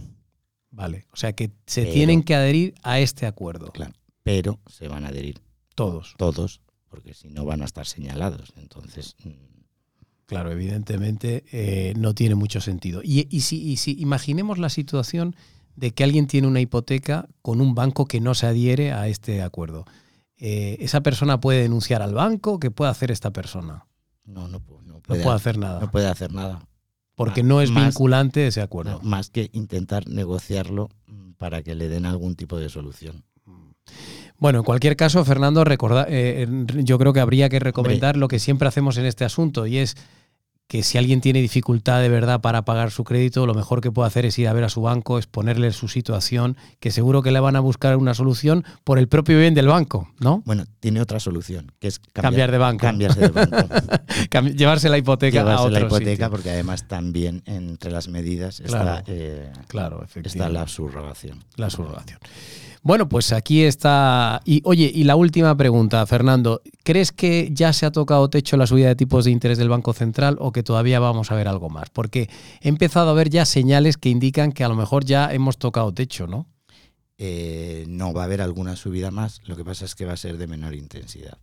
Vale, 0.70 1.06
o 1.12 1.16
sea 1.16 1.34
que 1.34 1.52
se 1.66 1.82
Pero- 1.84 1.94
tienen 1.94 2.24
que 2.24 2.36
adherir 2.36 2.76
a 2.84 3.00
este 3.00 3.26
acuerdo, 3.26 3.72
claro, 3.72 3.94
pero 4.24 4.60
se 4.68 4.88
van 4.88 5.06
a 5.06 5.08
adherir 5.08 5.40
todos. 5.76 6.14
todos, 6.18 6.62
porque 6.90 7.14
si 7.14 7.30
no 7.30 7.46
van 7.46 7.62
a 7.62 7.66
estar 7.66 7.86
señalados. 7.88 8.54
Entonces, 8.58 9.16
mm, 9.24 9.30
Claro, 10.28 10.52
evidentemente 10.52 11.46
eh, 11.54 11.94
no 11.96 12.14
tiene 12.14 12.36
mucho 12.36 12.60
sentido. 12.60 13.00
Y, 13.02 13.28
y 13.32 13.42
si, 13.42 13.62
y 13.66 13.78
si 13.78 13.96
imaginemos 13.98 14.58
la 14.58 14.68
situación 14.70 15.38
de 15.78 15.92
que 15.92 16.04
alguien 16.04 16.28
tiene 16.28 16.48
una 16.48 16.60
hipoteca 16.60 17.30
con 17.42 17.62
un 17.62 17.74
banco 17.76 18.06
que 18.08 18.20
no 18.20 18.34
se 18.36 18.46
adhiere 18.46 18.92
a 18.92 19.08
este 19.08 19.42
acuerdo. 19.42 19.86
Eh, 20.40 20.78
¿Esa 20.82 21.02
persona 21.02 21.40
puede 21.40 21.62
denunciar 21.64 22.02
al 22.02 22.14
banco? 22.14 22.60
¿Qué 22.60 22.70
puede 22.72 22.92
hacer 22.92 23.12
esta 23.12 23.32
persona? 23.32 23.86
no, 24.26 24.48
no, 24.48 24.60
no 24.60 24.82
No 24.86 25.00
puede, 25.02 25.24
puede 25.24 25.36
hacer 25.36 25.58
nada. 25.58 25.80
no 25.80 25.90
puede 25.92 26.08
hacer 26.08 26.34
nada. 26.34 26.60
porque 27.16 27.42
no 27.44 27.62
es 27.62 27.72
más- 27.72 27.86
vinculante 27.86 28.46
ese 28.48 28.62
acuerdo. 28.62 28.92
no, 28.92 29.00
más 29.02 29.30
que 29.32 29.50
intentar 29.54 30.08
negociarlo 30.08 30.90
mm, 31.08 31.32
para 31.34 31.64
que 31.64 31.74
le 31.76 31.88
den 31.90 32.06
algún 32.06 32.36
tipo 32.36 32.58
de 32.60 32.70
solución. 32.70 33.24
Bueno, 34.38 34.60
en 34.60 34.66
cualquier 34.66 34.96
caso, 34.96 35.24
Fernando, 35.26 35.64
recorda- 35.64 36.06
eh, 36.10 36.46
yo 36.84 37.00
creo 37.00 37.12
que 37.14 37.22
habría 37.22 37.50
que 37.50 37.58
recomendar 37.60 38.18
lo 38.18 38.28
que 38.28 38.38
siempre 38.38 38.68
hacemos 38.68 38.98
en 38.98 39.06
este 39.08 39.26
asunto 39.26 39.66
y 39.66 39.78
es 39.78 39.96
que 40.68 40.84
si 40.84 40.98
alguien 40.98 41.22
tiene 41.22 41.42
dificultad 41.42 42.02
de 42.02 42.10
verdad 42.10 42.42
para 42.42 42.66
pagar 42.66 42.92
su 42.92 43.06
crédito, 43.06 43.46
lo 43.46 43.54
mejor 43.54 43.80
que 43.80 43.90
puede 43.92 44.08
hacer 44.08 44.26
es 44.26 44.38
ir 44.38 44.48
a 44.50 44.54
ver 44.54 44.66
a 44.66 44.70
su 44.70 44.82
banco, 44.82 45.18
exponerle 45.18 45.72
su 45.72 45.88
situación, 45.88 46.58
que 46.82 46.92
seguro 46.92 47.22
que 47.22 47.32
le 47.32 47.40
van 47.40 47.56
a 47.56 47.62
buscar 47.62 47.96
una 47.96 48.14
solución 48.14 48.66
por 48.84 49.00
el 49.00 49.08
propio 49.08 49.40
bien 49.40 49.54
del 49.54 49.68
banco, 49.68 50.10
¿no? 50.20 50.44
Bueno, 50.46 50.66
tiene 50.82 51.00
otra 51.00 51.22
solución, 51.22 51.72
que 51.80 51.88
es 51.88 52.00
Cambiar, 52.12 52.52
de 52.52 52.58
banco, 52.58 52.82
cambiarse 52.82 53.22
de 53.22 53.28
banco. 53.30 53.58
Llevarse 54.58 54.90
la 54.90 54.98
hipoteca 54.98 55.40
a 55.40 55.44
Llevarse 55.44 55.64
otro 55.68 55.80
la 55.80 55.86
hipoteca, 55.86 56.12
sitio. 56.26 56.30
porque 56.32 56.50
además 56.52 56.88
también 56.88 57.44
entre 57.46 57.92
las 57.92 58.10
medidas 58.10 58.62
Claro, 58.66 58.98
está, 58.98 59.04
eh, 59.08 59.52
Claro, 59.68 60.04
está 60.04 60.20
efectivamente. 60.20 60.60
la 60.60 60.68
subrogación. 60.68 61.44
La 61.56 61.70
subrogación. 61.70 62.20
Bueno, 62.88 63.10
pues 63.10 63.34
aquí 63.34 63.64
está. 63.64 64.40
Y 64.46 64.62
oye, 64.64 64.90
y 64.96 65.04
la 65.04 65.18
última 65.18 65.58
pregunta, 65.58 66.06
Fernando. 66.06 66.62
¿Crees 66.86 67.12
que 67.12 67.50
ya 67.52 67.74
se 67.74 67.86
ha 67.86 67.92
tocado 67.92 68.30
techo 68.30 68.56
la 68.56 68.66
subida 68.66 68.88
de 68.88 68.96
tipos 68.96 69.26
de 69.26 69.32
interés 69.32 69.58
del 69.58 69.68
Banco 69.68 69.92
Central 69.92 70.38
o 70.40 70.54
que 70.54 70.64
todavía 70.64 71.02
vamos 71.02 71.30
a 71.30 71.36
ver 71.36 71.50
algo 71.50 71.70
más? 71.70 71.90
Porque 71.90 72.30
he 72.62 72.70
empezado 72.70 73.10
a 73.10 73.14
ver 73.14 73.30
ya 73.30 73.44
señales 73.44 73.98
que 73.98 74.08
indican 74.08 74.54
que 74.54 74.64
a 74.64 74.70
lo 74.70 74.76
mejor 74.76 75.04
ya 75.04 75.34
hemos 75.34 75.58
tocado 75.58 75.94
techo, 75.94 76.28
¿no? 76.28 76.48
Eh, 77.18 77.84
no, 77.90 78.14
va 78.14 78.22
a 78.22 78.26
haber 78.26 78.42
alguna 78.42 78.78
subida 78.78 79.12
más, 79.12 79.42
lo 79.48 79.58
que 79.58 79.66
pasa 79.66 79.84
es 79.84 79.94
que 79.94 80.06
va 80.06 80.14
a 80.14 80.18
ser 80.18 80.38
de 80.38 80.48
menor 80.48 80.74
intensidad. 80.74 81.40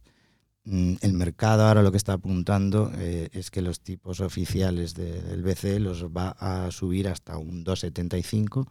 Mm, 0.64 0.95
El 1.03 1.12
mercado 1.12 1.66
ahora 1.66 1.82
lo 1.82 1.90
que 1.90 1.99
está 1.99 2.14
apuntando 2.14 2.90
eh, 2.97 3.28
es 3.32 3.51
que 3.51 3.61
los 3.61 3.80
tipos 3.80 4.20
oficiales 4.20 4.95
de- 4.95 5.20
del 5.20 5.42
BCE 5.42 5.78
los 5.78 6.05
va 6.07 6.30
a 6.38 6.70
subir 6.70 7.07
hasta 7.07 7.36
un 7.36 7.64
2,75%, 7.64 8.66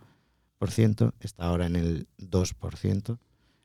está 1.20 1.45
ahora 1.45 1.66
en 1.66 1.76
el 1.76 2.07
2%, 2.18 3.20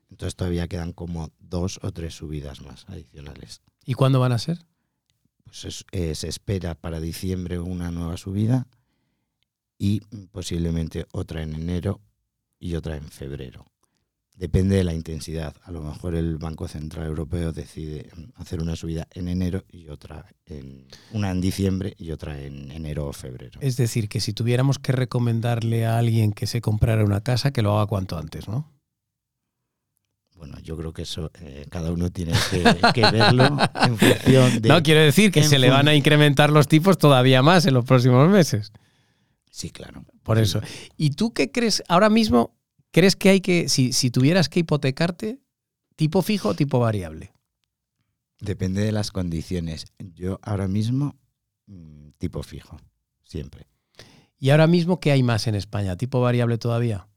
entonces 0.09 0.35
todavía 0.35 0.67
quedan 0.67 0.91
como 0.93 1.31
dos 1.39 1.79
o 1.83 1.91
tres 1.91 2.15
subidas 2.15 2.61
más 2.61 2.85
adicionales. 2.89 3.61
¿Y 3.85 3.93
cuándo 3.93 4.19
van 4.19 4.31
a 4.31 4.39
ser? 4.39 4.59
Pues 5.45 5.65
es- 5.65 5.85
eh, 5.91 6.15
se 6.15 6.27
espera 6.27 6.75
para 6.75 6.99
diciembre 6.99 7.59
una 7.59 7.91
nueva 7.91 8.17
subida 8.17 8.67
y 9.77 10.01
posiblemente 10.31 11.05
otra 11.11 11.41
en 11.41 11.55
enero 11.55 12.01
y 12.59 12.75
otra 12.75 12.97
en 12.97 13.07
febrero. 13.09 13.65
Depende 14.39 14.77
de 14.77 14.85
la 14.85 14.93
intensidad. 14.93 15.53
A 15.65 15.71
lo 15.71 15.81
mejor 15.81 16.15
el 16.15 16.37
Banco 16.37 16.69
Central 16.69 17.07
Europeo 17.07 17.51
decide 17.51 18.09
hacer 18.35 18.61
una 18.61 18.77
subida 18.77 19.05
en 19.11 19.27
enero 19.27 19.65
y 19.69 19.89
otra 19.89 20.27
en 20.45 20.87
una 21.11 21.31
en 21.31 21.41
diciembre 21.41 21.93
y 21.97 22.11
otra 22.11 22.39
en 22.39 22.71
enero 22.71 23.07
o 23.07 23.11
febrero. 23.11 23.59
Es 23.61 23.75
decir, 23.75 24.07
que 24.07 24.21
si 24.21 24.31
tuviéramos 24.31 24.79
que 24.79 24.93
recomendarle 24.93 25.85
a 25.85 25.97
alguien 25.97 26.31
que 26.31 26.47
se 26.47 26.61
comprara 26.61 27.03
una 27.03 27.19
casa, 27.19 27.51
que 27.51 27.61
lo 27.61 27.77
haga 27.77 27.87
cuanto 27.87 28.17
antes, 28.17 28.47
¿no? 28.47 28.71
Bueno, 30.37 30.57
yo 30.63 30.77
creo 30.77 30.93
que 30.93 31.01
eso 31.01 31.31
eh, 31.41 31.65
cada 31.69 31.91
uno 31.91 32.09
tiene 32.09 32.31
que, 32.49 32.63
que 32.93 33.11
verlo 33.11 33.43
en 33.43 33.97
función 33.97 34.61
de. 34.61 34.69
No, 34.69 34.81
quiero 34.81 35.01
decir 35.01 35.33
que 35.33 35.43
se 35.43 35.59
le 35.59 35.69
van 35.69 35.89
a 35.89 35.95
incrementar 35.95 36.49
los 36.49 36.69
tipos 36.69 36.97
todavía 36.97 37.41
más 37.41 37.65
en 37.65 37.73
los 37.73 37.83
próximos 37.83 38.29
meses. 38.29 38.71
Sí, 39.51 39.69
claro. 39.69 40.05
Por 40.23 40.37
eso. 40.37 40.61
¿Y 40.95 41.09
tú 41.09 41.33
qué 41.33 41.51
crees 41.51 41.83
ahora 41.89 42.09
mismo? 42.09 42.55
¿Crees 42.91 43.15
que 43.15 43.29
hay 43.29 43.41
que, 43.41 43.69
si, 43.69 43.93
si 43.93 44.09
tuvieras 44.11 44.49
que 44.49 44.61
hipotecarte, 44.61 45.39
tipo 45.95 46.21
fijo 46.21 46.49
o 46.49 46.53
tipo 46.55 46.79
variable? 46.79 47.33
Depende 48.39 48.81
de 48.81 48.91
las 48.91 49.11
condiciones. 49.11 49.85
Yo 50.15 50.39
ahora 50.41 50.67
mismo, 50.67 51.15
mm, 51.67 52.09
tipo 52.17 52.41
fijo, 52.43 52.77
siempre. 53.23 53.67
¿Y 54.39 54.51
ahora 54.51 54.67
mismo 54.67 54.99
qué 54.99 55.11
hay 55.11 55.23
más 55.23 55.47
en 55.47 55.55
España? 55.55 55.97
¿Tipo 55.97 56.21
variable 56.21 56.57
todavía? 56.57 57.07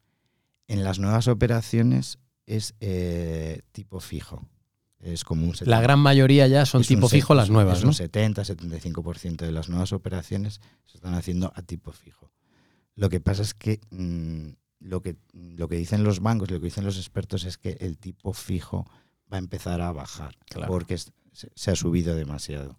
En 0.66 0.82
las 0.84 0.98
nuevas 0.98 1.28
operaciones 1.28 2.18
es 2.46 2.74
eh, 2.80 3.62
tipo 3.72 4.00
fijo. 4.00 4.44
Es 4.98 5.24
como 5.24 5.42
un 5.42 5.50
La 5.50 5.56
70. 5.56 5.80
gran 5.80 5.98
mayoría 6.00 6.46
ya 6.48 6.66
son 6.66 6.80
es 6.82 6.88
tipo 6.88 7.08
fijo 7.08 7.34
las 7.34 7.44
es 7.44 7.50
un- 7.50 7.54
nuevas, 7.54 7.78
es 7.78 7.84
¿no? 7.84 7.90
un 7.90 7.94
70-75% 7.94 9.36
de 9.44 9.52
las 9.52 9.68
nuevas 9.68 9.92
operaciones 9.92 10.60
se 10.84 10.96
están 10.98 11.14
haciendo 11.14 11.52
a 11.56 11.62
tipo 11.62 11.92
fijo. 11.92 12.30
Lo 12.94 13.08
que 13.08 13.20
pasa 13.20 13.42
es 13.42 13.54
que 13.54 13.80
mm, 13.90 14.50
lo 14.82 15.00
que 15.02 15.16
lo 15.32 15.68
que 15.68 15.76
dicen 15.76 16.04
los 16.04 16.20
bancos, 16.20 16.50
lo 16.50 16.58
que 16.60 16.66
dicen 16.66 16.84
los 16.84 16.96
expertos 16.98 17.44
es 17.44 17.56
que 17.58 17.76
el 17.80 17.98
tipo 17.98 18.32
fijo 18.32 18.84
va 19.32 19.36
a 19.36 19.38
empezar 19.38 19.80
a 19.80 19.92
bajar 19.92 20.36
Claro. 20.48 20.70
porque 20.72 20.94
es- 20.94 21.12
se, 21.32 21.50
se 21.54 21.70
ha 21.70 21.76
subido 21.76 22.14
demasiado. 22.14 22.76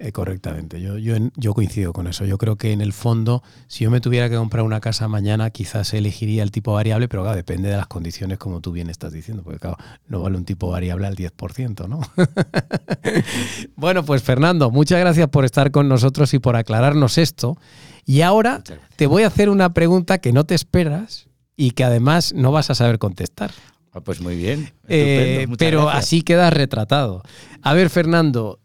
Eh, 0.00 0.12
correctamente, 0.12 0.80
yo, 0.80 0.96
yo, 0.96 1.16
yo 1.34 1.54
coincido 1.54 1.92
con 1.92 2.06
eso. 2.06 2.24
Yo 2.24 2.38
creo 2.38 2.54
que 2.54 2.70
en 2.70 2.80
el 2.80 2.92
fondo, 2.92 3.42
si 3.66 3.82
yo 3.82 3.90
me 3.90 4.00
tuviera 4.00 4.28
que 4.30 4.36
comprar 4.36 4.62
una 4.64 4.78
casa 4.80 5.08
mañana, 5.08 5.50
quizás 5.50 5.92
elegiría 5.92 6.44
el 6.44 6.52
tipo 6.52 6.72
variable, 6.72 7.08
pero 7.08 7.22
claro, 7.24 7.34
depende 7.36 7.68
de 7.68 7.76
las 7.76 7.88
condiciones, 7.88 8.38
como 8.38 8.60
tú 8.60 8.70
bien 8.70 8.90
estás 8.90 9.12
diciendo, 9.12 9.42
porque 9.42 9.58
claro, 9.58 9.76
no 10.06 10.20
vale 10.20 10.36
un 10.36 10.44
tipo 10.44 10.70
variable 10.70 11.08
al 11.08 11.16
10%, 11.16 11.88
¿no? 11.88 12.00
bueno, 13.76 14.04
pues 14.04 14.22
Fernando, 14.22 14.70
muchas 14.70 15.00
gracias 15.00 15.28
por 15.28 15.44
estar 15.44 15.70
con 15.70 15.88
nosotros 15.88 16.32
y 16.34 16.38
por 16.38 16.56
aclararnos 16.56 17.18
esto. 17.18 17.56
Y 18.04 18.22
ahora 18.22 18.62
te 18.96 19.06
voy 19.06 19.22
a 19.24 19.26
hacer 19.28 19.48
una 19.50 19.74
pregunta 19.74 20.18
que 20.18 20.32
no 20.32 20.44
te 20.44 20.54
esperas 20.54 21.27
y 21.58 21.72
que 21.72 21.82
además 21.82 22.32
no 22.32 22.52
vas 22.52 22.70
a 22.70 22.74
saber 22.76 22.98
contestar. 22.98 23.50
Ah, 23.92 24.00
pues 24.00 24.20
muy 24.20 24.36
bien. 24.36 24.72
Eh, 24.86 25.46
pero 25.58 25.82
gracias. 25.82 26.04
así 26.04 26.22
quedas 26.22 26.52
retratado. 26.52 27.22
A 27.62 27.74
ver, 27.74 27.90
Fernando, 27.90 28.60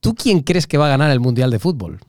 ¿tú 0.00 0.16
quién 0.16 0.40
crees 0.40 0.66
que 0.66 0.76
va 0.76 0.86
a 0.86 0.90
ganar 0.90 1.12
el 1.12 1.20
Mundial 1.20 1.52
de 1.52 1.60
Fútbol? 1.60 2.00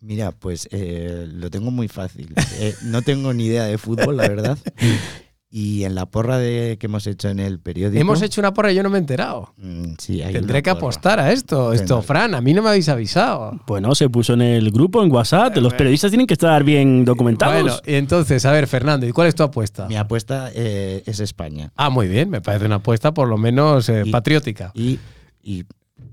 Mira, 0.00 0.32
pues 0.32 0.68
eh, 0.72 1.26
lo 1.32 1.50
tengo 1.50 1.70
muy 1.70 1.86
fácil. 1.86 2.34
Eh, 2.58 2.74
no 2.82 3.00
tengo 3.02 3.32
ni 3.32 3.46
idea 3.46 3.64
de 3.64 3.78
fútbol, 3.78 4.16
la 4.18 4.28
verdad. 4.28 4.58
Y 5.56 5.84
en 5.84 5.94
la 5.94 6.06
porra 6.06 6.36
de, 6.38 6.78
que 6.80 6.86
hemos 6.86 7.06
hecho 7.06 7.28
en 7.28 7.38
el 7.38 7.60
periódico. 7.60 8.00
Hemos 8.00 8.20
hecho 8.22 8.40
una 8.40 8.52
porra 8.52 8.72
y 8.72 8.74
yo 8.74 8.82
no 8.82 8.90
me 8.90 8.98
he 8.98 9.00
enterado. 9.00 9.54
Mm, 9.58 9.92
sí, 9.98 10.20
hay 10.20 10.32
Tendré 10.32 10.64
que 10.64 10.70
porra. 10.70 10.78
apostar 10.80 11.20
a 11.20 11.30
esto. 11.30 11.72
Esto, 11.72 11.94
Venga. 11.98 12.06
Fran, 12.08 12.34
a 12.34 12.40
mí 12.40 12.52
no 12.52 12.60
me 12.60 12.70
habéis 12.70 12.88
avisado. 12.88 13.60
Bueno, 13.64 13.94
se 13.94 14.08
puso 14.08 14.34
en 14.34 14.42
el 14.42 14.72
grupo, 14.72 15.00
en 15.04 15.12
WhatsApp. 15.12 15.56
Los 15.58 15.72
periodistas 15.74 16.10
tienen 16.10 16.26
que 16.26 16.34
estar 16.34 16.64
bien 16.64 17.04
documentados. 17.04 17.54
Bueno, 17.62 17.76
y 17.86 17.94
entonces, 17.94 18.44
a 18.46 18.50
ver, 18.50 18.66
Fernando, 18.66 19.06
¿y 19.06 19.12
cuál 19.12 19.28
es 19.28 19.36
tu 19.36 19.44
apuesta? 19.44 19.86
Mi 19.86 19.94
apuesta 19.94 20.50
eh, 20.52 21.04
es 21.06 21.20
España. 21.20 21.70
Ah, 21.76 21.88
muy 21.88 22.08
bien, 22.08 22.30
me 22.30 22.40
parece 22.40 22.66
una 22.66 22.74
apuesta 22.76 23.14
por 23.14 23.28
lo 23.28 23.38
menos 23.38 23.88
eh, 23.88 24.02
Y- 24.06 24.10
patriótica. 24.10 24.72
Y, 24.74 24.98
y 25.40 25.60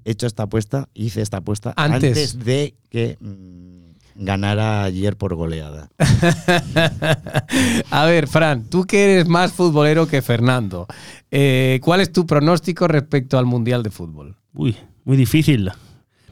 he 0.06 0.12
hecho 0.12 0.28
esta 0.28 0.44
apuesta, 0.44 0.88
hice 0.94 1.24
esta 1.24 1.38
apuesta 1.38 1.74
Antes. 1.78 2.10
antes, 2.10 2.46
de 2.46 2.76
que 2.92 3.18
mm, 3.20 3.91
ganara 4.16 4.84
ayer 4.84 5.18
por 5.18 5.36
goleada. 5.36 5.90
a 7.92 8.06
ver, 8.06 8.28
Fran, 8.28 8.70
tú 8.70 8.86
que 8.86 9.04
eres 9.04 9.28
más 9.28 9.54
futbolero 9.54 10.08
que 10.08 10.22
Fernando, 10.22 10.88
eh, 11.30 11.80
¿cuál 11.84 12.02
es 12.02 12.12
tu 12.12 12.26
pronóstico 12.26 12.88
respecto 12.88 13.38
al 13.38 13.46
Mundial 13.46 13.84
de 13.84 13.92
Fútbol? 13.92 14.38
Uy, 14.54 14.76
muy 15.04 15.18
difícil. 15.18 15.72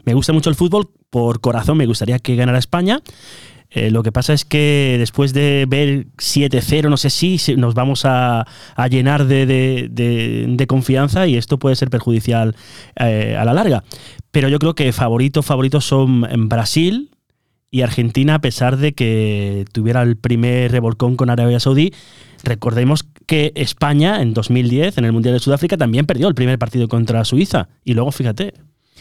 Me 0.06 0.14
gusta 0.14 0.34
mucho 0.34 0.50
el 0.50 0.56
fútbol, 0.56 0.90
por 1.10 1.42
corazón 1.42 1.78
me 1.78 1.86
gustaría 1.86 2.20
que 2.20 2.36
ganara 2.36 2.58
España. 2.58 3.02
Eh, 3.72 3.92
lo 3.92 4.02
que 4.02 4.12
pasa 4.12 4.34
es 4.34 4.46
que 4.46 4.96
después 4.98 5.32
de 5.32 5.66
ver 5.68 6.08
7-0, 6.18 6.90
no 6.90 6.98
sé 6.98 7.12
si 7.12 7.38
nos 7.56 7.76
vamos 7.76 8.02
a, 8.04 8.46
llenar 8.90 9.26
de, 9.26 10.66
confianza 10.68 11.28
y 11.28 11.38
esto 11.38 11.60
puede 11.60 11.76
ser 11.76 11.92
perjudicial 11.92 12.56
eh, 12.96 13.36
a 13.38 13.46
la 13.46 13.54
larga. 13.54 13.84
Pero 14.32 14.50
yo 14.50 14.58
creo 14.58 14.74
que 14.74 14.92
favoritos, 14.92 15.46
favoritos 15.46 15.86
son 15.86 16.28
Brasil 16.50 17.12
y 17.72 17.82
Argentina, 17.82 18.36
a 18.36 18.41
pesar 18.41 18.78
de 18.78 18.93
que 18.93 19.65
tuviera 19.72 20.01
el 20.01 20.17
primer 20.17 20.72
revolcón 20.72 21.15
con 21.15 21.30
Arabia 21.30 21.59
Saudí. 21.59 21.93
Recordemos 22.43 23.05
que 23.28 23.51
España 23.55 24.22
en 24.22 24.34
2010, 24.34 24.97
en 24.97 25.05
el 25.05 25.11
Mundial 25.11 25.34
de 25.34 25.39
Sudáfrica, 25.39 25.78
también 25.78 26.05
perdió 26.05 26.28
el 26.28 26.36
primer 26.36 26.57
partido 26.57 26.88
contra 26.88 27.26
Suiza. 27.26 27.70
Y 27.84 27.93
luego, 27.93 28.11
fíjate, 28.11 28.53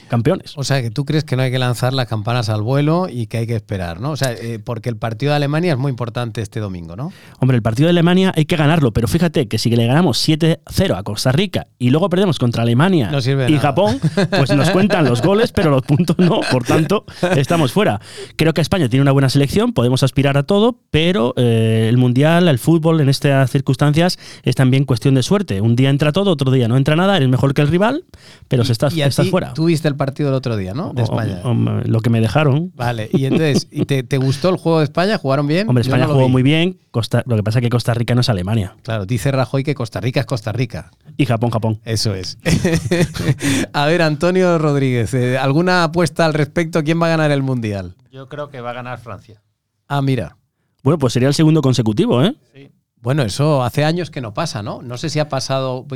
campeones. 0.09 0.55
O 0.57 0.65
sea, 0.65 0.83
que 0.83 0.91
tú 0.91 1.05
crees 1.05 1.25
que 1.25 1.37
no 1.37 1.43
hay 1.43 1.51
que 1.51 1.59
lanzar 1.59 1.95
las 1.95 2.07
campanas 2.07 2.49
al 2.49 2.63
vuelo 2.63 3.09
y 3.09 3.27
que 3.27 3.39
hay 3.39 3.47
que 3.47 3.55
esperar, 3.55 4.01
¿no? 4.01 4.11
O 4.11 4.17
sea, 4.17 4.33
eh, 4.33 4.59
porque 4.59 4.89
el 4.89 4.97
partido 4.97 5.31
de 5.31 5.37
Alemania 5.37 5.73
es 5.73 5.79
muy 5.79 5.91
importante 5.91 6.41
este 6.41 6.61
domingo, 6.61 6.97
¿no? 6.97 7.13
Hombre, 7.39 7.57
el 7.57 7.63
partido 7.63 7.87
de 7.87 7.91
Alemania 7.91 8.33
hay 8.37 8.45
que 8.45 8.57
ganarlo, 8.57 8.93
pero 8.93 9.09
fíjate 9.09 9.49
que 9.49 9.59
si 9.59 9.71
le 9.71 9.87
ganamos 9.87 10.27
7-0 10.27 10.97
a 10.97 11.03
Costa 11.03 11.33
Rica 11.33 11.67
y 11.79 11.91
luego 11.91 12.09
perdemos 12.09 12.39
contra 12.39 12.63
Alemania 12.63 13.11
y 13.49 13.59
Japón, 13.59 14.01
pues 14.31 14.51
nos 14.55 14.71
cuentan 14.71 15.05
los 15.05 15.23
goles, 15.23 15.53
pero 15.53 15.71
los 15.71 15.83
puntos 15.83 16.19
no, 16.19 16.41
por 16.51 16.65
tanto, 16.65 17.05
estamos 17.37 17.73
fuera. 17.73 18.01
Creo 18.37 18.55
que 18.55 18.61
España 18.61 18.89
tiene 18.89 19.03
una 19.03 19.13
buena 19.13 19.29
selección, 19.29 19.73
podemos 19.73 20.03
aspirar 20.03 20.37
a 20.37 20.43
todo, 20.43 20.81
pero 20.91 21.35
eh, 21.37 21.87
el 21.89 21.99
Mundial, 21.99 22.49
el 22.49 22.59
fútbol 22.59 23.01
en 23.01 23.09
estas 23.09 23.51
circunstancias 23.51 24.19
es 24.43 24.55
también 24.55 24.85
cuestión 24.85 25.15
de 25.15 25.23
suerte. 25.23 25.61
Un 25.61 25.77
día 25.77 25.91
entra 25.91 26.13
todo, 26.13 26.31
otro 26.31 26.51
día 26.51 26.69
no 26.69 26.77
entra 26.77 26.97
nada, 26.97 27.17
eres 27.17 27.29
mejor 27.29 27.55
que 27.55 27.63
el 27.63 27.69
rival, 27.69 28.05
pero 28.49 28.65
se 28.65 28.73
estás, 28.73 28.97
estás 28.97 29.29
fuera. 29.29 29.53
¿Tú 29.55 29.67
viste 29.67 29.89
el 29.89 29.97
partido 29.99 30.31
del 30.31 30.37
otro 30.37 30.57
día, 30.57 30.73
¿no? 30.73 30.95
De 30.95 31.03
España. 31.03 31.43
lo 31.45 32.01
que 32.01 32.09
me 32.09 32.21
dejaron. 32.23 32.73
Vale, 32.75 33.11
y 33.13 33.27
entonces, 33.27 33.69
¿y 33.71 33.85
te, 33.85 34.17
gustó 34.17 34.49
el 34.49 34.57
juego 34.57 34.79
de 34.79 34.85
España? 34.85 35.19
¿Jugaron 35.19 35.47
bien? 35.47 35.69
Hombre, 35.69 35.83
España 35.83 36.07
jugó 36.07 36.31
muy 36.31 36.43
bien. 36.43 36.79
Costa, 36.91 37.23
lo 37.27 37.37
que 37.37 37.43
pasa 37.43 37.59
es 37.59 37.63
que 37.65 37.69
Costa 37.69 37.93
Rica 37.93 38.15
no 38.15 38.23
es 38.23 38.31
Alemania. 38.31 38.77
Claro, 38.83 39.05
dice 39.05 39.31
Rajoy 39.31 39.63
que 39.63 39.75
Costa 39.75 40.01
Rica 40.01 40.21
es 40.21 40.27
Costa 40.27 40.53
Rica. 40.53 40.91
Y 41.19 41.27
Japón, 41.27 41.51
Japón. 41.51 41.81
Eso 41.85 42.15
es. 42.15 42.39
a 43.73 43.87
ver, 43.87 44.01
Antonio 44.01 44.57
Rodríguez, 44.57 45.13
eh, 45.13 45.37
¿alguna 45.37 45.85
apuesta 45.85 46.25
al 46.25 46.33
respecto? 46.33 46.83
¿Quién 46.83 47.03
va 47.03 47.07
a 47.07 47.11
ganar 47.11 47.31
el 47.31 47.43
Mundial? 47.43 47.97
Yo 48.11 48.29
creo 48.29 48.49
que 48.49 48.61
va 48.61 48.71
a 48.71 48.75
ganar 48.75 48.99
Francia. 48.99 49.43
Ah, 49.89 50.01
mira. 50.01 50.37
Bueno, 50.83 50.99
pues 50.99 51.13
sería 51.13 51.29
el 51.29 51.35
segundo 51.35 51.61
consecutivo, 51.61 52.23
¿eh? 52.23 52.35
Sí. 52.55 52.71
Bueno, 53.01 53.23
eso 53.23 53.63
hace 53.63 53.85
años 53.85 54.11
que 54.11 54.21
no 54.21 54.35
pasa, 54.35 54.63
¿no? 54.63 54.83
No 54.83 54.99
sé 54.99 55.09
si 55.09 55.21
ha 55.21 55.29
pasado, 55.29 55.87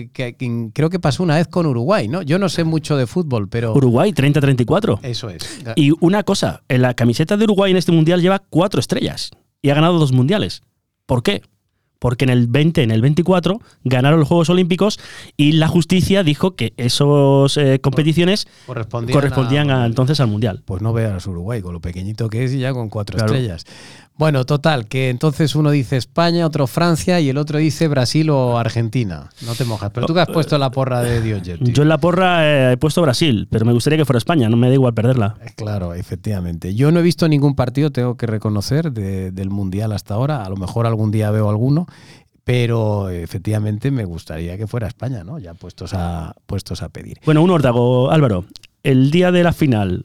creo 0.72 0.90
que 0.90 1.00
pasó 1.00 1.22
una 1.22 1.36
vez 1.36 1.48
con 1.48 1.66
Uruguay, 1.66 2.06
¿no? 2.06 2.22
Yo 2.22 2.38
no 2.38 2.48
sé 2.48 2.64
mucho 2.64 2.96
de 2.96 3.06
fútbol, 3.06 3.48
pero... 3.48 3.74
Uruguay, 3.74 4.12
30-34. 4.12 5.00
Eso 5.02 5.28
es. 5.28 5.62
Y 5.74 5.92
una 6.00 6.22
cosa, 6.22 6.62
en 6.68 6.82
la 6.82 6.94
camiseta 6.94 7.36
de 7.36 7.44
Uruguay 7.44 7.72
en 7.72 7.76
este 7.76 7.92
mundial 7.92 8.22
lleva 8.22 8.38
cuatro 8.38 8.78
estrellas 8.78 9.30
y 9.60 9.70
ha 9.70 9.74
ganado 9.74 9.98
dos 9.98 10.12
mundiales. 10.12 10.62
¿Por 11.06 11.22
qué? 11.22 11.42
Porque 11.98 12.24
en 12.24 12.30
el 12.30 12.48
20, 12.48 12.82
en 12.82 12.90
el 12.90 13.00
24, 13.00 13.60
ganaron 13.84 14.18
los 14.18 14.28
Juegos 14.28 14.50
Olímpicos 14.50 14.98
y 15.36 15.52
la 15.52 15.68
justicia 15.68 16.24
dijo 16.24 16.56
que 16.56 16.74
esas 16.76 17.56
eh, 17.56 17.78
competiciones 17.80 18.48
correspondían, 18.66 19.70
entonces 19.70 20.18
al 20.18 20.26
mundial. 20.26 20.62
Pues 20.64 20.82
no 20.82 20.92
veas 20.92 21.24
Uruguay, 21.28 21.62
con 21.62 21.72
lo 21.72 21.80
pequeñito 21.80 22.28
que 22.28 22.42
es 22.42 22.54
y 22.54 22.58
ya 22.58 22.72
con 22.72 22.88
cuatro 22.88 23.18
estrellas. 23.18 23.64
Bueno, 24.22 24.46
total, 24.46 24.86
que 24.86 25.10
entonces 25.10 25.56
uno 25.56 25.72
dice 25.72 25.96
España, 25.96 26.46
otro 26.46 26.68
Francia 26.68 27.18
y 27.18 27.28
el 27.28 27.36
otro 27.36 27.58
dice 27.58 27.88
Brasil 27.88 28.30
o 28.30 28.56
Argentina. 28.56 29.30
No 29.44 29.56
te 29.56 29.64
mojas. 29.64 29.90
Pero 29.90 30.06
tú 30.06 30.14
que 30.14 30.20
has 30.20 30.28
puesto 30.28 30.56
la 30.58 30.70
porra 30.70 31.02
de 31.02 31.20
Dios 31.20 31.42
Yo 31.60 31.82
en 31.82 31.88
la 31.88 31.98
porra 31.98 32.46
eh, 32.46 32.72
he 32.74 32.76
puesto 32.76 33.02
Brasil, 33.02 33.48
pero 33.50 33.64
me 33.64 33.72
gustaría 33.72 33.96
que 33.96 34.04
fuera 34.04 34.18
España, 34.18 34.48
no 34.48 34.56
me 34.56 34.68
da 34.68 34.74
igual 34.74 34.94
perderla. 34.94 35.34
Eh, 35.44 35.50
claro, 35.56 35.92
efectivamente. 35.92 36.72
Yo 36.76 36.92
no 36.92 37.00
he 37.00 37.02
visto 37.02 37.26
ningún 37.26 37.56
partido, 37.56 37.90
tengo 37.90 38.16
que 38.16 38.28
reconocer, 38.28 38.92
del 38.92 39.50
Mundial 39.50 39.90
hasta 39.90 40.14
ahora. 40.14 40.44
A 40.44 40.48
lo 40.48 40.54
mejor 40.56 40.86
algún 40.86 41.10
día 41.10 41.32
veo 41.32 41.50
alguno. 41.50 41.88
Pero 42.44 43.08
efectivamente 43.08 43.90
me 43.90 44.04
gustaría 44.04 44.56
que 44.56 44.68
fuera 44.68 44.86
España, 44.86 45.24
¿no? 45.24 45.40
Ya 45.40 45.54
puestos 45.54 45.94
a, 45.94 46.36
puestos 46.46 46.82
a 46.82 46.90
pedir. 46.90 47.18
Bueno, 47.24 47.42
un 47.42 47.50
órdago, 47.50 48.12
Álvaro. 48.12 48.44
El 48.84 49.10
día 49.10 49.32
de 49.32 49.42
la 49.42 49.52
final, 49.52 50.04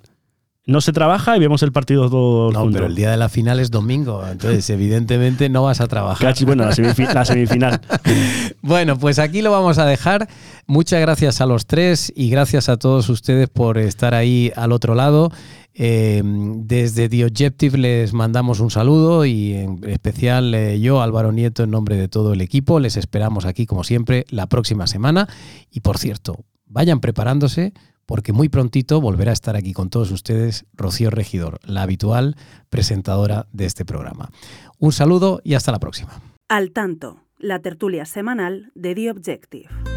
no 0.67 0.81
se 0.81 0.91
trabaja 0.91 1.35
y 1.37 1.39
vemos 1.39 1.63
el 1.63 1.71
partido 1.71 2.09
todo 2.09 2.51
No, 2.51 2.69
pero 2.69 2.87
el 2.87 2.95
día 2.95 3.09
de 3.09 3.17
la 3.17 3.29
final 3.29 3.61
es 3.61 3.71
domingo, 3.71 4.23
entonces 4.29 4.69
evidentemente 4.69 5.47
no 5.49 5.63
vas 5.63 5.79
a 5.79 5.87
trabajar. 5.87 6.35
bueno, 6.45 6.65
la, 6.65 7.25
semifinal. 7.25 7.79
bueno, 8.61 8.99
pues 8.99 9.17
aquí 9.17 9.41
lo 9.41 9.49
vamos 9.49 9.77
a 9.77 9.85
dejar. 9.85 10.27
Muchas 10.67 10.99
gracias 10.99 11.39
a 11.39 11.45
los 11.45 11.65
tres 11.65 12.11
y 12.13 12.29
gracias 12.29 12.67
a 12.67 12.75
todos 12.75 13.07
ustedes 13.07 13.47
por 13.47 13.77
estar 13.77 14.13
ahí 14.13 14.51
al 14.57 14.73
otro 14.73 14.93
lado. 14.93 15.31
Eh, 15.73 16.21
desde 16.25 17.07
The 17.07 17.23
Objective 17.23 17.77
les 17.77 18.11
mandamos 18.11 18.59
un 18.59 18.69
saludo 18.69 19.25
y 19.25 19.53
en 19.53 19.79
especial 19.87 20.53
eh, 20.53 20.81
yo, 20.81 21.01
Álvaro 21.01 21.31
Nieto, 21.31 21.63
en 21.63 21.71
nombre 21.71 21.95
de 21.95 22.09
todo 22.09 22.33
el 22.33 22.41
equipo, 22.41 22.81
les 22.81 22.97
esperamos 22.97 23.45
aquí 23.45 23.65
como 23.65 23.85
siempre 23.85 24.25
la 24.29 24.47
próxima 24.47 24.85
semana. 24.85 25.29
Y 25.71 25.79
por 25.79 25.97
cierto, 25.97 26.43
vayan 26.65 26.99
preparándose 26.99 27.73
porque 28.07 28.33
muy 28.33 28.49
prontito 28.49 28.99
volverá 28.99 29.29
a 29.29 29.33
estar 29.33 29.55
aquí 29.55 29.73
con 29.73 29.91
todos 29.91 30.09
ustedes 30.11 30.65
Rocío 30.73 31.11
Regidor, 31.11 31.59
la 31.63 31.83
habitual 31.83 32.35
presentadora 32.69 33.45
de 33.51 33.65
este 33.65 33.85
programa. 33.85 34.31
Un 34.79 34.93
saludo 34.93 35.41
y 35.43 35.53
hasta 35.53 35.71
la 35.71 35.79
próxima. 35.79 36.19
Al 36.47 36.71
tanto, 36.71 37.19
la 37.37 37.59
tertulia 37.59 38.05
semanal 38.05 38.71
de 38.73 38.95
The 38.95 39.11
Objective. 39.11 39.96